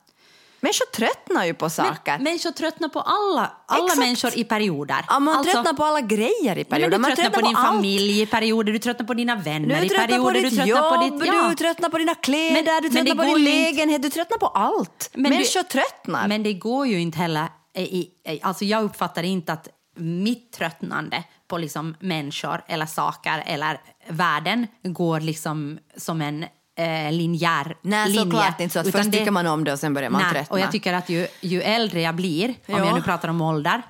Människor 0.62 0.86
tröttnar 0.86 1.44
ju 1.44 1.54
på 1.54 1.70
saker. 1.70 2.12
Men, 2.12 2.22
människor 2.22 2.50
tröttnar 2.50 2.88
på 2.88 3.00
alla, 3.00 3.52
alla 3.66 3.84
Exakt. 3.84 3.98
människor 3.98 4.38
i 4.38 4.44
perioder. 4.44 5.04
ja, 5.08 5.18
man 5.18 5.36
Alltså- 5.36 5.52
tröttnar 5.52 5.72
på 5.72 5.84
alla 5.84 6.00
grejer 6.00 6.58
i 6.58 6.64
perioder. 6.64 6.98
du 6.98 7.04
tröttnar 7.04 7.30
på 7.30 7.40
din 7.46 7.56
allt. 7.56 7.66
familj 7.68 8.22
i 8.22 8.26
perioder, 8.26 8.72
du 8.72 8.78
tröttnar 8.78 9.06
på 9.06 9.14
dina 9.14 9.36
Du 9.36 9.42
vänner 9.42 9.84
i 9.84 9.88
perioder, 9.88 10.40
du 10.42 10.50
tröttnar 10.50 10.66
jobb, 10.66 10.94
på 11.10 11.18
ditt... 11.18 11.26
Ja. 11.34 11.48
du 11.48 11.54
tröttnar 11.54 11.88
på 11.88 11.98
dina 11.98 12.14
kläder, 12.14 12.52
Men- 12.54 12.82
du 12.82 12.88
tröttnar 12.90 13.14
på 13.14 13.22
din 13.22 13.38
inte- 13.38 13.50
lägenhet, 13.50 14.02
du 14.02 14.10
tröttnar 14.10 14.38
på 14.38 14.46
allt. 14.46 15.10
Men 15.14 15.22
du- 15.24 15.30
Människor 15.30 15.62
tröttnar. 15.62 16.28
Men 16.28 16.42
det 16.42 16.52
går 16.52 16.86
ju 16.86 17.00
inte 17.00 17.18
heller... 17.18 17.48
I, 17.74 18.08
alltså 18.42 18.64
jag 18.64 18.84
uppfattar 18.84 19.22
inte 19.22 19.52
att 19.52 19.68
mitt 19.96 20.52
tröttnande 20.52 21.22
på 21.48 21.58
liksom 21.58 21.96
människor 22.00 22.64
eller 22.68 22.86
saker 22.86 23.42
eller 23.46 23.80
världen 24.08 24.66
går 24.82 25.20
liksom 25.20 25.78
som 25.96 26.20
en 26.22 26.44
eh, 26.78 27.12
linjär 27.12 27.76
Nej, 27.82 28.08
linje. 28.10 28.54
inte 28.58 28.68
så. 28.72 28.78
Att 28.78 28.90
först 28.92 29.10
det- 29.12 29.18
tycker 29.18 29.30
man 29.30 29.46
om 29.46 29.64
det 29.64 29.72
och 29.72 29.78
sen 29.78 29.94
börjar 29.94 30.10
man 30.10 30.22
Nej, 30.22 30.30
tröttna. 30.32 30.54
Och 30.54 30.60
jag 30.60 30.72
tycker 30.72 30.92
att 30.92 31.08
ju, 31.08 31.26
ju 31.40 31.62
äldre 31.62 32.00
jag 32.00 32.14
blir, 32.14 32.48
om 32.48 32.54
Ja. 32.66 32.78
jag 32.78 32.94
nu 32.94 33.02
pratar 33.02 33.28
om 33.28 33.40
ålder, 33.40 33.82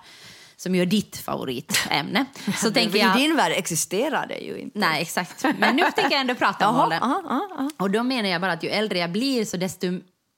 som 0.57 0.75
ju 0.75 0.83
är 0.83 0.87
ditt 0.87 1.17
favoritämne, 1.17 2.25
så 2.57 2.71
tänker 2.71 2.97
I 2.97 3.01
jag... 3.01 3.17
din 3.17 3.37
värld 3.37 3.53
existerar 3.57 4.27
det 4.27 4.39
ju 4.39 4.59
inte. 4.59 4.79
Nej, 4.79 5.03
exakt. 5.03 5.45
Men 5.59 5.77
nu 5.77 5.83
tänker 5.83 6.11
jag 6.11 6.21
ändå 6.21 6.35
prata 6.35 6.69
om 6.69 6.75
Jaha, 6.77 6.85
ålder. 6.85 6.97
aha, 7.03 7.23
aha, 7.27 7.49
aha. 7.59 7.71
Och 7.79 7.91
då 7.91 8.03
menar 8.03 8.29
jag 8.29 8.41
bara 8.41 8.53
att 8.53 8.63
ju 8.63 8.69
äldre 8.69 8.99
jag 8.99 9.13
blir 9.13 9.45
så 9.45 9.57
desto, 9.57 9.87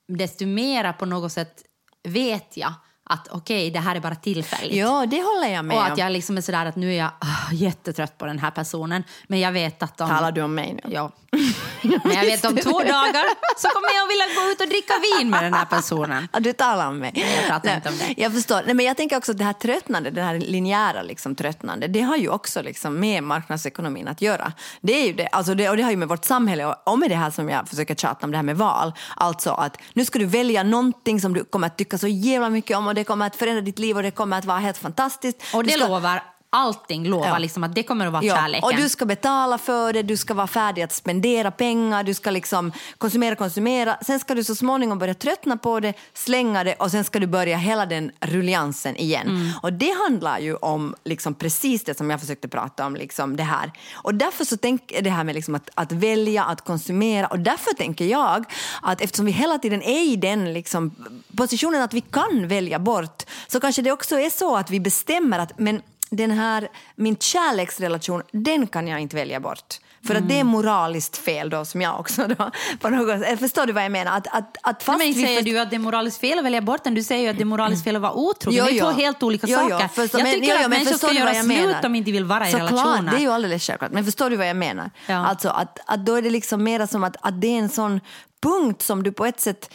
desto 0.08 0.46
mera 0.46 0.92
på 0.92 1.06
något 1.06 1.32
sätt 1.32 1.62
vet 2.08 2.56
jag 2.56 2.72
att 3.06 3.28
okej, 3.28 3.70
det 3.70 3.78
här 3.78 3.96
är 3.96 4.00
bara 4.00 4.14
tillfälligt. 4.14 4.76
Ja, 4.76 5.06
det 5.06 5.22
håller 5.22 5.54
jag 5.54 5.64
med 5.64 5.76
och 5.76 5.86
att 5.86 5.98
jag 5.98 6.12
liksom 6.12 6.36
är 6.36 6.40
sådär 6.40 6.66
att 6.66 6.76
nu 6.76 6.92
är 6.92 6.98
jag 6.98 7.10
ah, 7.18 7.52
jättetrött 7.52 8.18
på 8.18 8.26
den 8.26 8.38
här 8.38 8.50
personen. 8.50 9.04
Men 9.26 9.40
jag 9.40 9.52
vet 9.52 9.82
att 9.82 10.00
om... 10.00 10.08
Talar 10.08 10.32
du 10.32 10.42
om 10.42 10.54
mig 10.54 10.80
nu? 10.84 10.92
Ja. 10.94 11.12
Men 12.04 12.12
jag 12.14 12.22
vet 12.22 12.44
om 12.44 12.56
två 12.56 12.78
dagar 12.78 13.24
så 13.56 13.68
kommer 13.68 13.94
jag 13.94 14.06
vilja 14.08 14.24
gå 14.42 14.50
ut 14.50 14.60
och 14.60 14.68
dricka 14.68 14.94
vin 15.18 15.30
med 15.30 15.42
den 15.44 15.54
här 15.54 15.64
personen. 15.64 16.28
Ja, 16.32 16.40
du 16.40 16.52
talar 16.52 16.88
om 16.88 16.98
mig. 16.98 17.12
jag 17.14 17.46
pratar 17.46 17.68
Nej, 17.68 17.76
inte 17.76 17.88
om 17.88 17.98
dig. 17.98 18.14
Jag 18.16 18.32
förstår. 18.32 18.62
Nej, 18.66 18.74
men 18.74 18.86
jag 18.86 18.96
tänker 18.96 19.16
också 19.16 19.32
att 19.32 19.38
det 19.38 19.44
här 19.44 19.52
tröttnande, 19.52 20.10
det 20.10 20.22
här 20.22 20.38
linjära 20.38 21.02
liksom, 21.02 21.34
tröttnande, 21.34 21.86
det 21.88 22.00
har 22.00 22.16
ju 22.16 22.28
också 22.28 22.62
liksom 22.62 23.00
med 23.00 23.22
marknadsekonomin 23.22 24.08
att 24.08 24.22
göra. 24.22 24.52
Det 24.80 24.92
är 24.92 25.06
ju 25.06 25.12
det, 25.12 25.26
alltså 25.26 25.54
det, 25.54 25.68
och 25.68 25.76
det 25.76 25.82
har 25.82 25.90
ju 25.90 25.96
med 25.96 26.08
vårt 26.08 26.24
samhälle 26.24 26.66
och, 26.66 26.92
och 26.92 26.98
med 26.98 27.10
det 27.10 27.16
här 27.16 27.30
som 27.30 27.48
jag 27.48 27.68
försöker 27.68 27.94
tjata 27.94 28.26
om, 28.26 28.30
det 28.30 28.38
här 28.38 28.42
med 28.42 28.56
val. 28.56 28.92
Alltså 29.16 29.50
att 29.50 29.76
nu 29.92 30.04
ska 30.04 30.18
du 30.18 30.26
välja 30.26 30.62
någonting 30.62 31.20
som 31.20 31.32
du 31.32 31.44
kommer 31.44 31.66
att 31.66 31.78
tycka 31.78 31.98
så 31.98 32.08
jävla 32.08 32.50
mycket 32.50 32.76
om 32.76 32.93
och 32.94 32.96
det 32.96 33.04
kommer 33.04 33.26
att 33.26 33.36
förändra 33.36 33.60
ditt 33.60 33.78
liv 33.78 33.96
och 33.96 34.02
det 34.02 34.10
kommer 34.10 34.38
att 34.38 34.44
vara 34.44 34.58
helt 34.58 34.78
fantastiskt. 34.78 35.42
Och 35.54 35.64
det 35.64 35.70
ska- 35.70 35.88
lovar, 35.88 36.22
allting 36.54 37.08
lovar 37.08 37.26
Ja. 37.26 37.38
liksom 37.38 37.64
att 37.64 37.74
det 37.74 37.82
kommer 37.82 38.06
att 38.06 38.12
vara 38.12 38.24
Ja, 38.24 38.34
kärleken. 38.34 38.64
och 38.64 38.74
du 38.76 38.88
ska 38.88 39.04
betala 39.06 39.58
för 39.58 39.92
det, 39.92 40.02
du 40.02 40.16
ska 40.16 40.34
vara 40.34 40.46
färdig 40.46 40.82
att 40.82 40.92
spendera 40.92 41.50
pengar, 41.50 42.04
du 42.04 42.14
ska 42.14 42.30
liksom 42.30 42.72
konsumera, 42.98 43.34
konsumera. 43.36 43.96
Sen 44.06 44.20
ska 44.20 44.34
du 44.34 44.44
så 44.44 44.54
småningom 44.54 44.98
börja 44.98 45.14
tröttna 45.14 45.56
på 45.56 45.80
det, 45.80 45.94
slänga 46.14 46.64
det 46.64 46.74
och 46.74 46.90
sen 46.90 47.04
ska 47.04 47.18
du 47.18 47.26
börja 47.26 47.56
hela 47.56 47.86
den 47.86 48.10
rulliansen 48.20 48.96
igen. 48.96 49.28
Mm. 49.28 49.50
Och 49.62 49.72
det 49.72 49.94
handlar 50.08 50.38
ju 50.38 50.54
om 50.56 50.94
liksom 51.04 51.34
precis 51.34 51.84
det 51.84 51.98
som 51.98 52.10
jag 52.10 52.20
försökte 52.20 52.48
prata 52.48 52.86
om, 52.86 52.96
liksom 52.96 53.36
det 53.36 53.42
här. 53.42 53.72
Och 53.94 54.14
därför 54.14 54.44
så 54.44 54.56
tänker 54.56 55.02
det 55.02 55.10
här 55.10 55.24
med 55.24 55.34
liksom 55.34 55.54
att, 55.54 55.70
att 55.74 55.92
välja, 55.92 56.44
att 56.44 56.60
konsumera 56.64 57.26
och 57.26 57.38
därför 57.38 57.74
tänker 57.74 58.04
jag 58.04 58.44
att 58.82 59.00
eftersom 59.00 59.26
vi 59.26 59.32
hela 59.32 59.58
tiden 59.58 59.82
är 59.82 60.04
i 60.12 60.16
den 60.16 60.52
liksom 60.52 60.94
positionen 61.36 61.82
att 61.82 61.94
vi 61.94 62.00
kan 62.00 62.48
välja 62.48 62.78
bort 62.78 63.22
så 63.48 63.60
kanske 63.60 63.82
det 63.82 63.92
också 63.92 64.18
är 64.20 64.30
så 64.30 64.56
att 64.56 64.70
vi 64.70 64.80
bestämmer 64.80 65.38
att 65.38 65.58
men 65.58 65.82
den 66.10 66.30
här, 66.30 66.68
min 66.96 67.16
kärleksrelation, 67.16 68.22
den 68.32 68.66
kan 68.66 68.88
jag 68.88 69.00
inte 69.00 69.16
välja 69.16 69.40
bort. 69.40 69.80
För 70.06 70.14
att 70.14 70.28
det 70.28 70.40
är 70.40 70.44
moraliskt 70.44 71.16
fel 71.16 71.50
då, 71.50 71.64
som 71.64 71.80
jag 71.80 72.00
också 72.00 72.26
då, 72.26 72.50
på 72.80 72.88
något 72.90 73.38
förstår 73.38 73.66
du 73.66 73.72
vad 73.72 73.84
jag 73.84 73.92
menar? 73.92 74.16
Att, 74.16 74.26
att, 74.26 74.56
att 74.62 74.82
fast 74.82 74.98
men 74.98 75.14
säger 75.14 75.42
du 75.42 75.58
att 75.58 75.70
det 75.70 75.76
är 75.76 75.80
moraliskt 75.80 76.20
fel 76.20 76.38
att 76.38 76.44
välja 76.44 76.60
bort 76.62 76.84
den? 76.84 76.94
Du 76.94 77.02
säger 77.02 77.22
ju 77.22 77.28
att 77.28 77.36
det 77.36 77.42
är 77.42 77.44
moraliskt 77.44 77.84
fel 77.84 77.96
att 77.96 78.02
vara 78.02 78.14
otrogen. 78.14 78.58
Jo, 78.58 78.64
det 78.64 78.70
är 78.70 78.74
jo. 78.74 78.84
två 78.84 78.90
helt 79.02 79.22
olika 79.22 79.46
Jo, 79.50 79.58
jo, 79.62 79.68
saker. 79.70 79.88
förstår- 79.88 80.20
jag 80.20 80.24
men- 80.26 80.34
tycker 80.34 80.46
jo, 80.48 80.54
jo, 80.58 80.64
att 80.64 80.70
men 80.70 80.78
människor 80.78 80.98
ska 80.98 81.12
göra 81.12 81.34
jag 81.34 81.44
slut 81.44 81.58
menar? 81.58 81.74
om 81.74 81.82
de 81.82 81.94
inte 81.94 82.12
vill 82.12 82.24
vara 82.24 82.48
i 82.48 82.50
Såklart, 82.50 82.70
relationer. 82.70 83.10
det 83.10 83.16
är 83.16 83.20
ju 83.20 83.30
alldeles 83.30 83.66
självklart. 83.66 83.92
Men 83.92 84.04
förstår 84.04 84.30
du 84.30 84.36
vad 84.36 84.48
jag 84.48 84.56
menar? 84.56 84.90
Ja. 85.06 85.14
Alltså 85.26 85.48
att, 85.48 85.78
att 85.86 86.06
då 86.06 86.14
är 86.14 86.22
det 86.22 86.30
liksom 86.30 86.64
mera 86.64 86.86
som 86.86 87.04
att, 87.04 87.16
att 87.20 87.40
det 87.40 87.46
är 87.46 87.58
en 87.58 87.68
sån 87.68 88.00
punkt 88.42 88.82
som 88.82 89.02
du 89.02 89.12
på 89.12 89.26
ett 89.26 89.40
sätt... 89.40 89.70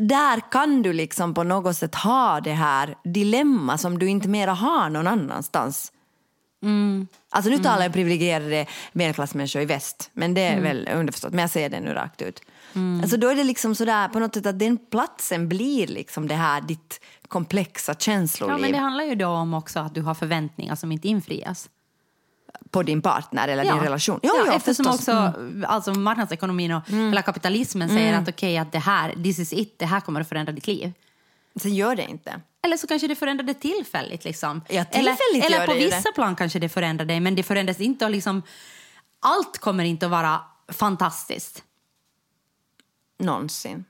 Där 0.00 0.50
kan 0.50 0.82
du 0.82 0.92
liksom 0.92 1.34
på 1.34 1.42
något 1.42 1.76
sätt 1.76 1.94
ha 1.94 2.40
det 2.40 2.52
här 2.52 2.94
dilemma 3.04 3.78
som 3.78 3.98
du 3.98 4.08
inte 4.08 4.28
mera 4.28 4.52
har 4.52 4.90
någon 4.90 5.06
annanstans. 5.06 5.92
Alltså 7.30 7.50
nu 7.50 7.58
talar 7.58 7.82
jag 7.82 7.92
privilegierade 7.92 8.66
medelklassmänniskor 8.92 9.62
i 9.62 9.64
väst, 9.64 10.10
men 10.12 10.34
det 10.34 10.40
är 10.40 10.60
väl 10.60 10.88
underförstått, 10.94 11.32
men 11.32 11.40
jag 11.40 11.50
säger 11.50 11.70
det 11.70 11.80
nu 11.80 11.92
rakt 11.92 12.22
ut. 12.22 12.40
Alltså 13.02 13.16
då 13.16 13.28
är 13.28 13.34
det 13.34 13.44
liksom 13.44 13.74
sådär 13.74 14.08
på 14.08 14.18
något 14.18 14.34
sätt 14.34 14.46
att 14.46 14.58
den 14.58 14.76
platsen 14.76 15.48
blir 15.48 15.86
liksom 15.86 16.28
det 16.28 16.34
här 16.34 16.60
ditt 16.60 17.00
komplexa 17.28 17.92
Ja, 17.92 17.98
känsloliv 17.98 18.60
men 18.60 18.72
det 18.72 18.78
handlar 18.78 19.04
ju 19.04 19.14
då 19.14 19.28
om 19.28 19.54
också 19.54 19.80
att 19.80 19.94
du 19.94 20.02
har 20.02 20.14
förväntningar 20.14 20.74
som 20.74 20.92
inte 20.92 21.08
infrias. 21.08 21.70
på 22.70 22.82
din 22.82 23.02
partner 23.02 23.48
eller 23.48 23.64
din 23.64 23.80
relation. 23.80 24.20
ja, 24.22 24.32
ja, 24.46 24.52
eftersom 24.52 24.84
förstås. 24.84 25.08
Mm. 25.08 25.24
också 25.24 25.66
alltså, 25.66 25.94
marknadsekonomin 25.94 26.72
och 26.72 26.88
hela 26.88 27.22
kapitalismen 27.22 27.88
säger 27.88 28.18
att 28.18 28.28
okej, 28.28 28.58
att 28.58 28.72
det 28.72 28.78
här, 28.78 29.14
this 29.22 29.38
is 29.38 29.52
it, 29.52 29.78
det 29.78 29.86
här 29.86 30.00
kommer 30.00 30.20
att 30.20 30.28
förändra 30.28 30.52
ditt 30.52 30.66
liv. 30.66 30.92
Sen 31.56 31.74
gör 31.74 31.96
det 31.96 32.10
inte. 32.10 32.40
Eller 32.62 32.76
så 32.76 32.86
kanske 32.86 33.08
det 33.08 33.16
förändrar 33.16 33.44
det 33.44 33.54
tillfälligt. 33.54 34.24
Liksom. 34.24 34.62
Ja, 34.68 34.84
eller 34.90 35.16
tillfälligt 35.16 35.46
eller 35.46 35.58
gör 35.58 35.66
på 35.66 35.74
vissa 35.74 36.08
det. 36.08 36.12
plan 36.14 36.36
kanske 36.36 36.58
det 36.58 36.68
förändrar 36.68 37.06
dig, 37.06 37.20
men 37.20 37.34
det 37.34 37.42
förändras 37.42 37.80
inte. 37.80 38.04
Och 38.04 38.10
liksom, 38.10 38.42
allt 39.20 39.58
kommer 39.58 39.84
inte 39.84 40.06
att 40.06 40.12
vara 40.12 40.40
fantastiskt. 40.68 41.64
Någonsin. 43.18 43.84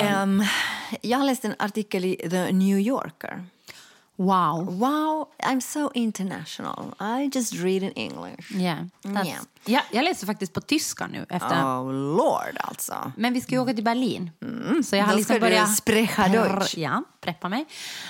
Ehm, 0.00 0.44
jag 1.00 1.18
har 1.18 1.24
läst 1.24 1.44
en 1.44 1.54
artikel 1.58 2.04
i 2.04 2.16
The 2.30 2.52
New 2.52 2.78
Yorker. 2.78 3.44
Wow. 4.20 4.78
Wow, 4.78 5.28
I'm 5.42 5.60
so 5.60 5.90
international. 5.94 6.94
I 7.00 7.30
just 7.34 7.54
read 7.54 7.82
in 7.82 7.92
English. 7.96 8.52
Yeah, 8.54 8.78
Yeah. 9.04 9.40
Ja, 9.64 9.80
jag 9.90 10.04
läser 10.04 10.26
faktiskt 10.26 10.52
på 10.52 10.60
tyska 10.60 11.06
nu. 11.06 11.26
Efter, 11.28 11.64
Oh 11.64 11.92
lord 11.92 12.56
alltså. 12.60 13.12
Men 13.16 13.32
vi 13.32 13.40
ska 13.40 13.54
ju 13.54 13.58
åka 13.60 13.74
till 13.74 13.84
Berlin. 13.84 14.30
Så 14.84 14.96
jag 14.96 15.04
har 15.04 15.12
Då 15.12 15.18
liksom 15.18 15.40
börjat 15.40 15.76
sprecha 15.76 16.28
Deutsch. 16.28 16.76
Ja, 16.76 17.02
preppa 17.20 17.48
mig. 17.48 17.66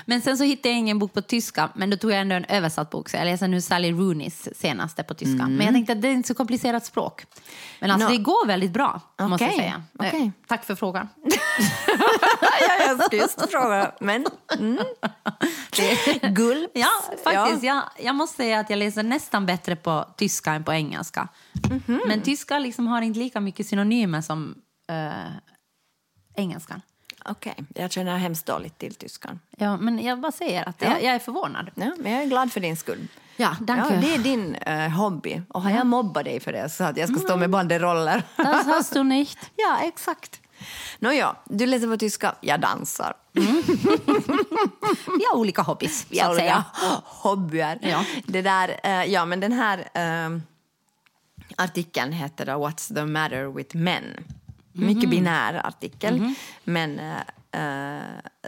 Men 0.07 0.20
sen 0.23 0.38
så 0.38 0.44
hittade 0.44 0.68
jag 0.68 0.79
ingen 0.79 0.99
bok 0.99 1.12
på 1.12 1.23
tyska, 1.23 1.68
men 1.75 1.90
då 1.90 1.96
tog 1.96 2.11
jag 2.11 2.20
ändå 2.20 2.35
en 2.35 2.44
översatt 2.44 2.90
bok. 2.90 3.09
Så 3.09 3.16
jag 3.16 3.25
läser 3.25 3.49
nu 3.49 3.61
Sally 3.61 3.92
Rooneys 3.92 4.49
senaste 4.59 5.03
på 5.03 5.14
tyska. 5.14 5.46
Men 5.46 5.61
jag 5.66 5.75
tänkte 5.75 5.92
att 5.92 6.03
det 6.03 6.09
är 6.09 6.12
inte 6.12 6.29
så 6.29 6.35
komplicerat 6.35 6.87
språk. 6.87 7.27
Men 7.81 7.90
alltså 7.90 8.09
No. 8.09 8.12
det 8.12 8.18
går 8.23 8.46
väldigt 8.46 8.73
bra, 8.73 9.01
måste 9.20 9.44
jag 9.44 9.55
säga. 9.55 9.83
Eh, 10.03 10.29
Tack 10.46 10.64
för 10.64 10.75
frågan. 10.75 11.09
ja, 12.61 12.87
jag 12.87 13.05
skulle 13.05 13.23
just 13.23 13.51
fråga, 13.51 13.92
men... 14.01 14.27
Mm. 14.59 14.79
Gulp. 16.34 16.70
Ja, 16.74 16.88
faktiskt. 17.24 17.62
Jag, 17.62 17.82
jag 17.98 18.14
måste 18.14 18.36
säga 18.36 18.60
att 18.60 18.70
jag 18.70 18.76
läser 18.78 19.02
nästan 19.02 19.46
bättre 19.46 19.76
på 19.76 20.04
tyska 20.16 20.52
än 20.52 20.64
på 20.64 20.72
engelska. 20.72 21.28
Mhm. 21.70 22.00
Men 22.06 22.22
tyska 22.22 22.58
liksom 22.58 22.86
har 22.86 23.02
inte 23.02 23.18
lika 23.18 23.40
mycket 23.40 23.66
synonymer 23.66 24.20
som 24.20 24.54
eh, 24.88 25.32
engelskan. 26.36 26.82
Okej, 27.24 27.54
jag 27.74 27.92
känner 27.92 28.16
hemskt 28.18 28.46
dåligt 28.46 28.78
till 28.78 28.94
tyskan. 28.94 29.40
Ja, 29.56 29.76
men 29.76 29.98
jag 30.04 30.20
bara 30.20 30.32
säger 30.32 30.68
att 30.68 30.76
Ja. 30.82 30.88
jag, 30.88 31.02
jag 31.04 31.14
är 31.14 31.18
förvånad. 31.18 31.70
Ja, 31.74 31.92
men 31.98 32.12
jag 32.12 32.22
är 32.22 32.26
glad 32.26 32.52
för 32.52 32.60
din 32.60 32.76
skull. 32.76 33.06
Ja, 33.36 33.56
danke. 33.60 33.94
Ja, 33.94 34.00
det 34.00 34.14
är 34.14 34.18
din 34.18 34.54
eh, 34.54 34.88
hobby. 34.90 35.42
Och 35.48 35.62
har 35.62 35.70
jag 35.70 35.86
mobbat 35.86 36.24
dig 36.24 36.40
för 36.40 36.52
det 36.52 36.68
så 36.68 36.84
att 36.84 36.96
jag 36.96 37.08
ska 37.08 37.18
stå 37.18 37.36
med 37.36 37.50
banderoller? 37.50 38.22
Das 38.36 38.66
hast 38.66 38.92
du 38.94 39.02
nicht. 39.18 39.38
ja, 39.56 39.78
exakt. 39.82 40.40
Nåja, 40.99 41.37
du 41.44 41.66
läser 41.66 41.87
på 41.88 41.96
tyska, 41.96 42.35
jag 42.40 42.61
dansar. 42.61 43.14
Vi 45.18 45.24
har 45.30 45.37
olika 45.37 45.62
hobbys, 45.62 46.07
så 46.12 46.24
att 46.30 46.37
säga. 46.37 46.64
hobbyer. 47.05 47.78
Ja. 47.82 48.05
Det 48.26 48.43
där, 48.43 48.80
eh, 48.82 49.05
ja, 49.05 49.24
men 49.24 49.41
den 49.41 49.53
här 49.53 49.78
eh, 49.95 50.39
artikeln 51.57 52.12
heter 52.12 52.47
då 52.47 52.53
What's 52.53 52.95
the 52.95 53.05
matter 53.05 53.45
with 53.47 53.76
men? 53.76 54.05
Mycket 54.72 55.03
Mhm. 55.03 55.11
binär 55.11 55.66
artikel. 55.66 56.34
Men 56.64 56.99
eh, 57.01 57.97
eh, 57.97 58.03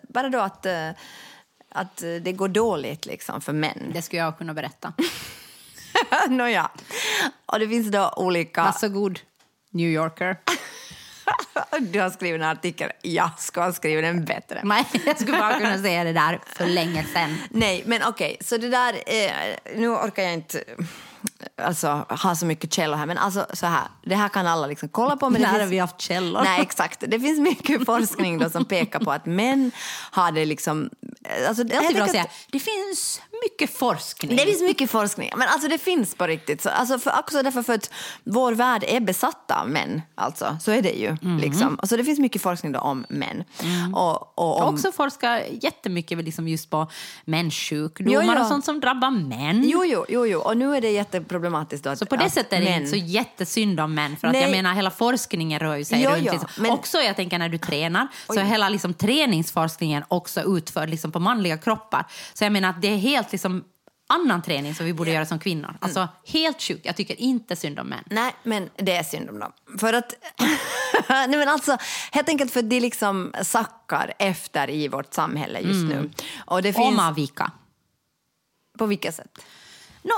bara 0.09 0.29
då 0.29 0.39
att, 0.41 0.67
eh, 0.67 0.89
att 1.69 1.97
det 1.97 2.33
går 2.33 2.49
dåligt 2.49 3.07
liksom 3.07 3.41
för 3.41 3.53
män. 3.53 3.91
Det 3.95 4.03
skulle 4.03 4.23
jag 4.23 4.39
kunna 4.39 4.55
berätta. 4.55 4.93
Nåja. 6.29 6.71
Och 7.47 7.59
det 7.59 7.69
finns 7.69 7.91
då 7.91 8.13
olika... 8.17 8.65
Varsågod, 8.65 9.21
New 9.71 9.89
Yorker. 9.89 10.37
Du 11.81 12.01
har 12.01 12.11
skrivit 12.11 12.41
en 12.41 12.49
artikel, 12.49 12.91
jag 13.03 13.31
ska 13.39 13.63
ha 13.63 13.73
skrivit 13.73 14.05
den 14.05 14.25
bättre. 14.25 14.61
Nej, 14.65 14.87
jag 15.07 15.21
skulle 15.21 15.39
bara 15.39 15.59
kunna 15.59 15.79
säga 15.79 16.05
det 16.05 16.13
där 16.13 16.41
för 16.47 16.67
länge 16.67 17.05
sedan. 17.05 17.39
Nej, 17.51 17.83
men 17.87 18.03
okej, 18.07 18.37
så 18.41 18.57
det 18.57 18.69
där... 18.69 18.95
Eh, 19.07 19.31
nu 19.77 19.89
orkar 19.89 20.23
jag 20.23 20.33
inte 20.33 20.65
alltså, 21.63 22.07
ha 22.09 22.37
så 22.37 22.47
mycket 22.47 22.73
källor 22.73 22.97
här, 22.97 23.07
men 23.07 23.19
alltså 23.19 23.47
så 23.53 23.67
här, 23.67 23.85
det 24.05 24.15
här 24.15 24.29
kan 24.29 24.47
alla 24.47 24.67
liksom 24.67 24.89
kolla 24.89 25.17
på. 25.17 25.31
Men 25.31 25.43
När 25.43 25.49
har 25.49 25.59
finns, 25.59 25.73
vi 25.73 25.79
haft 25.79 26.01
källor? 26.01 26.43
Nej, 26.43 26.61
exakt. 26.61 27.05
Det 27.09 27.21
finns 27.21 27.41
mycket 27.41 27.87
forskning 27.87 28.39
då 28.39 28.51
som 28.51 28.65
pekar 28.65 29.01
på 29.01 29.13
att 29.13 29.27
män 29.27 29.71
har 30.11 30.33
det 30.33 30.45
liksom... 30.45 30.91
Alltså, 31.49 31.65
Det 31.65 31.75
jag 31.75 31.95
bra 31.95 32.05
att 32.05 32.11
säga, 32.11 32.27
det 32.53 32.61
finns 32.61 33.21
mycket 33.51 33.77
forskning. 33.79 34.37
det 34.37 34.45
finns 34.45 34.63
mycket 34.63 34.91
forskning, 34.91 35.31
men 35.37 35.49
alltså 35.49 35.69
det 35.69 35.79
finns 35.79 36.15
på 36.15 36.27
riktigt. 36.27 36.63
Så, 36.63 36.69
alltså 36.69 36.99
för, 36.99 37.19
också 37.19 37.43
därför 37.43 37.63
för 37.63 37.75
att 37.75 37.91
vår 38.25 38.53
värld 38.53 38.85
är 38.89 39.01
besatt 39.01 39.51
av 39.51 39.69
män, 39.69 40.03
alltså. 40.15 40.57
Så 40.61 40.71
är 40.71 40.83
det 40.83 40.91
ju. 40.93 41.17
Mhm. 41.23 41.39
Liksom. 41.39 41.79
Så 41.83 41.97
det 41.97 42.05
finns 42.05 42.19
mycket 42.19 42.43
forskning 42.43 42.77
om 42.77 43.07
män. 43.09 43.45
Och, 43.95 44.39
och 44.39 44.59
Jag 44.59 44.63
har 44.63 44.69
om, 44.69 44.75
också 44.75 44.93
forskat 44.93 45.43
jättemycket 45.63 46.25
liksom 46.25 46.49
just 46.49 46.71
på 46.71 46.91
menssjukdomar 47.25 48.13
Jo, 48.25 48.33
jo. 48.37 48.41
och 48.43 48.47
sånt 48.47 48.65
som 48.65 48.81
drabbar 48.81 49.11
män. 49.11 49.63
Jo, 49.67 49.85
jo, 49.85 50.05
jo, 50.09 50.27
jo, 50.27 50.41
och 50.41 50.57
nu 50.57 50.77
är 50.77 50.81
det 50.81 50.91
jätteproblematiskt. 50.91 51.87
Att, 51.87 51.99
Så 51.99 52.07
på 52.07 52.17
det 52.17 52.31
sättet 52.31 52.53
är 52.53 52.61
det 52.61 52.67
män- 52.71 52.77
inte 52.79 52.91
så 52.91 52.97
jättesynd 52.97 53.81
om 53.81 53.95
män. 53.95 54.17
För 54.17 54.27
att 54.29 54.33
Nej. 54.33 54.43
jag 54.43 54.51
menar, 54.51 54.75
hela 54.75 54.91
forskningen 54.91 55.61
rör 55.61 55.77
ju 55.77 55.85
sig 55.85 56.03
Jo, 56.03 56.11
runt. 56.11 56.23
jo, 56.27 56.33
liksom. 56.33 56.49
men- 56.59 56.71
Också 56.71 56.99
jag 56.99 57.17
tänker 57.17 57.39
när 57.39 57.49
du 57.49 57.59
tränar, 57.59 58.09
så 58.27 58.35
är 58.35 58.45
hela 58.45 58.69
liksom, 58.69 58.95
träningsforskningen 58.95 60.05
också 60.09 60.41
utförd 60.57 60.91
liksom, 60.91 61.13
på 61.13 61.19
manliga 61.19 61.59
kroppar. 61.59 62.07
Så 62.35 62.45
jag 62.45 62.53
menar 62.53 62.71
att 62.71 62.83
det 62.83 62.89
är 62.89 62.97
helt 62.97 63.32
liksom, 63.33 63.65
annan 64.09 64.43
träning 64.43 64.75
som 64.75 64.87
vi 64.87 64.93
borde 64.93 65.11
göra 65.11 65.27
som 65.27 65.39
kvinnor. 65.39 65.77
Alltså 65.81 66.09
helt 66.27 66.63
sjukt. 66.63 66.87
Jag 66.87 66.97
tycker 66.97 67.21
inte 67.21 67.57
synd 67.57 67.79
om 67.79 67.87
män. 67.87 68.05
Nej, 68.11 68.35
men 68.43 68.71
det 68.77 68.97
är 68.97 69.03
synd 69.03 69.31
om 69.31 69.39
dem. 69.39 69.53
För 69.79 69.93
att... 69.93 70.15
Nej, 71.09 71.29
men 71.29 71.49
alltså, 71.49 71.77
helt 72.13 72.29
enkelt 72.29 72.53
för 72.53 72.61
att 72.61 72.71
de 72.71 72.81
liksom 72.81 73.35
sackar 73.43 74.13
efter 74.19 74.71
i 74.71 74.89
vårt 74.89 75.15
samhälle 75.15 75.61
just 75.61 75.89
nu. 75.89 76.11
Och 76.47 76.63
det 76.63 76.73
finns... 76.73 76.89
Om 76.89 76.99
avvika. 76.99 77.51
På 78.79 78.87
vilka 78.87 79.13
sätt? 79.13 79.39
Nå, 80.03 80.15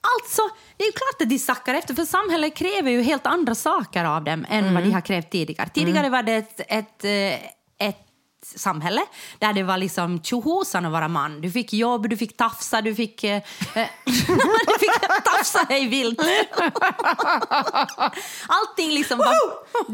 alltså, 0.00 0.42
det 0.76 0.84
är 0.84 0.86
ju 0.86 0.92
klart 0.92 1.22
att 1.22 1.28
de 1.28 1.38
sackar 1.38 1.74
efter, 1.74 1.94
för 1.94 2.04
samhället 2.04 2.56
kräver 2.56 2.90
ju 2.90 3.02
helt 3.02 3.26
andra 3.26 3.54
saker 3.54 4.04
av 4.04 4.24
dem 4.24 4.46
än 4.48 4.74
vad 4.74 4.82
de 4.82 4.90
har 4.90 5.00
krävt 5.00 5.30
tidigare. 5.30 5.68
Tidigare 5.68 6.08
var 6.08 6.22
det 6.22 6.32
ett, 6.32 6.60
ett, 6.68 7.04
eh, 7.04 7.88
ett 7.88 8.11
samhälle 8.44 9.02
där 9.38 9.52
det 9.52 9.62
var 9.62 9.78
liksom 9.78 10.22
tjohosan 10.22 10.86
att 10.86 10.92
vara 10.92 11.08
man. 11.08 11.40
Du 11.40 11.50
fick 11.50 11.72
jobb, 11.72 12.08
du 12.08 12.16
fick 12.16 12.36
tafsa, 12.36 12.80
du 12.82 12.94
fick, 12.94 13.24
eh, 13.24 13.42
eh, 13.74 13.86
du 14.04 14.12
fick 14.80 15.24
tafsa 15.24 15.66
hej 15.68 15.88
vilt. 15.88 16.20
Allting 18.48 18.90
liksom 18.90 19.18
var... 19.18 19.34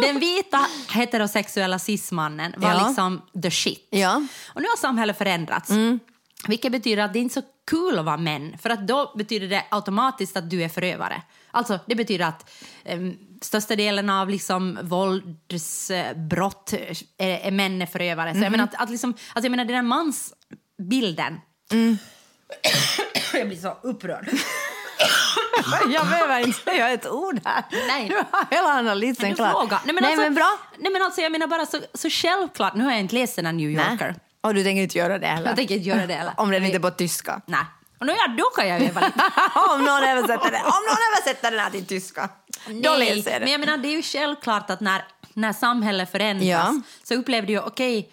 Den 0.03 0.21
vita 0.21 0.67
heterosexuella 0.93 1.79
cismannen 1.79 2.55
var 2.57 2.71
Ja. 2.71 2.87
liksom 2.89 3.23
the 3.43 3.51
shit. 3.51 3.89
Ja. 3.91 4.23
Och 4.55 4.63
nu 4.63 4.69
har 4.69 4.77
samhället 4.77 5.19
förändrats. 5.19 5.71
Vilket 6.47 6.73
betyder 6.73 7.03
att 7.03 7.13
det 7.13 7.19
inte 7.19 7.39
är 7.39 7.43
så 7.43 7.49
kul 7.71 7.99
att 7.99 8.05
vara 8.05 8.17
män. 8.17 8.57
För 8.63 8.71
att 8.71 8.87
då 8.89 9.13
betyder 9.17 9.49
det 9.49 9.65
automatiskt 9.71 10.37
att 10.37 10.51
du 10.51 10.63
är 10.63 10.69
förövare. 10.69 11.23
Alltså, 11.51 11.79
det 11.87 11.95
betyder 11.95 12.25
att 12.25 12.51
um, 12.93 13.17
största 13.43 13.76
delen 13.76 14.11
av 14.11 14.28
liksom, 14.28 14.78
våldsbrott 14.82 16.72
är, 17.18 17.47
är 17.47 17.51
män 17.51 17.82
är 17.82 17.86
förövare. 17.86 18.34
Så 18.34 18.41
jag 18.41 18.51
menar 18.51 18.64
att, 18.64 18.82
att 18.82 18.91
liksom, 18.91 19.11
alltså 19.11 19.45
jag 19.47 19.51
menar 19.51 19.64
den 19.64 19.74
där 19.74 19.82
mansbilden. 19.82 21.41
jag 23.32 23.49
blir 23.49 23.59
så 23.59 23.76
upprörd. 23.82 24.28
Jag 25.89 26.07
behöver 26.07 26.39
inte 26.39 26.61
säga 26.61 26.89
ett 26.89 27.07
ord 27.07 27.41
här. 27.45 27.64
Nej. 27.89 28.09
Du 28.09 28.14
har 28.14 28.47
hela 28.51 28.68
analysen 28.68 29.34
klar. 29.34 29.68
Nej, 29.70 29.80
men, 29.84 29.95
Nej, 29.95 30.05
alltså, 30.05 30.22
men 30.22 30.34
bra. 30.34 30.59
Nej, 30.78 30.93
men 30.93 31.03
alltså, 31.03 31.20
jag 31.20 31.32
menar 31.32 31.47
bara 31.47 31.66
så, 31.66 31.78
så 31.95 32.11
självklart. 32.11 32.74
Nu 32.74 32.84
har 32.84 32.91
jag 32.91 33.01
inte 33.01 33.14
läst 33.14 33.36
den 33.36 33.47
här 33.47 33.53
New 33.53 33.70
Yorker. 33.70 34.07
Nej. 34.07 34.14
Och 34.41 34.55
du 34.55 34.64
tänker 34.64 34.82
inte 34.82 34.99
göra 34.99 35.18
det 35.18 35.26
heller? 35.26 35.47
Jag 35.47 35.57
tänker 35.57 35.74
inte 35.74 35.89
göra 35.89 36.07
det 36.07 36.14
heller. 36.14 36.32
Om 36.36 36.51
den 36.51 36.64
inte 36.64 36.76
är 36.76 36.80
på 36.80 36.91
tyska? 36.91 37.41
Nej. 37.47 37.64
Och 38.01 38.07
nu, 38.07 38.12
ja, 38.12 38.28
då 38.39 38.45
kan 38.45 38.68
jag 38.68 38.82
öva 38.82 39.01
lite. 39.01 39.22
om 39.72 39.84
någon 39.84 40.03
översätter 40.03 40.51
det. 40.51 40.59
Om 40.59 40.82
någon 40.89 40.99
översätter 41.12 41.51
den 41.51 41.61
här 41.61 41.70
till 41.70 41.86
tyska, 41.86 42.28
då 42.67 42.97
läser 42.97 43.41
men 43.41 43.51
jag 43.51 43.61
menar 43.61 43.77
det 43.77 43.89
är 43.89 43.97
ju 43.97 44.03
självklart 44.03 44.71
att 44.71 44.81
när, 44.81 45.05
när 45.35 45.53
samhället 45.53 46.13
förändras 46.13 46.49
Ja. 46.49 46.81
så 47.03 47.15
upplevde 47.15 47.53
jag, 47.53 47.67
okej, 47.67 48.11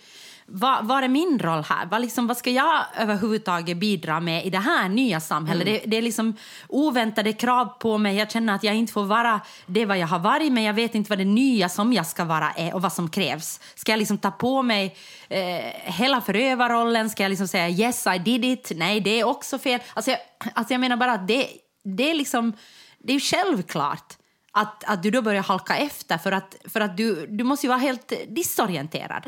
vad, 0.48 0.86
vad 0.86 1.04
är 1.04 1.08
min 1.08 1.40
roll 1.40 1.64
här? 1.64 1.86
Vad, 1.86 2.02
liksom, 2.02 2.28
vad 2.28 2.38
ska 2.38 2.50
jag 2.50 2.86
överhuvudtaget 2.98 3.78
bidra 3.78 4.20
med 4.20 4.46
i 4.46 4.50
det 4.50 4.58
här 4.60 4.90
nya 4.90 5.20
samhället? 5.20 5.68
Mm. 5.68 5.80
Det, 5.84 5.90
det 5.90 5.98
är 5.98 6.02
liksom 6.02 6.36
oväntade 6.68 7.34
krav 7.34 7.66
på 7.66 7.98
mig. 7.98 8.16
Jag 8.16 8.32
känner 8.32 8.56
att 8.56 8.64
jag 8.64 8.76
inte 8.76 8.94
får 8.94 9.04
vara 9.04 9.42
det 9.66 9.86
vad 9.86 9.98
jag 9.98 10.08
har 10.08 10.20
varit, 10.20 10.52
men 10.52 10.64
jag 10.64 10.74
vet 10.74 10.96
inte 10.96 11.10
vad 11.10 11.18
det 11.18 11.26
nya 11.26 11.70
som 11.70 11.94
jag 11.94 12.08
ska 12.08 12.24
vara 12.24 12.52
är 12.52 12.74
och 12.76 12.82
vad 12.82 12.94
som 12.94 13.10
krävs. 13.10 13.60
Ska 13.76 13.92
jag 13.92 14.00
liksom 14.00 14.18
ta 14.18 14.32
på 14.32 14.62
mig 14.62 14.96
eh, 15.30 15.92
hela 15.94 16.22
förövarrollen? 16.22 17.10
Ska 17.10 17.24
jag 17.24 17.30
liksom 17.30 17.48
säga 17.48 17.70
yes, 17.70 18.08
I 18.08 18.18
did 18.20 18.46
it? 18.46 18.72
Nej, 18.76 19.00
det 19.00 19.20
är 19.20 19.24
också 19.24 19.60
fel. 19.60 19.80
Alltså 19.94 20.12
jag, 20.12 20.20
alltså 20.54 20.74
jag 20.74 20.82
menar 20.82 20.98
bara 20.98 21.12
att 21.14 21.28
det, 21.28 21.48
det 21.98 22.10
är 22.10 22.14
liksom, 22.14 22.54
det 23.00 23.14
är 23.14 23.20
självklart 23.20 24.14
att, 24.56 24.84
att 24.84 25.04
du 25.04 25.12
då 25.12 25.22
börjar 25.22 25.44
halka 25.44 25.78
efter 25.78 26.18
för 26.18 26.32
att, 26.32 26.56
för 26.66 26.82
att 26.82 26.98
du, 26.98 27.28
du 27.28 27.44
måste 27.44 27.66
ju 27.66 27.70
vara 27.70 27.80
helt 27.80 28.14
disorienterad. 28.28 29.24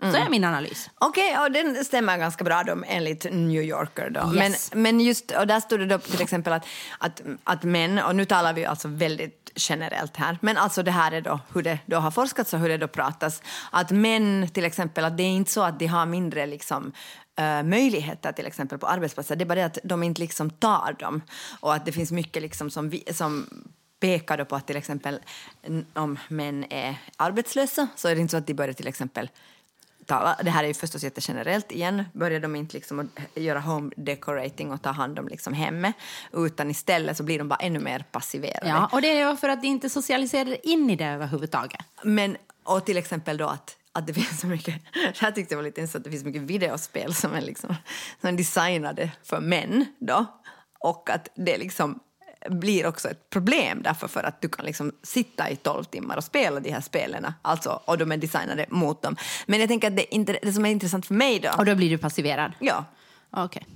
Så 0.00 0.16
är 0.16 0.30
min 0.30 0.44
analys. 0.44 0.90
Okej, 0.98 1.38
och 1.38 1.52
den 1.52 1.84
stämmer 1.84 2.18
ganska 2.18 2.44
bra 2.44 2.62
då, 2.62 2.82
enligt 2.86 3.24
New 3.24 3.62
Yorker. 3.62 4.10
Då. 4.10 4.34
Yes. 4.34 4.70
Men, 4.72 4.82
men 4.82 5.00
just, 5.00 5.30
och 5.30 5.46
där 5.46 5.60
stod 5.60 5.80
det 5.80 5.86
då 5.86 5.98
till 5.98 6.22
exempel 6.22 6.52
att, 6.52 6.66
att, 6.98 7.22
att 7.44 7.62
män, 7.62 7.98
och 7.98 8.16
nu 8.16 8.24
talar 8.24 8.52
vi 8.52 8.64
alltså 8.64 8.88
väldigt 8.88 9.50
generellt 9.56 10.16
här, 10.16 10.38
men 10.40 10.56
alltså 10.56 10.82
det 10.82 10.90
här 10.90 11.12
är 11.12 11.20
då 11.20 11.40
hur 11.54 11.62
det 11.62 11.78
då 11.86 11.96
har 11.96 12.10
forskats 12.10 12.54
och 12.54 12.60
hur 12.60 12.68
det 12.68 12.78
då 12.78 12.88
pratas. 12.88 13.42
Att 13.70 13.90
män 13.90 14.48
till 14.52 14.64
exempel, 14.64 15.04
att 15.04 15.16
det 15.16 15.22
är 15.22 15.30
inte 15.30 15.50
så 15.50 15.62
att 15.62 15.78
de 15.78 15.86
har 15.86 16.06
mindre 16.06 16.46
liksom, 16.46 16.92
eh, 17.38 17.62
möjligheter 17.62 18.32
till 18.32 18.46
exempel 18.46 18.78
på 18.78 18.86
arbetsplatser, 18.86 19.36
det 19.36 19.44
är 19.44 19.46
bara 19.46 19.54
det 19.54 19.66
att 19.66 19.78
de 19.84 20.02
inte 20.02 20.20
liksom 20.20 20.50
tar 20.50 20.96
dem. 20.98 21.22
Och 21.60 21.74
att 21.74 21.84
det 21.84 21.92
finns 21.92 22.12
mycket 22.12 22.42
liksom 22.42 22.70
som, 22.70 22.90
vi, 22.90 23.04
som 23.14 23.46
pekar 24.00 24.38
då 24.38 24.44
på 24.44 24.56
att 24.56 24.66
till 24.66 24.76
exempel 24.76 25.20
om 25.94 26.18
män 26.28 26.64
är 26.70 26.96
arbetslösa 27.16 27.88
så 27.96 28.08
är 28.08 28.14
det 28.14 28.20
inte 28.20 28.30
så 28.30 28.36
att 28.36 28.46
de 28.46 28.54
börjar 28.54 28.72
till 28.72 28.88
exempel 28.88 29.30
tala, 30.08 30.36
det 30.42 30.50
här 30.50 30.64
är 30.64 30.68
ju 30.68 30.74
förstås 30.74 31.04
jättegenerellt 31.04 31.72
igen, 31.72 32.04
börjar 32.12 32.40
de 32.40 32.56
inte 32.56 32.74
liksom 32.74 33.10
göra 33.34 33.60
home 33.60 33.90
decorating 33.96 34.72
och 34.72 34.82
ta 34.82 34.90
hand 34.90 35.18
om 35.18 35.28
liksom 35.28 35.52
hemmet, 35.52 35.94
utan 36.32 36.70
istället 36.70 37.16
så 37.16 37.22
blir 37.22 37.38
de 37.38 37.48
bara 37.48 37.58
ännu 37.58 37.78
mer 37.78 38.04
passiverade. 38.10 38.68
Ja, 38.68 38.88
och 38.92 39.02
det 39.02 39.20
är 39.20 39.36
för 39.36 39.48
att 39.48 39.62
de 39.62 39.68
inte 39.68 39.90
socialiserar 39.90 40.66
in 40.66 40.90
i 40.90 40.96
det 40.96 41.04
överhuvudtaget. 41.04 41.80
Men, 42.02 42.36
och 42.64 42.86
till 42.86 42.96
exempel 42.96 43.36
då 43.36 43.46
att, 43.46 43.76
att 43.92 44.06
det 44.06 44.14
finns 44.14 44.40
så 44.40 44.46
mycket, 44.46 44.74
det 44.92 45.18
här 45.18 45.30
tyckte 45.30 45.54
jag 45.54 45.58
var 45.58 45.64
lite 45.64 45.80
intressant, 45.80 46.04
det 46.04 46.10
finns 46.10 46.24
mycket 46.24 46.42
videospel 46.42 47.14
som 47.14 47.34
är 47.34 47.40
liksom, 47.40 47.74
som 48.20 48.28
är 48.28 48.32
designade 48.32 49.10
för 49.24 49.40
män 49.40 49.86
då, 49.98 50.26
och 50.80 51.10
att 51.10 51.28
det 51.34 51.58
liksom 51.58 52.00
blir 52.50 52.86
också 52.86 53.08
ett 53.08 53.30
problem 53.30 53.82
därför 53.82 54.08
för 54.08 54.22
att 54.24 54.40
du 54.40 54.48
kan 54.48 54.64
liksom 54.64 54.92
sitta 55.02 55.50
i 55.50 55.56
12 55.56 55.84
timmar 55.84 56.16
och 56.16 56.24
spela 56.24 56.60
de 56.60 56.70
här 56.70 56.80
spelen, 56.80 57.32
alltså, 57.42 57.80
och 57.84 57.98
de 57.98 58.12
är 58.12 58.16
designade 58.16 58.66
mot 58.68 59.02
dem. 59.02 59.16
Men 59.46 59.60
jag 59.60 59.68
tänker 59.68 59.88
att 59.88 59.96
det, 59.96 60.38
det 60.42 60.52
som 60.52 60.66
är 60.66 60.70
intressant 60.70 61.06
för 61.06 61.14
mig 61.14 61.40
då, 61.40 61.50
Och 61.58 61.64
då 61.64 61.74
blir 61.74 61.90
du 61.90 61.98
passiverad? 61.98 62.52
ja, 62.60 62.84
Okej. 63.30 63.66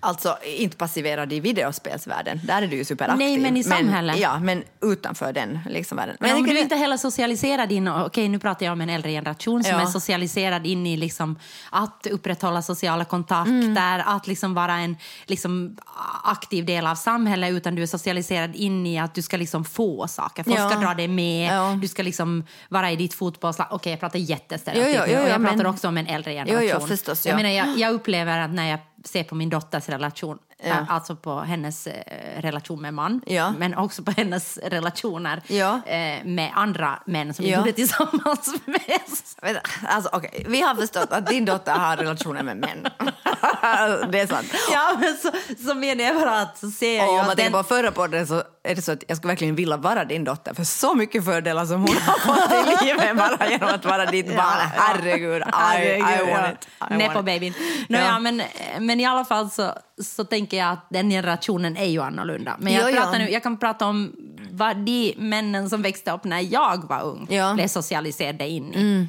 Alltså 0.00 0.38
inte 0.56 0.76
passiverad 0.76 1.32
i 1.32 1.40
videospelsvärlden, 1.40 2.40
där 2.44 2.62
är 2.62 2.66
du 2.66 2.76
ju 2.76 2.84
superaktiv. 2.84 3.18
Nej, 3.26 3.38
men 3.38 3.56
i 3.56 3.64
samhället. 3.64 4.18
ja, 4.18 4.38
men 4.40 4.62
utanför 4.82 5.32
den 5.32 5.58
liksom, 5.70 5.96
världen. 5.96 6.16
Men 6.20 6.30
jag 6.30 6.38
om 6.38 6.46
du 6.46 6.54
det- 6.54 6.60
inte 6.60 6.76
heller 6.76 6.96
socialiserad 6.96 7.72
in, 7.72 7.88
okej 7.88 8.28
nu 8.28 8.38
pratar 8.38 8.66
jag 8.66 8.72
om 8.72 8.80
en 8.80 8.90
äldre 8.90 9.10
generation 9.10 9.64
som 9.64 9.72
Ja. 9.72 9.80
är 9.80 9.86
socialiserad 9.86 10.66
in 10.66 10.86
i 10.86 10.96
liksom 10.96 11.38
att 11.70 12.06
upprätthålla 12.10 12.62
sociala 12.62 13.04
kontakter, 13.04 14.02
att 14.06 14.26
liksom 14.26 14.54
vara 14.54 14.74
en 14.74 14.96
liksom 15.26 15.76
aktiv 16.24 16.64
del 16.64 16.86
av 16.86 16.94
samhället 16.94 17.50
utan 17.52 17.74
du 17.74 17.82
är 17.82 17.86
socialiserad 17.86 18.56
in 18.56 18.86
i 18.86 18.98
att 18.98 19.14
du 19.14 19.22
ska 19.22 19.36
liksom 19.36 19.64
få 19.64 20.08
saker. 20.08 20.44
Folk 20.44 20.58
Ja. 20.58 20.70
ska 20.70 20.78
dra 20.80 20.94
dig 20.94 21.08
med, 21.08 21.52
Ja. 21.54 21.78
du 21.82 21.88
ska 21.88 22.02
liksom 22.02 22.44
vara 22.68 22.90
i 22.92 22.96
ditt 22.96 23.14
fotbollslag. 23.14 23.68
Okej 23.70 23.90
jag 23.92 24.00
pratar 24.00 24.18
Jo, 24.18 24.24
jättestereotyp 24.24 24.94
jo, 24.96 25.02
jo, 25.08 25.22
och 25.22 25.28
jag 25.28 25.38
jo, 25.40 25.44
pratar 25.44 25.56
men- 25.56 25.66
också 25.66 25.88
om 25.88 25.96
en 25.96 26.06
äldre 26.06 26.32
Jo, 26.32 26.38
generation. 26.38 26.78
jo, 26.80 26.86
förstås, 26.86 27.26
jag, 27.26 27.32
ja. 27.32 27.36
menar, 27.36 27.50
jag, 27.50 27.78
jag 27.78 27.92
upplever 27.94 28.38
att 28.38 28.50
när 28.50 28.70
jag 28.70 28.78
ser 29.04 29.24
på 29.24 29.34
min 29.34 29.50
dotters 29.50 29.88
relation, 29.88 30.38
Ja. 30.62 30.68
äh, 30.70 30.76
alltså 30.94 31.16
på 31.16 31.40
hennes 31.40 31.86
eh, 31.86 32.40
relation 32.42 32.82
med 32.82 32.94
man, 32.94 33.20
Ja. 33.26 33.50
men 33.58 33.74
också 33.74 34.02
på 34.02 34.10
hennes 34.10 34.58
relationer 34.58 35.42
Ja. 35.46 35.80
eh, 35.86 36.24
med 36.24 36.50
andra 36.54 36.98
män 37.06 37.34
som 37.34 37.44
Ja. 37.46 37.58
gjorde 37.58 37.72
tillsammans 37.72 38.54
med. 38.64 39.60
Alltså, 39.88 40.10
okej, 40.12 40.44
Vi 40.48 40.60
har 40.60 40.74
förstått 40.74 41.12
att 41.12 41.26
din 41.26 41.44
dotter 41.44 41.72
har 41.72 41.96
relationer 41.96 42.42
med 42.42 42.56
män. 42.56 42.78
det 44.12 44.20
är 44.20 44.26
sant. 44.26 44.54
Ja, 44.72 44.96
men 45.00 45.16
så, 45.16 45.30
så 45.68 45.74
menar 45.74 46.04
jag 46.04 46.14
bara 46.16 46.40
att 46.40 46.58
så 46.58 46.70
ser 46.70 46.96
jag 46.96 47.08
om 47.10 47.16
man 47.26 47.36
tänker 47.36 47.58
på 47.62 47.68
förra 47.68 47.92
podden 47.92 48.26
så 48.26 48.42
är 48.62 48.74
det 48.74 48.82
så 48.82 48.92
att 48.92 49.04
jag 49.08 49.16
skulle 49.16 49.30
verkligen 49.32 49.54
vilja 49.54 49.76
vara 49.76 50.04
din 50.04 50.24
dotter 50.24 50.54
för 50.54 50.64
så 50.64 50.94
mycket 50.94 51.24
fördelar 51.24 51.66
som 51.66 51.80
hon 51.80 51.96
har 51.96 52.18
fått 52.26 52.52
i 52.82 52.84
livet 52.86 53.16
bara 53.16 53.50
genom 53.50 53.68
att 53.68 53.84
vara 53.84 54.06
ditt 54.06 54.36
barn. 54.36 54.68
Herregud, 54.76 55.42
I, 55.42 55.86
I 55.86 56.32
want 56.32 56.52
it. 56.62 56.68
I 56.68 56.80
want 56.80 56.90
Nepo 56.90 57.22
babyn. 57.22 57.54
Ja. 57.88 57.98
Ja. 57.98 58.18
men, 58.18 58.42
men 58.88 59.00
i 59.00 59.04
alla 59.06 59.24
fall 59.24 59.50
så, 59.50 59.72
så 60.02 60.24
tänker 60.24 60.56
jag 60.56 60.72
att 60.72 60.86
den 60.90 61.10
generationen 61.10 61.76
är 61.76 61.84
ju 61.84 62.02
annorlunda. 62.02 62.56
Men 62.58 62.72
jag, 62.72 62.90
Jo, 62.90 62.96
ja. 62.96 63.18
nu, 63.18 63.30
jag 63.30 63.42
kan 63.42 63.56
prata 63.58 63.86
om 63.86 64.12
vad 64.50 64.76
de 64.76 65.14
männen 65.18 65.70
som 65.70 65.82
växte 65.82 66.12
upp 66.12 66.24
när 66.24 66.40
jag 66.52 66.88
var 66.88 67.02
ung 67.02 67.26
Ja. 67.30 67.44
Mm. 67.44 67.56
blev 67.56 67.68
socialiserade 67.68 68.48
in 68.48 68.74
i. 68.74 69.08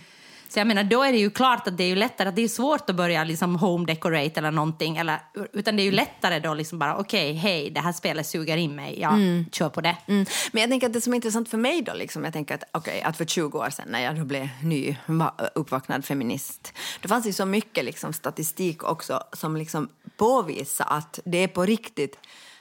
Så 0.49 0.59
jag 0.59 0.67
menar, 0.67 0.83
då 0.83 1.03
är 1.03 1.11
det 1.11 1.17
ju 1.17 1.29
klart 1.29 1.67
att 1.67 1.77
det 1.77 1.83
är 1.83 1.87
ju 1.87 1.95
lättare, 1.95 2.29
att 2.29 2.35
det 2.35 2.41
är 2.41 2.47
svårt 2.47 2.89
att 2.89 2.95
börja 2.95 3.23
liksom 3.23 3.55
home 3.55 3.85
decorate 3.85 4.31
eller 4.39 4.51
någonting. 4.51 4.97
Eller, 4.97 5.19
utan 5.53 5.75
det 5.75 5.81
är 5.81 5.85
ju 5.85 5.91
lättare 5.91 6.39
då 6.39 6.53
liksom 6.53 6.79
bara, 6.79 6.97
okej, 6.97 7.33
hej, 7.33 7.69
det 7.69 7.79
här 7.81 7.91
spelet 7.93 8.27
suger 8.27 8.57
in 8.57 8.75
mig, 8.75 8.99
jag 9.01 9.45
kör 9.51 9.69
på 9.69 9.81
det. 9.81 9.97
Mm. 10.07 10.25
Men 10.51 10.61
jag 10.61 10.69
tänker 10.69 10.87
att 10.87 10.93
det 10.93 11.01
som 11.01 11.13
är 11.13 11.15
intressant 11.15 11.49
för 11.49 11.57
mig 11.57 11.81
då, 11.81 11.93
liksom, 11.93 12.23
jag 12.23 12.33
tänker 12.33 12.55
att, 12.55 12.63
okej, 12.71 13.01
att 13.01 13.17
för 13.17 13.25
20 13.25 13.57
år 13.59 13.69
sedan 13.69 13.85
när 13.89 13.99
jag 13.99 14.15
då 14.15 14.25
blev 14.25 14.49
ny 14.63 14.97
va- 15.05 15.33
uppvaknad 15.55 16.05
feminist, 16.05 16.73
då 17.01 17.07
fanns 17.09 17.23
det 17.23 17.29
ju 17.29 17.33
så 17.33 17.45
mycket 17.45 17.85
liksom, 17.85 18.13
statistik 18.13 18.83
också 18.83 19.23
som 19.33 19.57
liksom 19.57 19.89
påvisar 20.17 20.85
att 20.89 21.19
det 21.25 21.37
är 21.37 21.47
på 21.47 21.65
riktigt 21.65 22.17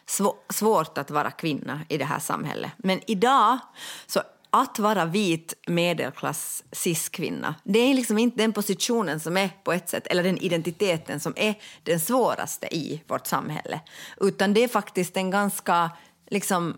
svå- 0.07 0.37
svårt 0.53 0.99
att 0.99 1.11
vara 1.11 1.31
kvinna 1.31 1.81
i 1.89 1.97
det 1.99 2.05
här 2.05 2.19
samhället. 2.19 2.71
Men 2.77 3.01
idag, 3.07 3.59
så 4.07 4.21
att 4.51 4.79
vara 4.79 5.05
vit 5.05 5.55
medelklass 5.67 6.65
cis-kvinna, 6.73 7.55
det 7.65 7.79
är 7.79 7.95
liksom 7.95 8.19
inte 8.19 8.43
den 8.43 8.53
positionen 8.53 9.21
som 9.21 9.37
är 9.37 9.51
på 9.65 9.73
ett 9.73 9.89
sätt, 9.89 10.07
eller 10.07 10.23
den 10.23 10.39
identiteten 10.39 11.21
som 11.21 11.33
är 11.37 11.55
den 11.83 12.01
svåraste 12.01 12.77
i 12.77 13.03
vårt 13.07 13.27
samhälle. 13.27 13.81
Utan 14.21 14.55
det 14.55 14.65
är 14.65 14.69
faktiskt 14.69 15.17
en 15.17 15.31
ganska, 15.31 15.91
liksom, 16.31 16.77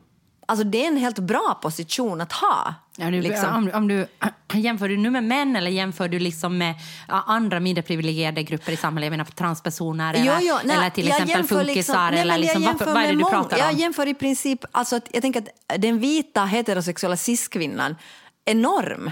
alltså 0.51 0.65
det 0.65 0.85
är 0.85 0.89
en 0.89 0.97
helt 0.97 1.19
bra 1.19 1.59
position 1.63 2.21
att 2.21 2.33
ha. 2.33 2.75
Ja, 2.97 3.11
nu, 3.11 3.23
liksom. 3.23 3.55
om, 3.57 3.71
om 3.75 3.89
du, 3.89 4.07
jämför 4.55 4.89
du 4.89 4.97
nu 4.97 5.11
med 5.11 5.25
män 5.25 5.57
eller 5.57 5.71
jämför 5.71 6.09
du 6.09 6.19
liksom 6.19 6.59
med 6.59 6.75
andra 7.09 7.61
mindre 7.61 7.83
privilegierade 7.83 8.43
grupper 8.43 8.73
i 8.73 8.77
samhället? 8.77 9.07
Jag 9.07 9.11
menar 9.11 9.25
transpersoner 9.25 10.15
eller, 10.15 10.27
Jo, 10.27 10.33
jo, 10.41 10.57
nej, 10.65 10.77
eller 10.77 10.91
till 10.91 11.09
exempel 11.09 11.29
jämför 11.37 11.57
funkisar? 11.57 11.75
liksom- 11.75 11.95
nej, 12.11 12.21
eller 12.21 12.39
men 12.39 12.39
jag 12.39 12.41
liksom, 12.41 12.63
vad, 12.63 12.71
jämför 12.71 12.87
vad 12.87 12.97
är 12.97 13.01
det 13.01 13.07
med 13.07 13.17
du 13.19 13.25
mång- 13.25 13.31
pratar 13.31 13.57
om? 13.57 13.63
Jag 13.65 13.73
jämför 13.73 14.07
i 14.09 14.15
princip, 14.15 14.65
alltså 14.73 15.01
jag 15.11 15.23
tänker 15.23 15.41
att 15.41 15.81
den 15.83 15.99
vita 15.99 16.45
heterosexuella 16.45 17.17
cis-kvinnan 17.17 17.97
är 18.45 18.55
norm. 18.55 19.11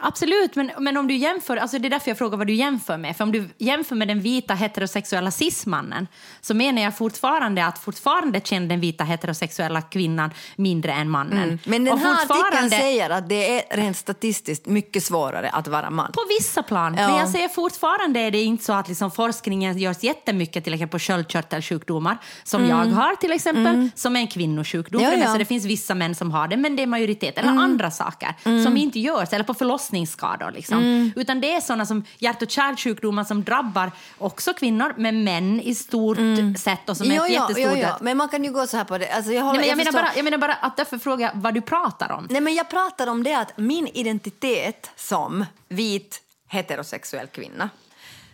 Absolut, 0.00 0.56
men, 0.56 0.70
men 0.78 0.96
om 0.96 1.08
du 1.08 1.16
jämför, 1.16 1.56
alltså 1.56 1.78
det 1.78 1.88
är 1.88 1.90
därför 1.90 2.10
jag 2.10 2.18
frågar 2.18 2.38
vad 2.38 2.46
du 2.46 2.54
jämför 2.54 2.96
med. 2.96 3.16
För 3.16 3.24
om 3.24 3.32
du 3.32 3.48
jämför 3.58 3.94
med 3.94 4.08
den 4.08 4.20
vita 4.20 4.54
heterosexuella 4.54 5.30
cismannen 5.30 6.06
så 6.40 6.54
menar 6.54 6.82
jag 6.82 6.96
fortfarande 6.98 7.66
att 7.66 7.78
fortfarande 7.78 8.40
känner 8.44 8.68
den 8.68 8.80
vita 8.80 9.04
heterosexuella 9.04 9.82
kvinnan 9.82 10.30
mindre 10.56 10.92
än 10.92 11.10
mannen. 11.10 11.42
Mm. 11.42 11.58
Men 11.64 11.84
den 11.84 11.94
Och 11.94 12.00
här 12.00 12.12
artikeln 12.12 12.28
fortfarande- 12.42 12.76
säger 12.76 13.10
att 13.10 13.28
det 13.28 13.58
är 13.70 13.76
rent 13.76 13.96
statistiskt 13.96 14.66
mycket 14.66 15.02
svårare 15.02 15.48
att 15.48 15.68
vara 15.68 15.90
man. 15.90 16.12
På 16.12 16.20
vissa 16.38 16.62
plan. 16.62 16.96
Ja. 16.98 17.08
Men 17.08 17.16
jag 17.16 17.28
säger 17.28 17.48
fortfarande 17.48 18.20
är 18.20 18.30
det 18.30 18.42
inte 18.42 18.64
så 18.64 18.72
att 18.72 18.88
liksom 18.88 19.10
forskningen 19.10 19.78
görs 19.78 20.02
jättemycket 20.02 20.64
till 20.64 20.74
exempel 20.74 20.98
på 21.00 21.04
sköldkörtelsjukdomar 21.04 22.18
som 22.44 22.66
jag 22.68 22.76
har 22.76 23.16
till 23.16 23.32
exempel, 23.32 23.90
som 23.94 24.16
är 24.16 24.20
en 24.20 24.26
kvinnosjukdom. 24.28 25.00
Mm. 25.00 25.04
Ja, 25.04 25.08
ja. 25.10 25.14
Mm. 25.16 25.24
mesta. 25.26 25.38
Det 25.38 25.44
finns 25.44 25.64
vissa 25.64 25.94
män 25.94 26.14
som 26.14 26.30
har 26.32 26.48
det, 26.48 26.56
men 26.56 26.76
det 26.76 26.82
är 26.82 26.86
majoritet. 26.86 27.38
Eller 27.38 27.48
andra 27.50 27.90
saker 27.90 28.34
som 28.64 28.76
inte 28.76 29.00
görs, 29.00 29.32
eller 29.32 29.44
på 29.44 29.54
förlossningsskador. 29.86 30.50
Liksom. 30.50 30.78
Mm. 30.78 31.12
Utan 31.16 31.40
det 31.40 31.54
är 31.54 31.60
sådana 31.60 31.86
som 31.86 32.04
hjärt 32.18 32.42
och 32.42 32.50
kärlsjukdomar 32.50 33.24
som 33.24 33.44
drabbar 33.44 33.92
också 34.18 34.54
kvinnor, 34.54 34.94
men 34.96 35.24
män 35.24 35.60
i 35.60 35.74
stort 35.74 36.18
sett 36.58 36.88
och 36.88 36.96
som 36.96 37.06
är 37.10 37.10
Mm. 37.10 37.16
Jo, 37.16 37.24
ett 37.44 37.50
jo, 37.50 37.58
jättestort... 37.58 37.78
jo. 37.98 38.04
Men 38.04 38.16
man 38.16 38.28
kan 38.28 38.44
ju 38.44 38.52
gå 38.52 38.66
så 38.66 38.76
här 38.76 38.84
på 38.84 38.98
det. 38.98 39.08
Alltså 39.12 39.32
jag, 39.32 39.42
håller, 39.42 39.60
Nej, 39.60 39.68
men 39.68 39.68
jag, 39.68 39.76
menar 39.76 39.92
förstår- 39.92 40.02
bara, 40.02 40.16
jag 40.16 40.24
menar 40.24 40.38
bara 40.38 40.54
att 40.54 40.76
därför 40.76 40.98
fråga 40.98 41.32
vad 41.34 41.54
du 41.54 41.60
pratar 41.60 42.12
om. 42.12 42.26
Nej, 42.30 42.40
men 42.40 42.54
jag 42.54 42.70
pratar 42.70 43.06
om 43.06 43.22
det 43.22 43.34
att 43.38 43.58
min 43.58 43.86
identitet 43.86 44.90
som 44.96 45.44
vit 45.68 46.22
heterosexuell 46.48 47.26
kvinna 47.26 47.70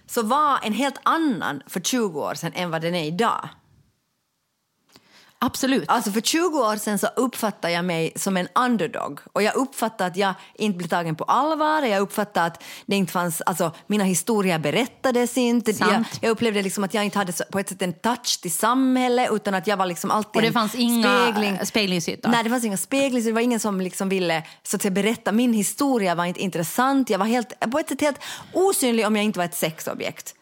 så 0.06 0.22
var 0.22 0.58
en 0.62 0.72
helt 0.72 1.00
annan 1.02 1.62
för 1.66 1.80
20 1.80 2.20
år 2.20 2.34
sedan 2.34 2.52
än 2.54 2.70
vad 2.70 2.82
den 2.82 2.94
är 2.94 3.04
idag. 3.04 3.48
Absolut. 5.44 5.84
Alltså 5.88 6.10
för 6.10 6.20
20 6.20 6.58
år 6.58 6.76
sedan 6.76 6.98
så 6.98 7.06
uppfattade 7.06 7.74
jag 7.74 7.84
mig 7.84 8.12
som 8.16 8.36
en 8.36 8.48
underdog 8.54 9.20
och 9.32 9.42
jag 9.42 9.56
uppfattade 9.56 10.10
att 10.10 10.16
jag 10.16 10.34
inte 10.54 10.78
blev 10.78 10.88
tagen 10.88 11.16
på 11.16 11.24
allvar. 11.24 11.82
Jag 11.82 12.00
uppfattade 12.00 12.46
att 12.46 12.62
det 12.86 12.96
inte 12.96 13.12
fanns, 13.12 13.40
alltså 13.40 13.72
mina 13.86 14.04
historier 14.04 14.58
berättades 14.58 15.36
inte. 15.36 15.70
Jag, 15.70 15.78
Sant. 15.78 16.18
jag 16.20 16.30
upplevde 16.30 16.62
liksom 16.62 16.84
att 16.84 16.94
jag 16.94 17.04
inte 17.04 17.18
hade 17.18 17.32
på 17.52 17.58
ett 17.58 17.68
sätt 17.68 17.82
en 17.82 17.92
touch 17.92 18.40
till 18.42 18.52
samhället 18.52 19.28
utan 19.32 19.54
att 19.54 19.66
jag 19.66 19.76
var 19.76 19.86
liksom 19.86 20.10
alltid 20.10 20.36
Och 20.36 20.42
det 20.42 20.52
fanns 20.52 20.74
inga 20.74 21.26
spegling. 21.26 21.58
speglingsytor. 21.66 22.30
Nej, 22.30 22.44
det 22.44 22.50
fanns 22.50 22.64
inga 22.64 22.76
spegling, 22.76 23.22
så 23.22 23.28
det 23.28 23.34
var 23.34 23.40
ingen 23.40 23.60
som 23.60 23.80
liksom 23.80 24.08
ville 24.08 24.42
så 24.62 24.76
att 24.76 24.82
säga, 24.82 24.92
berätta. 24.92 25.32
Min 25.32 25.52
historia 25.52 26.14
var 26.14 26.24
inte 26.24 26.40
intressant. 26.40 27.10
Jag 27.10 27.18
var 27.18 27.26
helt, 27.26 27.60
på 27.70 27.78
ett 27.78 27.88
sätt 27.88 28.00
helt 28.00 28.18
osynlig 28.52 29.06
om 29.06 29.16
jag 29.16 29.24
inte 29.24 29.38
var 29.38 29.46
ett 29.46 29.54
sexobjekt. 29.54 30.34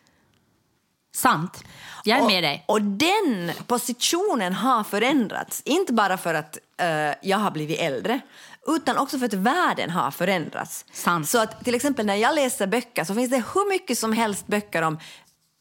Sant. 1.21 1.65
Jag 2.05 2.19
är 2.19 2.23
och, 2.23 2.31
med 2.31 2.43
dig. 2.43 2.65
Och 2.69 2.83
den 2.83 3.53
positionen 3.67 4.53
har 4.53 4.85
förändrats. 4.85 5.63
Inte 5.65 5.93
bara 5.93 6.19
för 6.19 6.35
att 6.35 6.59
eh, 6.81 7.15
jag 7.23 7.39
har 7.39 7.51
blivit 7.51 7.81
äldre 7.81 8.21
utan 8.67 8.99
också 8.99 9.19
för 9.19 9.27
att 9.27 9.35
världen 9.35 9.91
har 9.91 10.11
förändrats. 10.11 10.85
Sant. 10.93 11.29
Så 11.29 11.39
att 11.39 11.65
till 11.65 11.75
exempel 11.75 12.07
när 12.07 12.15
jag 12.15 12.35
läser 12.35 12.67
böcker 12.67 13.05
så 13.05 13.15
finns 13.15 13.31
det 13.31 13.45
hur 13.55 13.69
mycket 13.69 13.99
som 13.99 14.13
helst 14.13 14.47
böcker 14.47 14.83
om 14.83 14.99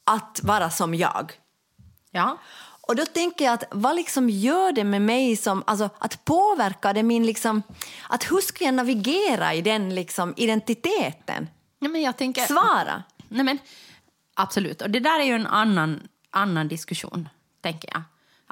att 0.05 0.39
vara 0.43 0.69
som 0.69 0.95
jag. 0.95 1.31
Ja. 2.11 2.37
Och 2.81 2.95
då 2.95 3.05
tänker 3.05 3.45
jag 3.45 3.53
att 3.53 3.63
vad 3.71 3.95
liksom 3.95 4.29
gör 4.29 4.71
det 4.71 4.83
med 4.83 5.01
mig 5.01 5.37
som, 5.37 5.63
alltså 5.67 5.89
att 5.97 6.25
påverka 6.25 6.93
det 6.93 7.03
min 7.03 7.25
liksom, 7.25 7.63
att 8.07 8.31
hur 8.31 8.41
ska 8.41 8.65
jag 8.65 8.73
navigera 8.73 9.53
i 9.53 9.61
den 9.61 9.95
liksom 9.95 10.33
identiteten? 10.37 11.47
Nej, 11.79 11.91
men 11.91 12.01
jag 12.01 12.17
tänker... 12.17 12.45
Svara. 12.45 13.03
Nej, 13.27 13.43
men, 13.43 13.57
absolut. 14.41 14.81
Och 14.81 14.89
det 14.89 14.99
där 14.99 15.19
är 15.19 15.23
ju 15.23 15.33
en 15.33 15.47
annan, 15.47 15.99
annan 16.31 16.67
diskussion, 16.67 17.29
tänker 17.61 17.89
jag. 17.93 18.01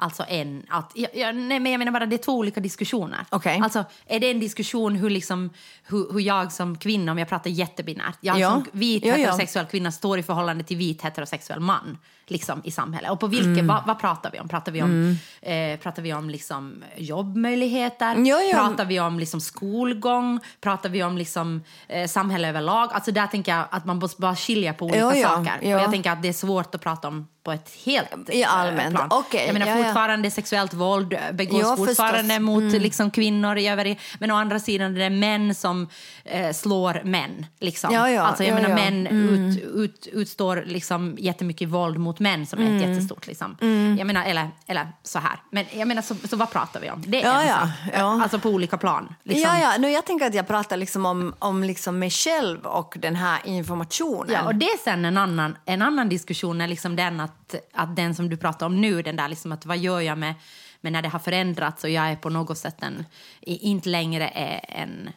Alltså 0.00 0.24
en, 0.28 0.62
att, 0.68 0.92
jag, 0.94 1.16
jag, 1.16 1.36
nej, 1.36 1.60
men 1.60 1.72
jag 1.72 1.78
menar 1.78 1.92
bara 1.92 2.06
det 2.06 2.16
är 2.16 2.18
två 2.18 2.32
olika 2.32 2.60
diskussioner. 2.60 3.26
Okej. 3.30 3.60
Alltså, 3.62 3.84
är 4.06 4.20
det 4.20 4.30
en 4.30 4.40
diskussion 4.40 4.96
hur, 4.96 5.10
liksom, 5.10 5.50
hur, 5.84 6.12
hur 6.12 6.20
jag 6.20 6.52
som 6.52 6.78
kvinna, 6.78 7.12
om 7.12 7.18
jag 7.18 7.28
pratar 7.28 7.50
jättebinärt, 7.50 8.18
jag 8.20 8.38
Ja. 8.38 8.50
som 8.50 8.64
vit 8.72 9.04
Ja, 9.04 9.10
ja. 9.10 9.16
heterosexuell 9.16 9.66
kvinna 9.66 9.92
står 9.92 10.18
i 10.18 10.22
förhållande 10.22 10.64
till 10.64 10.76
vit 10.76 11.02
heterosexuell 11.02 11.60
man 11.60 11.98
liksom, 12.30 12.60
i 12.64 12.70
samhället. 12.70 13.10
Och 13.10 13.20
på 13.20 13.26
vilket, 13.26 13.46
Mm. 13.48 13.66
vad, 13.66 13.86
vad 13.86 13.98
pratar 14.00 14.30
vi 14.30 14.40
om? 14.40 14.48
Pratar 14.48 14.72
vi 14.72 14.82
om, 14.82 15.16
eh, 15.42 15.78
pratar 15.78 16.02
vi 16.02 16.12
om 16.14 16.30
liksom, 16.30 16.84
jobbmöjligheter? 16.96 18.14
Ja, 18.26 18.40
ja. 18.42 18.52
Pratar 18.58 18.84
vi 18.84 19.00
om 19.00 19.18
liksom, 19.18 19.40
skolgång? 19.40 20.40
Pratar 20.60 20.88
vi 20.88 21.02
om 21.02 21.18
liksom, 21.18 21.62
eh, 21.88 22.08
samhälle 22.08 22.48
överlag? 22.48 22.88
Alltså, 22.92 23.12
där 23.12 23.26
tänker 23.26 23.52
jag 23.56 23.64
att 23.70 23.84
man 23.84 23.98
måste 23.98 24.20
bara 24.20 24.36
skilja 24.36 24.74
på 24.74 24.84
olika 24.84 24.98
Ja, 24.98 25.14
ja, 25.16 25.28
saker. 25.28 25.52
ja. 25.62 25.76
Och 25.76 25.82
jag 25.82 25.90
tänker 25.90 26.10
att 26.10 26.22
det 26.22 26.28
är 26.28 26.32
svårt 26.32 26.74
att 26.74 26.80
prata 26.80 27.08
om 27.08 27.28
på 27.42 27.52
ett 27.52 27.70
helt 27.86 28.30
I 28.30 28.42
eh, 28.42 28.54
allmänt. 28.54 28.94
plan. 28.94 29.08
Okej, 29.10 29.44
Jag 29.46 29.52
menar 29.52 29.66
ja, 29.66 29.78
ja. 29.78 29.84
fortfarande 29.84 30.30
sexuellt 30.30 30.74
våld 30.74 31.18
begås 31.32 31.60
Ja, 31.60 31.76
fortfarande 31.76 32.22
förstås. 32.34 32.40
mot 32.40 32.62
Mm. 32.62 32.82
liksom, 32.82 33.10
kvinnor 33.10 33.56
i 33.58 33.68
övrigt. 33.68 33.98
Men 34.18 34.30
å 34.30 34.34
andra 34.34 34.58
sidan 34.60 34.96
är 34.96 34.98
det 35.00 35.10
män 35.10 35.54
som 35.54 35.88
eh, 36.24 36.52
slår 36.52 37.00
män. 37.04 37.46
Liksom. 37.60 37.94
Ja, 37.94 38.10
ja, 38.10 38.22
alltså, 38.22 38.44
jag 38.44 38.50
ja, 38.50 38.54
menar 38.54 38.68
ja. 38.68 38.74
män 38.90 39.06
ut, 39.06 39.62
ut, 39.74 40.06
utstår 40.12 40.64
liksom, 40.66 41.16
jättemycket 41.18 41.68
våld 41.68 41.98
mot 41.98 42.17
män 42.20 42.46
som 42.46 42.58
Mm. 42.58 42.72
är 42.72 42.76
ett 42.82 42.88
jättestort. 42.88 43.26
Liksom. 43.26 43.56
Jag 43.98 44.06
menar, 44.06 44.24
eller, 44.24 44.50
eller 44.66 44.92
så 45.02 45.18
här. 45.18 45.42
Men 45.50 45.64
jag 45.72 45.88
menar, 45.88 46.02
så, 46.02 46.14
så 46.28 46.36
vad 46.36 46.50
pratar 46.50 46.80
vi 46.80 46.90
om? 46.90 47.02
Det 47.06 47.22
är 47.22 47.26
Ja, 47.26 47.40
en 47.42 47.48
ja, 47.48 47.60
sak. 47.60 47.94
ja. 47.94 48.22
Alltså 48.22 48.38
på 48.38 48.48
olika 48.48 48.78
plan. 48.78 49.14
Liksom. 49.22 49.42
Ja, 49.54 49.60
ja. 49.72 49.78
Nu, 49.78 49.90
jag 49.90 50.06
tänker 50.06 50.26
att 50.26 50.34
jag 50.34 50.46
pratar 50.48 50.76
liksom 50.76 51.06
om, 51.06 51.34
om 51.38 51.64
liksom 51.64 51.98
mig 51.98 52.10
själv 52.10 52.66
och 52.66 52.94
den 52.98 53.16
här 53.16 53.40
informationen. 53.44 54.32
Ja, 54.32 54.42
och 54.44 54.54
det 54.54 54.66
är 54.66 54.78
sen 54.84 55.04
en 55.04 55.16
annan, 55.18 55.56
en 55.64 55.82
annan 55.82 56.08
diskussion, 56.08 56.60
är 56.60 56.68
liksom 56.68 56.96
den 56.96 57.20
att, 57.20 57.54
att 57.74 57.96
den 57.96 58.14
som 58.14 58.28
du 58.28 58.36
pratar 58.36 58.66
om 58.66 58.80
nu, 58.80 59.02
den 59.02 59.16
där 59.16 59.28
liksom 59.28 59.52
att 59.52 59.66
vad 59.66 59.78
gör 59.78 60.00
jag 60.00 60.18
med, 60.18 60.34
med 60.80 60.92
när 60.92 61.02
det 61.02 61.08
har 61.08 61.18
förändrats 61.18 61.84
och 61.84 61.90
jag 61.90 62.08
är 62.10 62.16
på 62.16 62.30
något 62.30 62.58
sätt 62.58 62.76
en, 62.82 63.04
inte 63.40 63.88
längre 63.88 64.28
är 64.34 64.60
en, 64.82 65.10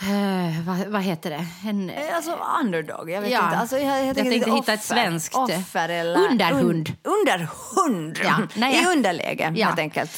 eh, 0.00 0.60
vad, 0.66 0.78
vad 0.86 1.02
heter 1.02 1.30
det? 1.30 1.46
En, 1.68 1.90
Eh, 1.90 2.16
Alltså 2.16 2.38
underdog, 2.64 3.10
jag 3.10 3.20
vet 3.20 3.30
Ja. 3.30 3.44
inte. 3.44 3.56
Alltså, 3.58 3.78
jag, 3.78 3.98
jag, 3.98 4.06
Jag 4.06 4.16
tänkte 4.16 4.34
lite 4.38 4.50
hitta 4.50 4.72
ett 4.72 4.80
offer. 4.80 4.94
svenskt- 4.94 5.34
Offer 5.36 5.88
eller... 5.88 6.18
Underhund. 6.30 6.88
Un, 7.04 7.12
underhund. 7.20 8.18
Ja, 8.24 8.38
nej, 8.54 8.82
I 8.82 8.86
underläge, 8.86 9.52
Ja. 9.56 9.66
helt 9.66 9.78
enkelt. 9.78 10.10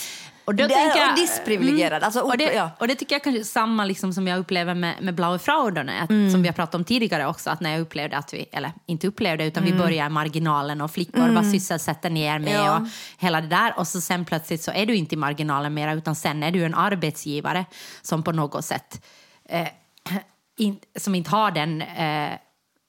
Och 0.45 0.55
då 0.55 0.67
Det 0.67 0.75
tänker 0.75 0.99
jag- 0.99 1.11
och 1.11 1.17
disprivilegierad, 1.17 2.03
alltså, 2.03 2.21
och, 2.21 2.39
det, 2.39 2.53
ja. 2.55 2.71
och 2.79 2.89
det 2.89 2.95
tycker 2.95 3.15
jag 3.15 3.23
kanske 3.25 3.41
är 3.41 3.45
samma 3.45 3.85
liksom 3.85 4.13
som 4.13 4.27
jag 4.29 4.39
upplever 4.39 4.75
med, 4.75 4.95
med 5.03 5.15
Blaue 5.15 5.39
Frauderne, 5.39 6.07
Mm. 6.11 6.31
som 6.33 6.43
vi 6.43 6.49
har 6.49 6.53
pratat 6.55 6.75
om 6.75 6.85
tidigare 6.85 7.27
också, 7.27 7.51
att 7.51 7.61
när 7.61 7.71
jag 7.73 7.81
upplevde 7.81 8.17
att 8.17 8.35
vi, 8.35 8.47
eller 8.53 8.73
inte 8.87 9.07
upplevde, 9.07 9.45
utan 9.45 9.63
Mm. 9.65 9.77
vi 9.77 9.83
börjar 9.85 10.07
i 10.07 10.09
marginalen 10.09 10.81
och 10.81 10.91
flickor, 10.91 11.29
vad 11.29 11.51
sysselsätter 11.51 12.11
ni 12.11 12.23
er 12.23 12.39
med 12.39 12.53
Ja. 12.55 12.77
och 12.77 12.87
hela 13.19 13.41
det 13.41 13.47
där. 13.47 13.79
Och 13.79 13.89
så 13.89 14.01
sen 14.01 14.25
plötsligt 14.25 14.63
så 14.63 14.71
är 14.73 14.87
du 14.87 14.95
inte 14.97 15.15
i 15.15 15.19
marginalen 15.19 15.75
mera, 15.75 15.93
utan 15.93 16.15
sen 16.15 16.43
är 16.43 16.51
du 16.51 16.65
en 16.65 16.75
arbetsgivare 16.75 17.65
som 18.03 18.23
på 18.23 18.33
något 18.33 18.65
sätt 18.65 19.05
eh, 19.51 19.69
in, 20.59 20.79
som 20.97 21.15
inte 21.15 21.31
har 21.31 21.51
den 21.51 21.83
eh, 21.83 22.31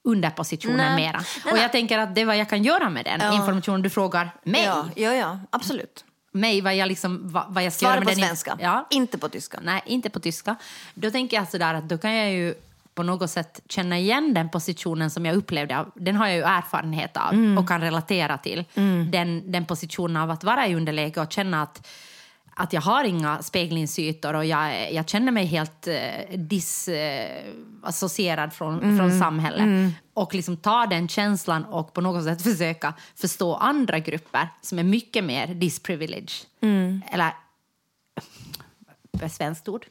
underpositionen 0.04 0.76
Nej. 0.76 0.96
mera. 1.06 1.22
Nej, 1.44 1.52
och 1.52 1.58
jag 1.58 1.72
tänker 1.72 1.98
att 1.98 2.14
det 2.14 2.20
är 2.20 2.24
vad 2.24 2.36
jag 2.36 2.48
kan 2.50 2.62
göra 2.62 2.90
med 2.90 3.04
den 3.04 3.20
Ja. 3.20 3.34
informationen 3.34 3.82
du 3.82 3.90
frågar 3.90 4.30
mig. 4.44 4.64
Ja, 4.64 4.86
ja, 4.96 5.12
ja, 5.14 5.38
absolut. 5.50 6.04
Mig, 6.32 6.60
vad 6.60 6.76
jag, 6.76 6.88
liksom, 6.88 7.20
vad, 7.32 7.44
vad 7.48 7.64
jag 7.64 7.72
ska 7.72 7.78
Svara 7.80 7.94
göra 7.94 8.00
på 8.00 8.08
med 8.10 8.16
den. 8.16 8.26
svenska, 8.26 8.56
Ja. 8.60 8.86
inte 8.90 9.18
på 9.18 9.28
tyska. 9.28 9.58
Nej, 9.62 9.82
inte 9.86 10.10
på 10.10 10.20
tyska. 10.20 10.56
Då 10.94 11.10
tänker 11.10 11.36
jag 11.36 11.48
sådär 11.48 11.74
att 11.74 11.88
då 11.88 11.98
kan 11.98 12.14
jag 12.16 12.30
ju 12.32 12.54
på 12.94 13.02
något 13.02 13.30
sätt 13.30 13.60
känna 13.68 13.98
igen 13.98 14.34
den 14.34 14.48
positionen 14.48 15.10
som 15.10 15.26
jag 15.26 15.36
upplevde. 15.36 15.84
Den 15.94 16.16
har 16.16 16.26
jag 16.26 16.36
ju 16.36 16.42
erfarenhet 16.42 17.16
av 17.16 17.32
Mm. 17.32 17.58
och 17.58 17.68
kan 17.68 17.80
relatera 17.80 18.38
till. 18.38 18.64
Den, 19.12 19.52
den 19.52 19.64
positionen 19.66 20.16
av 20.16 20.30
att 20.30 20.44
vara 20.44 20.66
i 20.66 20.74
underläge 20.74 21.20
och 21.20 21.32
känna 21.32 21.62
att, 21.62 21.86
att 22.54 22.72
jag 22.72 22.80
har 22.80 23.04
inga 23.04 23.42
speglingsytor 23.42 24.34
och 24.34 24.44
jag, 24.44 24.92
jag 24.92 25.08
känner 25.08 25.32
mig 25.32 25.46
helt 25.46 25.86
eh, 25.86 26.38
disassocierad 26.38 28.52
från, 28.52 28.82
Mm. 28.82 28.98
från 28.98 29.18
samhället. 29.18 29.92
Och 30.14 30.34
liksom 30.34 30.56
ta 30.56 30.86
den 30.86 31.08
känslan 31.08 31.64
och 31.64 31.92
på 31.92 32.00
något 32.00 32.24
sätt 32.24 32.42
försöka 32.42 32.94
förstå 33.16 33.54
andra 33.54 33.98
grupper 33.98 34.48
som 34.60 34.78
är 34.78 34.82
mycket 34.84 35.24
mer 35.24 35.46
disprivileged. 35.46 36.30
Mm. 36.60 37.02
Eller 37.12 37.32
svenskt 39.30 39.68
ord, 39.68 39.86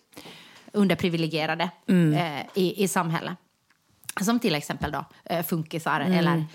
underprivilegierade 0.74 1.70
Mm. 1.88 2.14
eh, 2.14 2.41
i, 2.55 2.84
i 2.84 2.88
samhället. 2.88 3.38
Som 4.22 4.39
till 4.39 4.55
exempel 4.55 4.91
då, 4.91 5.05
eh, 5.26 5.45
funkisar 5.45 5.99
Mm. 6.01 6.14
eller, 6.14 6.45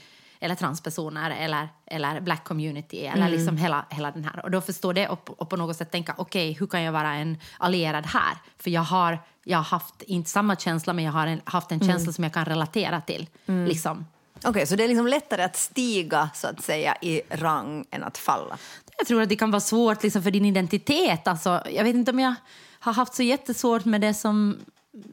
eller 0.40 0.54
transpersoner 0.54 1.30
eller, 1.30 1.68
eller 1.86 2.20
black 2.20 2.44
community 2.44 2.96
eller 3.00 3.16
Mm. 3.26 3.32
liksom 3.32 3.56
hela, 3.56 3.86
hela 3.90 4.10
den 4.10 4.24
här. 4.24 4.44
Och 4.44 4.50
då 4.50 4.60
förstå 4.60 4.92
det 4.92 5.08
och, 5.08 5.30
och 5.40 5.48
på 5.50 5.56
något 5.56 5.76
sätt 5.76 5.90
tänka 5.90 6.14
okej, 6.18 6.52
hur 6.52 6.66
kan 6.66 6.82
jag 6.82 6.92
vara 6.92 7.14
en 7.14 7.38
allierad 7.58 8.06
här? 8.06 8.34
För 8.58 8.70
jag 8.70 8.82
har, 8.82 9.18
jag 9.44 9.58
har 9.58 9.64
haft, 9.64 10.02
inte 10.02 10.30
samma 10.30 10.56
känsla, 10.56 10.92
men 10.92 11.04
jag 11.04 11.12
har 11.12 11.26
en, 11.26 11.40
haft 11.44 11.72
en 11.72 11.80
Mm. 11.80 11.88
känsla 11.88 12.12
som 12.12 12.24
jag 12.24 12.32
kan 12.32 12.44
relatera 12.44 13.00
till. 13.00 13.28
Liksom. 13.46 14.06
Okej, 14.44 14.66
så 14.66 14.76
det 14.76 14.84
är 14.84 14.88
liksom 14.88 15.06
lättare 15.06 15.42
att 15.42 15.56
stiga 15.56 16.30
så 16.34 16.48
att 16.48 16.62
säga 16.62 16.96
i 17.02 17.22
rang 17.30 17.84
än 17.90 18.04
att 18.04 18.18
falla? 18.18 18.58
Jag 18.98 19.06
tror 19.06 19.22
att 19.22 19.28
det 19.28 19.36
kan 19.36 19.50
vara 19.50 19.60
svårt 19.60 20.02
liksom, 20.02 20.22
för 20.22 20.30
din 20.30 20.44
identitet. 20.44 21.28
Alltså, 21.28 21.62
jag 21.70 21.84
vet 21.84 21.94
inte 21.94 22.10
om 22.10 22.18
jag 22.18 22.34
har 22.80 22.92
haft 22.92 23.14
så 23.14 23.22
jättesvårt 23.22 23.84
med 23.84 24.00
det 24.00 24.14
som, 24.14 24.56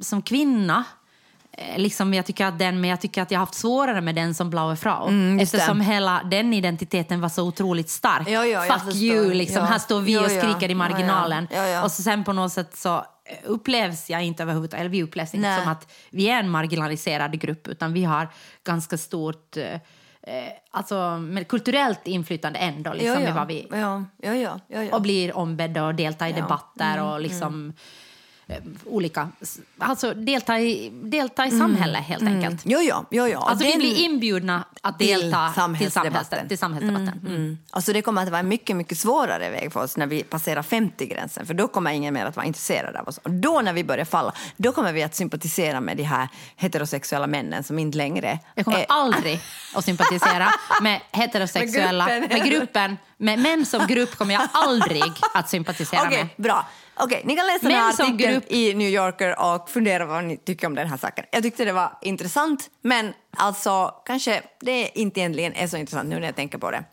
som 0.02 0.22
kvinna. 0.22 0.84
Eh, 1.58 1.78
Liksom, 1.78 2.14
jag 2.14 2.26
tycker 2.26 2.46
att 2.46 2.60
den, 2.60 2.82
men 2.82 2.90
jag 2.90 3.02
tycker 3.02 3.22
att 3.22 3.32
jag 3.32 3.40
har 3.40 3.46
haft 3.46 3.56
svårare 3.56 4.02
med 4.02 4.16
den 4.16 4.36
som 4.36 4.50
Blaue 4.50 4.76
Frau. 4.76 5.08
Mm, 5.08 5.40
just 5.40 5.52
det. 5.52 5.58
eftersom 5.58 5.82
hela 5.82 6.22
den 6.32 6.54
identiteten 6.54 7.22
var 7.22 7.30
så 7.30 7.44
otroligt 7.44 7.90
stark. 7.90 8.30
Ja, 8.30 8.46
ja, 8.46 8.62
Fuck 8.62 8.96
you, 8.96 9.34
liksom. 9.34 9.58
Ja. 9.58 9.66
här 9.66 9.80
står 9.80 10.02
vi 10.02 10.14
Ja, 10.14 10.26
och 10.26 10.32
ja. 10.32 10.42
skriker 10.42 10.72
i 10.72 10.76
marginalen. 10.76 11.48
Ja, 11.52 11.58
ja. 11.58 11.64
Ja, 11.64 11.70
ja. 11.70 11.84
Och 11.84 11.92
så 11.92 12.04
sen 12.04 12.24
på 12.24 12.34
något 12.34 12.52
sätt 12.52 12.78
så 12.78 13.06
upplevs 13.46 14.10
jag 14.10 14.24
inte 14.24 14.44
överhuvudtaget, 14.44 14.82
eller 14.82 14.90
vi 14.90 15.04
upplevs 15.04 15.34
inte 15.34 15.58
som 15.64 15.72
att 15.72 15.92
vi 16.10 16.30
är 16.30 16.40
en 16.40 16.50
marginaliserad 16.50 17.40
grupp, 17.40 17.68
utan 17.68 17.94
vi 17.94 18.04
har 18.04 18.30
ganska 18.64 18.98
stort 18.98 19.58
eh, 19.58 19.74
eh, 19.74 19.80
alltså, 20.72 21.18
med 21.18 21.48
kulturellt 21.48 22.08
inflytande 22.08 22.60
ändå. 22.60 22.94
Liksom, 22.94 23.24
ja, 23.24 23.30
i 23.30 23.32
vad 23.32 23.48
vi, 23.48 23.68
ja, 23.72 23.78
ja, 23.78 24.04
ja, 24.22 24.36
ja, 24.36 24.60
ja, 24.68 24.84
ja. 24.84 24.96
och 24.96 25.02
blir 25.02 25.38
ombedda 25.38 25.86
och 25.86 25.96
delta 25.96 26.28
i 26.28 26.32
Ja. 26.32 26.38
Mm, 26.38 26.48
debatter 26.48 27.04
och 27.04 27.22
liksom 27.22 27.70
eh, 27.70 27.74
olika... 28.86 29.30
Alltså 29.78 30.14
delta 30.14 30.60
i, 30.60 30.90
delta 31.04 31.46
i 31.48 31.52
samhället 31.52 32.04
helt 32.04 32.24
enkelt. 32.24 32.62
Jo, 32.66 32.80
ja, 32.80 33.06
jo, 33.12 33.28
ja. 33.28 33.40
Alltså 33.50 33.66
vi 33.66 33.72
Den- 33.72 33.80
blir 33.80 33.96
inbjudna 34.06 34.64
att 34.82 35.00
Till 35.00 35.08
delta 35.08 35.54
samhällsdebatten. 35.56 35.78
till, 35.78 36.28
samhälls, 36.28 36.48
till 36.50 36.58
samhällsdebatten. 36.58 37.20
Mm. 37.22 37.36
Mm. 37.36 37.58
Alltså 37.70 37.94
det 37.94 38.02
kommer 38.02 38.24
att 38.24 38.30
vara 38.30 38.40
en 38.40 38.48
mycket, 38.48 38.76
mycket 38.76 38.98
svårare 38.98 39.50
väg 39.50 39.74
för 39.74 39.84
oss 39.84 39.98
när 39.98 40.08
vi 40.08 40.24
passerar 40.24 40.62
50-gränsen. 40.62 41.46
För 41.46 41.54
då 41.54 41.68
kommer 41.68 41.92
ingen 41.92 42.14
mer 42.14 42.26
att 42.26 42.36
vara 42.36 42.46
intresserad 42.46 42.96
av 42.96 43.08
oss. 43.08 43.18
Och 43.18 43.32
då 43.32 43.62
när 43.62 43.74
vi 43.74 43.84
börjar 43.84 44.06
falla, 44.06 44.34
då 44.58 44.72
kommer 44.72 44.94
vi 44.94 45.04
att 45.04 45.16
sympatisera 45.16 45.82
med 45.82 45.98
de 45.98 46.04
här 46.04 46.28
heterosexuella 46.56 47.28
männen 47.28 47.64
som 47.64 47.80
inte 47.80 47.98
längre... 47.98 48.40
Jag 48.56 48.66
kommer 48.66 48.78
är- 48.80 48.86
aldrig 48.90 49.40
att 49.76 49.86
sympatisera 49.86 50.48
med 50.82 51.02
heterosexuella, 51.12 52.06
Med 52.06 52.22
med 52.22 52.30
gruppen. 52.30 52.50
gruppen. 52.50 52.98
Med 53.18 53.40
män 53.40 53.66
som 53.66 53.88
grupp 53.88 54.16
kommer 54.16 54.34
jag 54.34 54.48
aldrig 54.54 55.04
att 55.34 55.50
sympatisera 55.50 56.02
Okej, 56.08 56.18
med. 56.18 56.30
bra. 56.44 56.68
Okej, 56.96 57.22
ni 57.26 57.36
kan 57.36 57.48
läsa 57.48 57.68
den 57.68 57.78
här 57.78 57.90
artikeln 57.90 58.34
grupp- 58.34 58.52
i 58.52 58.74
New 58.74 58.90
Yorker 58.90 59.40
och 59.40 59.70
fundera 59.70 60.06
vad 60.06 60.24
ni 60.24 60.38
tycker 60.38 60.68
om 60.68 60.76
den 60.76 60.88
här 60.88 60.98
saken. 60.98 61.26
Jag 61.32 61.44
tyckte 61.44 61.66
det 61.66 61.72
var 61.72 61.98
intressant, 62.02 62.70
men 62.82 63.14
alltså 63.38 63.94
kanske 64.06 64.42
det 64.60 65.00
inte 65.00 65.20
egentligen 65.20 65.54
är 65.54 65.68
så 65.68 65.78
intressant 65.78 66.10
nu 66.10 66.20
när 66.20 66.26
jag 66.28 66.36
tänker 66.36 66.58
på 66.58 66.72
det. 66.72 66.84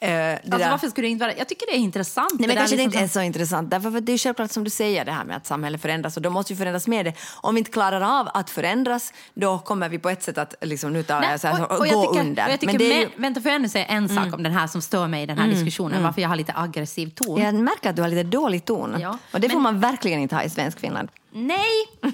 Eh, 0.00 0.08
det 0.08 0.32
Alltså, 0.44 0.58
där- 0.58 0.70
varför 0.70 0.88
skulle 0.88 1.06
det 1.08 1.10
inte 1.12 1.24
vara 1.24 1.36
Jag 1.36 1.48
tycker 1.48 1.66
det 1.66 1.72
är 1.72 1.78
intressant. 1.78 2.30
Nej, 2.32 2.38
men 2.40 2.48
där 2.48 2.56
kanske 2.56 2.76
det 2.76 2.82
liksom 2.82 3.02
inte 3.02 3.18
är 3.18 3.20
så 3.20 3.26
intressant. 3.26 3.70
Därför 3.70 3.90
för 3.90 3.98
att 3.98 4.06
det 4.06 4.12
är 4.12 4.18
självklart 4.18 4.50
som 4.50 4.64
du 4.64 4.70
säger 4.70 5.04
det 5.04 5.12
här 5.12 5.24
med 5.24 5.36
att 5.36 5.46
samhället 5.46 5.82
förändras 5.82 6.16
och 6.16 6.22
då 6.22 6.30
måste 6.30 6.52
vi 6.52 6.56
förändras 6.58 6.86
med 6.88 7.04
det. 7.06 7.12
Om 7.36 7.54
vi 7.54 7.58
inte 7.58 7.70
klarar 7.70 8.20
av 8.20 8.28
att 8.34 8.50
förändras 8.50 9.12
då 9.34 9.58
kommer 9.58 9.88
vi 9.88 9.98
på 9.98 10.10
ett 10.10 10.22
sätt 10.22 10.38
att 10.38 10.54
liksom, 10.60 10.92
nu 10.92 11.02
tar 11.02 11.20
Nej, 11.20 11.30
jag 11.30 11.40
så 11.40 11.46
här, 11.48 11.62
och- 11.62 11.72
så, 11.72 11.78
och 11.80 11.86
jag 11.86 11.94
gå 11.94 12.12
tycker- 12.12 12.20
under. 12.26 12.54
och 12.54 12.64
men 12.66 12.78
det 12.78 12.92
är 12.92 13.00
ju, 13.00 13.08
men, 13.16 13.22
vänta, 13.22 13.40
får 13.40 13.52
jag 13.52 13.60
nu 13.62 13.68
säga 13.68 13.84
en 13.86 14.08
sak 14.08 14.34
om 14.34 14.42
den 14.42 14.52
här 14.52 14.66
som 14.66 14.82
stör 14.82 15.06
mig 15.08 15.22
i 15.22 15.26
den 15.26 15.38
här 15.38 15.48
diskussionen, 15.48 16.02
varför 16.02 16.22
jag 16.22 16.28
har 16.28 16.36
lite 16.36 16.52
aggressiv 16.56 17.10
ton? 17.10 17.40
jag 17.40 17.54
märker 17.54 17.90
att 17.90 17.96
du 17.96 18.02
har 18.02 18.08
lite 18.08 18.22
dålig 18.22 18.64
ton 18.64 18.96
Ja, 19.00 19.18
och 19.32 19.40
det 19.40 19.48
får 19.48 19.56
men- 19.56 19.62
man 19.62 19.80
verkligen 19.80 20.20
inte 20.20 20.34
ha 20.34 20.42
i 20.42 20.50
svensk 20.50 20.80
Finland. 20.80 21.08
Nej, 21.32 21.60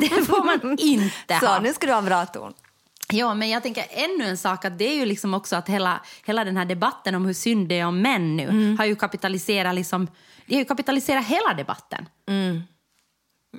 det 0.00 0.26
får 0.26 0.44
man 0.44 0.78
inte 0.78 1.38
Så 1.40 1.46
ha. 1.46 1.58
nu 1.60 1.72
ska 1.72 1.86
du 1.86 1.92
ha 1.92 2.02
bra 2.02 2.26
ton. 2.26 2.52
Ja, 3.12 3.34
men 3.34 3.48
jag 3.50 3.62
tänker 3.62 3.86
ännu 3.90 4.24
en 4.24 4.36
sak 4.38 4.64
att 4.64 4.78
det 4.78 4.84
är 4.84 4.94
ju 4.94 5.04
liksom 5.04 5.34
också 5.34 5.56
att 5.56 5.68
hela, 5.68 6.00
hela 6.24 6.44
den 6.44 6.56
här 6.56 6.64
debatten 6.64 7.14
om 7.14 7.26
hur 7.26 7.32
synd 7.34 7.68
det 7.68 7.78
är 7.78 7.86
om 7.86 8.02
män 8.02 8.36
nu 8.36 8.76
har 8.78 8.84
ju 8.84 8.96
kapitaliserat 8.96 9.74
liksom, 9.74 10.08
det 10.46 10.54
har 10.54 10.58
ju 10.60 10.64
kapitaliserat 10.64 11.26
hela 11.26 11.54
debatten. 11.54 12.08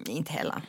Inte 0.07 0.33
hela. 0.33 0.61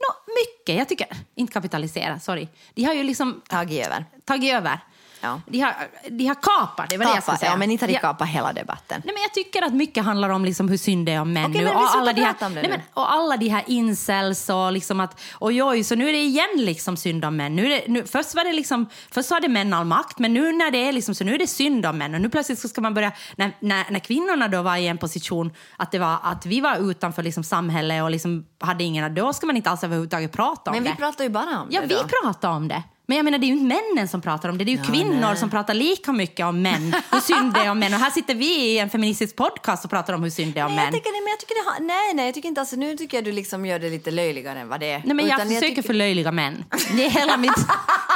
Nå, 0.00 0.32
mycket, 0.42 0.78
jag 0.78 0.88
tycker, 0.88 1.06
inte 1.34 1.52
kapitalisera, 1.52 2.20
sorry. 2.20 2.48
De 2.74 2.84
har 2.84 2.94
ju 2.94 3.02
liksom 3.02 3.42
Tagit 3.48 3.86
över. 3.86 4.04
tagit 4.24 4.54
över. 4.54 4.80
Ja. 5.20 5.40
De, 5.46 5.60
har, 5.60 5.74
de 6.10 6.26
har 6.26 6.34
kapat, 6.34 6.90
det 6.90 6.96
var 6.98 7.04
det 7.06 7.14
jag 7.14 7.22
skulle 7.22 7.38
säga. 7.38 7.50
ja, 7.50 7.56
men 7.56 7.70
inte 7.70 7.84
har 7.84 7.92
de 7.92 7.98
kapat 7.98 8.28
hela 8.28 8.52
debatten. 8.52 9.02
Nej, 9.04 9.14
men 9.14 9.22
jag 9.22 9.32
tycker 9.34 9.62
att 9.62 9.74
mycket 9.74 10.04
handlar 10.04 10.28
om 10.28 10.44
liksom 10.44 10.68
hur 10.68 10.76
synd 10.76 11.06
det 11.06 11.12
är 11.12 11.20
om 11.20 11.32
män 11.32 11.44
Okej, 11.50 11.58
nu. 11.58 11.64
men 11.64 11.74
vi 11.74 11.84
och, 11.84 11.88
slutar 11.90 12.00
alla 12.00 12.12
de 12.12 12.20
här, 12.20 12.32
prata 12.32 12.46
om 12.46 12.54
det 12.54 12.60
nej, 12.62 12.70
nu. 12.70 12.76
men, 12.76 12.86
och 12.94 13.12
alla 13.12 13.36
de 13.36 13.48
här 13.48 13.64
incels 13.66 14.48
och 14.48 14.72
liksom 14.72 15.00
att 15.00 15.20
oj, 15.40 15.62
oj, 15.62 15.84
så 15.84 15.94
nu 15.94 16.08
är 16.08 16.12
det 16.12 16.18
igen 16.22 16.48
liksom 16.56 16.96
synd 16.96 17.24
om 17.24 17.36
män. 17.36 17.56
Nu 17.56 17.64
är 17.66 17.68
det, 17.68 17.84
nu, 17.88 18.04
först, 18.06 18.34
var 18.34 18.44
det 18.44 18.52
liksom, 18.52 18.86
först 19.10 19.30
var 19.30 19.40
det 19.40 19.48
män 19.48 19.72
all 19.74 19.84
makt, 19.84 20.18
men 20.18 20.34
nu 20.34 20.52
när 20.52 20.70
det 20.70 20.78
är 20.88 20.92
liksom 20.92 21.14
så 21.14 21.24
nu 21.24 21.34
är 21.34 21.38
det 21.38 21.46
synd 21.46 21.86
om 21.86 21.98
män. 21.98 22.14
Och 22.14 22.20
nu 22.20 22.28
plötsligt 22.30 22.58
så 22.58 22.68
ska 22.68 22.80
man 22.80 22.94
börja, 22.94 23.12
när, 23.36 23.52
när, 23.60 23.84
när 23.90 23.98
kvinnorna 24.00 24.48
då 24.48 24.62
var 24.62 24.76
i 24.76 24.86
en 24.86 24.98
position 24.98 25.52
att, 25.76 25.92
det 25.92 25.98
var, 25.98 26.16
att 26.22 26.46
vi 26.46 26.60
var 26.60 26.90
utanför 26.90 27.22
liksom 27.22 27.44
samhället 27.44 28.02
och 28.02 28.10
liksom 28.10 28.46
hade 28.60 28.84
ingen, 28.84 29.14
då 29.14 29.32
ska 29.32 29.46
man 29.46 29.56
inte 29.56 29.70
alls 29.70 29.84
överhuvudtaget 29.84 30.32
prata 30.32 30.70
om 30.70 30.76
Men 30.76 30.84
det. 30.84 30.90
vi 30.90 30.96
pratar 30.96 31.24
ju 31.24 31.30
bara 31.30 31.60
om 31.60 31.68
Ja, 31.70 31.80
det 31.80 31.86
vi 31.86 31.94
då. 31.94 32.22
pratar 32.22 32.50
om 32.50 32.68
det. 32.68 32.82
Men 33.08 33.16
jag 33.16 33.24
menar, 33.24 33.38
det 33.38 33.44
är 33.46 33.48
ju 33.48 33.52
inte 33.52 33.74
männen 33.94 34.08
som 34.08 34.20
pratar 34.22 34.48
om 34.48 34.58
det, 34.58 34.64
det 34.64 34.72
är 34.72 34.76
ju 34.76 34.82
kvinnor 34.82 35.20
nej. 35.20 35.36
som 35.36 35.50
pratar 35.50 35.74
lika 35.74 36.12
mycket 36.12 36.46
om 36.46 36.62
män, 36.62 36.94
hur 37.12 37.20
synd 37.20 37.54
det 37.54 37.60
är 37.60 37.70
om 37.70 37.78
män. 37.78 37.94
Och 37.94 38.00
här 38.00 38.10
sitter 38.10 38.34
vi 38.34 38.46
i 38.56 38.78
en 38.78 38.90
feministisk 38.90 39.36
podcast 39.36 39.84
och 39.84 39.90
pratar 39.90 40.12
om 40.12 40.22
hur 40.22 40.30
synd 40.30 40.54
det 40.54 40.60
är 40.60 40.64
om 40.66 40.70
Nej, 40.74 40.78
jag 40.84 40.84
män. 40.84 40.94
tycker, 41.00 41.12
det- 41.12 41.20
men 41.24 41.30
jag 41.30 41.40
tycker 41.40 41.54
det 41.64 41.70
har, 41.70 41.80
nej, 41.80 42.14
nej, 42.14 42.24
jag 42.26 42.34
tycker 42.34 42.48
inte 42.48 42.60
alltså, 42.60 42.76
nu 42.76 42.96
tycker 42.96 43.16
jag 43.16 43.24
du 43.24 43.32
liksom 43.32 43.66
gör 43.66 43.78
det 43.78 43.90
lite 43.90 44.10
löjligare 44.10 44.58
än 44.60 44.68
vad 44.68 44.80
det 44.80 44.90
är. 44.90 45.02
Nej, 45.04 45.14
men 45.16 45.26
jag 45.26 45.34
Utan 45.36 45.48
försöker 45.48 45.68
tycker- 45.68 45.82
förlöjliga 45.82 46.32
män. 46.32 46.64
Det 46.96 47.04
är 47.06 47.10
hela 47.10 47.36
mitt, 47.36 47.56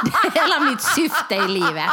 det 0.05 0.27
är 0.27 0.41
hela 0.41 0.59
mitt 0.59 0.81
syfte 0.81 1.35
i 1.35 1.47
livet. 1.47 1.89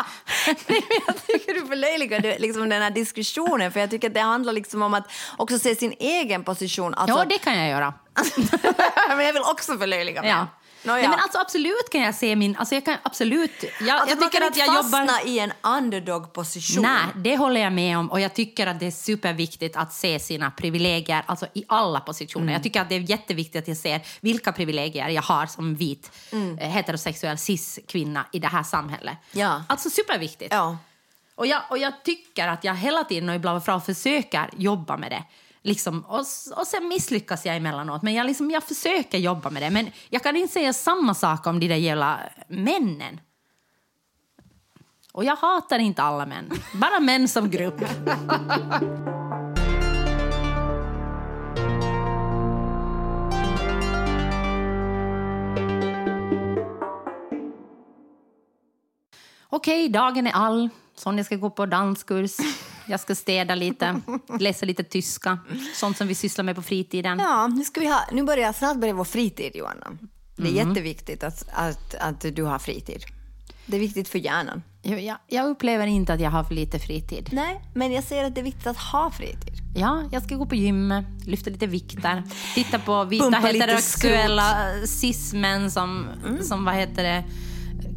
Nej, 0.47 0.57
men 0.67 0.83
jag 1.07 1.27
tycker 1.27 1.55
du 1.55 1.67
förlöjligar 1.67 2.21
det- 2.21 2.39
liksom 2.39 2.69
den 2.69 2.83
här 2.83 2.91
diskussionen 2.91 3.73
för 3.73 3.81
jag 3.81 3.91
tycker 3.91 4.09
att 4.09 4.15
det 4.15 4.21
handlar 4.21 4.53
liksom 4.53 4.83
om 4.83 4.95
att 4.95 5.11
också 5.37 5.59
se 5.59 5.75
sin 5.75 5.93
egen 5.99 6.45
position. 6.45 6.95
Alltså, 6.95 7.19
Ja, 7.19 7.25
det 7.25 7.39
kan 7.39 7.59
jag 7.59 7.69
göra. 7.69 7.95
men 9.17 9.27
jag 9.27 9.33
vill 9.33 9.43
också 9.43 9.79
förlöjliga 9.79 10.23
män. 10.23 10.31
Ja. 10.31 10.47
Nåja. 10.83 10.97
Nej, 11.01 11.09
men 11.09 11.19
alltså, 11.19 11.39
absolut 11.39 11.91
kan 11.93 12.01
jag 12.01 12.15
se 12.15 12.37
min... 12.37 12.57
Alltså, 12.57 12.75
jag 12.75 12.85
kan 12.85 12.97
absolut... 13.03 13.65
Jag, 13.81 13.91
Alltså, 13.91 14.17
jag 14.17 14.33
tycker 14.33 14.47
att 14.47 14.57
jag 14.57 14.67
fastna 14.77 15.01
jobbar... 15.01 15.27
i 15.27 15.39
en 15.39 15.53
underdog-position. 15.63 16.83
Nej, 16.83 17.03
det 17.15 17.37
håller 17.37 17.61
jag 17.61 17.73
med 17.73 17.99
om. 17.99 18.11
Och 18.11 18.21
jag 18.21 18.35
tycker 18.35 18.67
att 18.67 18.81
det 18.81 18.87
är 18.87 18.91
superviktigt 18.91 19.77
att 19.77 19.93
se 19.93 20.19
sina 20.21 20.51
privilegier 20.51 21.23
alltså 21.27 21.47
i 21.55 21.65
alla 21.69 22.01
positioner. 22.01 22.43
Mm. 22.43 22.53
Jag 22.53 22.63
tycker 22.63 22.81
att 22.81 22.89
det 22.89 22.95
är 22.95 23.11
jätteviktigt 23.11 23.63
att 23.63 23.69
jag 23.69 23.77
ser 23.77 24.01
vilka 24.21 24.53
privilegier 24.53 25.09
jag 25.09 25.23
har 25.23 25.47
som 25.47 25.75
vit 25.75 26.11
Mm. 26.33 26.59
eh, 26.59 26.69
heterosexuell 26.69 27.39
cis-kvinna 27.39 28.27
i 28.33 28.39
det 28.39 28.49
här 28.49 28.63
samhället. 28.63 29.17
Ja. 29.33 29.63
Alltså 29.69 29.91
superviktigt. 29.91 30.53
Ja. 30.55 30.77
Och, 31.35 31.47
jag, 31.47 31.63
och 31.71 31.79
jag 31.79 31.93
tycker 32.05 32.49
att 32.49 32.65
jag 32.65 32.75
hela 32.75 33.05
tiden 33.05 33.29
och 33.29 33.35
i 33.35 33.39
Blaue 33.39 33.61
Frau 33.61 33.81
försöker 33.81 34.51
jobba 34.57 34.97
med 34.97 35.11
det. 35.11 35.25
Liksom, 35.69 36.05
och, 36.09 36.25
och 36.57 36.67
sen 36.67 36.89
misslyckas 36.89 37.47
jag 37.47 37.57
emellanåt, 37.57 38.03
men 38.03 38.15
jag, 38.15 38.27
liksom, 38.27 38.51
jag 38.51 38.65
försöker 38.65 39.19
jobba 39.19 39.51
med 39.51 39.63
det. 39.63 39.71
Men 39.71 39.91
jag 40.09 40.23
kan 40.23 40.37
inte 40.37 40.53
säga 40.53 40.73
samma 40.73 41.15
sak 41.15 41.47
om 41.47 41.61
de 41.61 41.69
där 41.69 41.77
jävla 41.77 42.21
männen. 42.49 43.21
Och 45.13 45.25
jag 45.25 45.37
hatar 45.37 45.79
inte 45.79 46.03
alla 46.03 46.27
män, 46.27 46.51
bara 46.73 47.01
män 47.01 47.29
som 47.29 47.51
grupp. 47.51 47.75
Okej, 59.51 59.85
okay, 59.85 59.89
dagen 59.89 60.27
är 60.27 60.33
all. 60.33 60.69
Sonja 60.99 61.25
ska 61.25 61.37
gå 61.37 61.51
på 61.51 61.67
danskurs. 61.67 62.37
Jag 62.87 63.01
ska 63.01 63.15
städa 63.15 63.55
lite, 63.55 64.01
läsa 64.41 64.67
lite 64.67 64.85
tyska. 64.85 65.39
Sånt 65.75 65.97
som 65.97 66.09
vi 66.09 66.15
sysslar 66.15 66.45
med 66.45 66.57
på 66.57 66.63
fritiden. 66.63 67.19
Ja, 67.19 67.47
nu, 67.47 67.65
ska 67.65 67.81
vi 67.81 67.87
ha, 67.87 68.01
nu 68.13 68.23
börjar 68.23 68.53
snart 68.53 68.77
börjar 68.77 68.95
vår 68.95 69.05
fritid, 69.05 69.53
Johanna. 69.55 69.87
Det 70.37 70.49
är 70.49 70.67
jätteviktigt 70.67 71.25
att, 71.25 71.49
att, 71.53 71.95
att 71.95 72.37
du 72.37 72.43
har 72.43 72.59
fritid. 72.59 73.05
Det 73.67 73.77
är 73.77 73.81
viktigt 73.81 74.09
för 74.09 74.19
hjärnan. 74.19 74.63
Jag, 74.83 75.17
jag, 75.27 75.49
upplever 75.49 75.87
inte 75.87 76.13
att 76.13 76.21
jag 76.21 76.31
har 76.31 76.45
för 76.45 76.55
lite 76.55 76.79
fritid. 76.79 77.29
Nej, 77.33 77.61
men 77.75 77.93
jag 77.93 78.05
säger 78.05 78.25
att 78.25 78.35
det 78.35 78.41
är 78.41 78.45
viktigt 78.45 78.67
att 78.67 78.77
ha 78.77 79.11
fritid. 79.11 79.55
Ja, 79.77 80.03
jag 80.13 80.23
ska 80.23 80.37
gå 80.37 80.47
på 80.47 80.55
gym, 80.55 80.95
lyfta 81.27 81.51
lite 81.51 81.67
vikter, 81.67 82.23
titta 82.55 82.79
på 82.79 83.05
vita 83.05 83.31
heterosexuella 83.31 84.57
cis-män 84.87 85.71
som, 85.71 86.07
som, 86.43 86.65
vad 86.65 86.75
heter 86.75 87.03
det, 87.03 87.25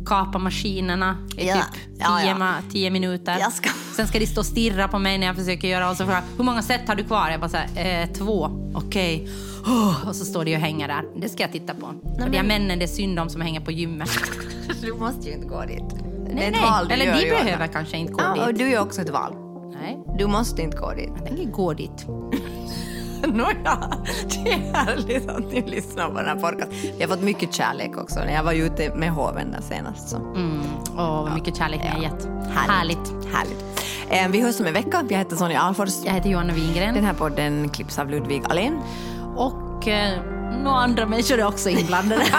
kapar 0.05 0.39
maskinerna 0.39 1.17
i 1.37 1.47
Ja, 1.47 1.53
typ 1.53 1.81
ja, 1.99 2.19
tio, 2.21 2.35
ja. 2.39 2.53
tio 2.71 2.89
minuter. 2.89 3.37
Ska- 3.51 3.69
Sen 3.95 4.07
ska 4.07 4.19
de 4.19 4.25
stå 4.27 4.39
och 4.41 4.45
stirra 4.45 4.87
på 4.87 4.99
mig 4.99 5.17
när 5.17 5.27
jag 5.27 5.35
försöker 5.35 5.67
göra 5.67 5.89
och 5.89 5.97
så 5.97 6.03
frågar 6.05 6.23
hur 6.37 6.43
många 6.43 6.61
set 6.61 6.87
har 6.87 6.95
du 6.95 7.03
kvar? 7.03 7.29
Jag 7.29 7.39
bara 7.39 7.49
så 7.49 7.57
här, 7.57 8.01
eh, 8.03 8.07
två. 8.13 8.49
Okej. 8.75 9.27
Oh, 9.65 10.07
och 10.09 10.15
så 10.15 10.25
står 10.25 10.45
de 10.45 10.55
och 10.55 10.61
hänger 10.61 10.87
där. 10.87 11.03
Det 11.15 11.29
ska 11.29 11.43
jag 11.43 11.51
titta 11.51 11.73
på. 11.73 11.85
och 11.85 12.29
de 12.31 12.37
här 12.37 12.43
männen, 12.43 12.79
det 12.79 12.85
är 12.85 12.87
synd 12.87 13.19
om 13.19 13.29
som 13.29 13.41
hänger 13.41 13.61
på 13.61 13.71
gymmet. 13.71 14.09
Du 14.81 14.93
måste 14.93 15.27
ju 15.29 15.33
inte 15.35 15.47
gå 15.47 15.61
dit. 15.65 15.83
det 15.89 16.31
är 16.31 16.35
Nej, 16.35 16.45
ett 16.45 16.51
nej. 16.51 16.61
val 16.61 16.87
du 16.87 16.93
Eller 16.93 17.05
gör, 17.05 17.13
de 17.13 17.27
Johanna. 17.27 17.43
behöver 17.43 17.67
kanske 17.67 17.97
inte 17.97 18.13
gå 18.13 18.21
Ja, 18.21 18.41
och 18.45 18.47
dit. 18.53 18.57
du 18.57 18.69
gör 18.71 18.81
också 18.81 19.01
ett 19.01 19.09
val. 19.09 19.33
Nej, 19.81 19.97
Du 20.17 20.27
måste 20.27 20.61
inte 20.61 20.77
gå 20.77 20.93
dit. 20.93 21.09
jag 21.17 21.25
tänker 21.27 21.45
gå 21.45 21.73
dit. 21.73 22.05
Nåja, 23.27 23.77
det 24.43 24.51
är 24.51 24.73
härligt 24.73 25.29
att 25.29 25.51
ni 25.51 25.61
lyssnar 25.61 26.07
på 26.09 26.13
den 26.13 26.25
här 26.25 26.35
podcasten. 26.35 26.75
Vi 26.97 27.01
har 27.03 27.07
fått 27.07 27.21
mycket 27.21 27.53
kärlek 27.53 27.97
också 27.97 28.19
när 28.19 28.33
jag 28.33 28.43
var 28.43 28.53
ute 28.53 28.95
med 28.95 29.11
hoven 29.11 29.51
där 29.51 29.61
senast. 29.61 30.09
Så. 30.09 30.17
Mm. 30.17 30.61
Åh, 30.97 31.23
vad 31.23 31.33
mycket 31.33 31.57
kärlek 31.57 31.81
ni 31.83 31.89
har 31.89 31.99
gett. 31.99 32.27
Härligt. 32.55 33.13
Härligt. 33.33 33.65
Eh, 34.09 34.27
vi 34.29 34.41
hörs 34.41 34.59
om 34.59 34.65
en 34.65 34.73
vecka. 34.73 35.05
Jag 35.09 35.17
heter 35.17 35.35
Sonja 35.35 35.59
Alfors. 35.61 36.03
Jag 36.05 36.13
heter 36.13 36.29
Johanna 36.29 36.53
Wingren. 36.53 36.95
Den 36.95 37.03
här 37.03 37.13
podden 37.13 37.69
klipps 37.69 37.99
av 37.99 38.09
Ludvig 38.09 38.43
Alén. 38.49 38.79
Och 39.35 39.87
eh, 39.87 40.21
några 40.63 40.77
andra 40.77 41.05
människor 41.05 41.39
är 41.39 41.47
också 41.47 41.69
inblandade. 41.69 42.25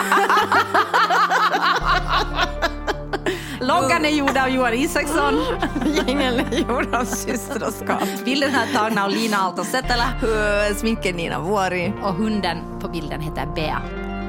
Loggan 3.63 4.05
är 4.05 4.09
gjord 4.09 4.37
av 4.37 4.49
Johan 4.49 4.75
Isaksson. 4.75 5.35
Jingeln 6.07 6.41
är 6.41 6.59
gjord 6.59 6.95
av 6.95 7.05
systraskap. 7.05 8.03
Bilden 8.25 8.55
är 8.55 8.75
tagna 8.75 9.05
av 9.05 9.11
Lina 9.11 9.37
Aalto-Setälä. 9.37 10.07
Sminken 10.77 11.17
Nina 11.17 11.41
Vuori. 11.41 11.93
Och 12.03 12.15
hunden 12.15 12.59
på 12.81 12.89
bilden 12.89 13.21
heter 13.21 13.47
Bea. 13.55 13.83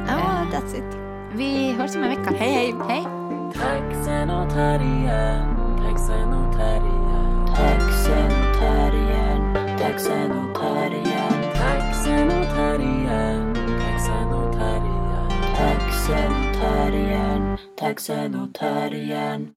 Ja, 0.07 0.45
that's 0.51 0.75
it. 0.77 0.97
Vi 1.33 1.71
hörs 1.71 1.95
om 1.95 2.03
en 2.03 2.09
vecka. 2.09 2.35
Hej, 2.37 2.53
hej. 2.55 2.73
Hej. 2.89 3.03
Taxen 3.53 4.29
och 4.29 4.49
terriern, 4.49 5.55
taxen 5.83 6.33
och 6.33 6.53
terriern, 6.57 7.47
Taxen 7.55 8.25
och 8.25 8.59
terriern, 8.59 9.77
taxen 9.79 10.31
och 10.31 10.55
terriern, 10.59 11.43
taxen 11.53 12.27
och 12.27 12.55
terriern, 12.55 13.53
taxen 13.79 14.27
och 14.33 14.53
terriern. 14.53 15.29
taxen 15.57 16.31
och 16.31 16.53
terriern, 16.61 17.32
taxen 17.75 18.35
och 18.35 18.53
terriern. 18.53 19.53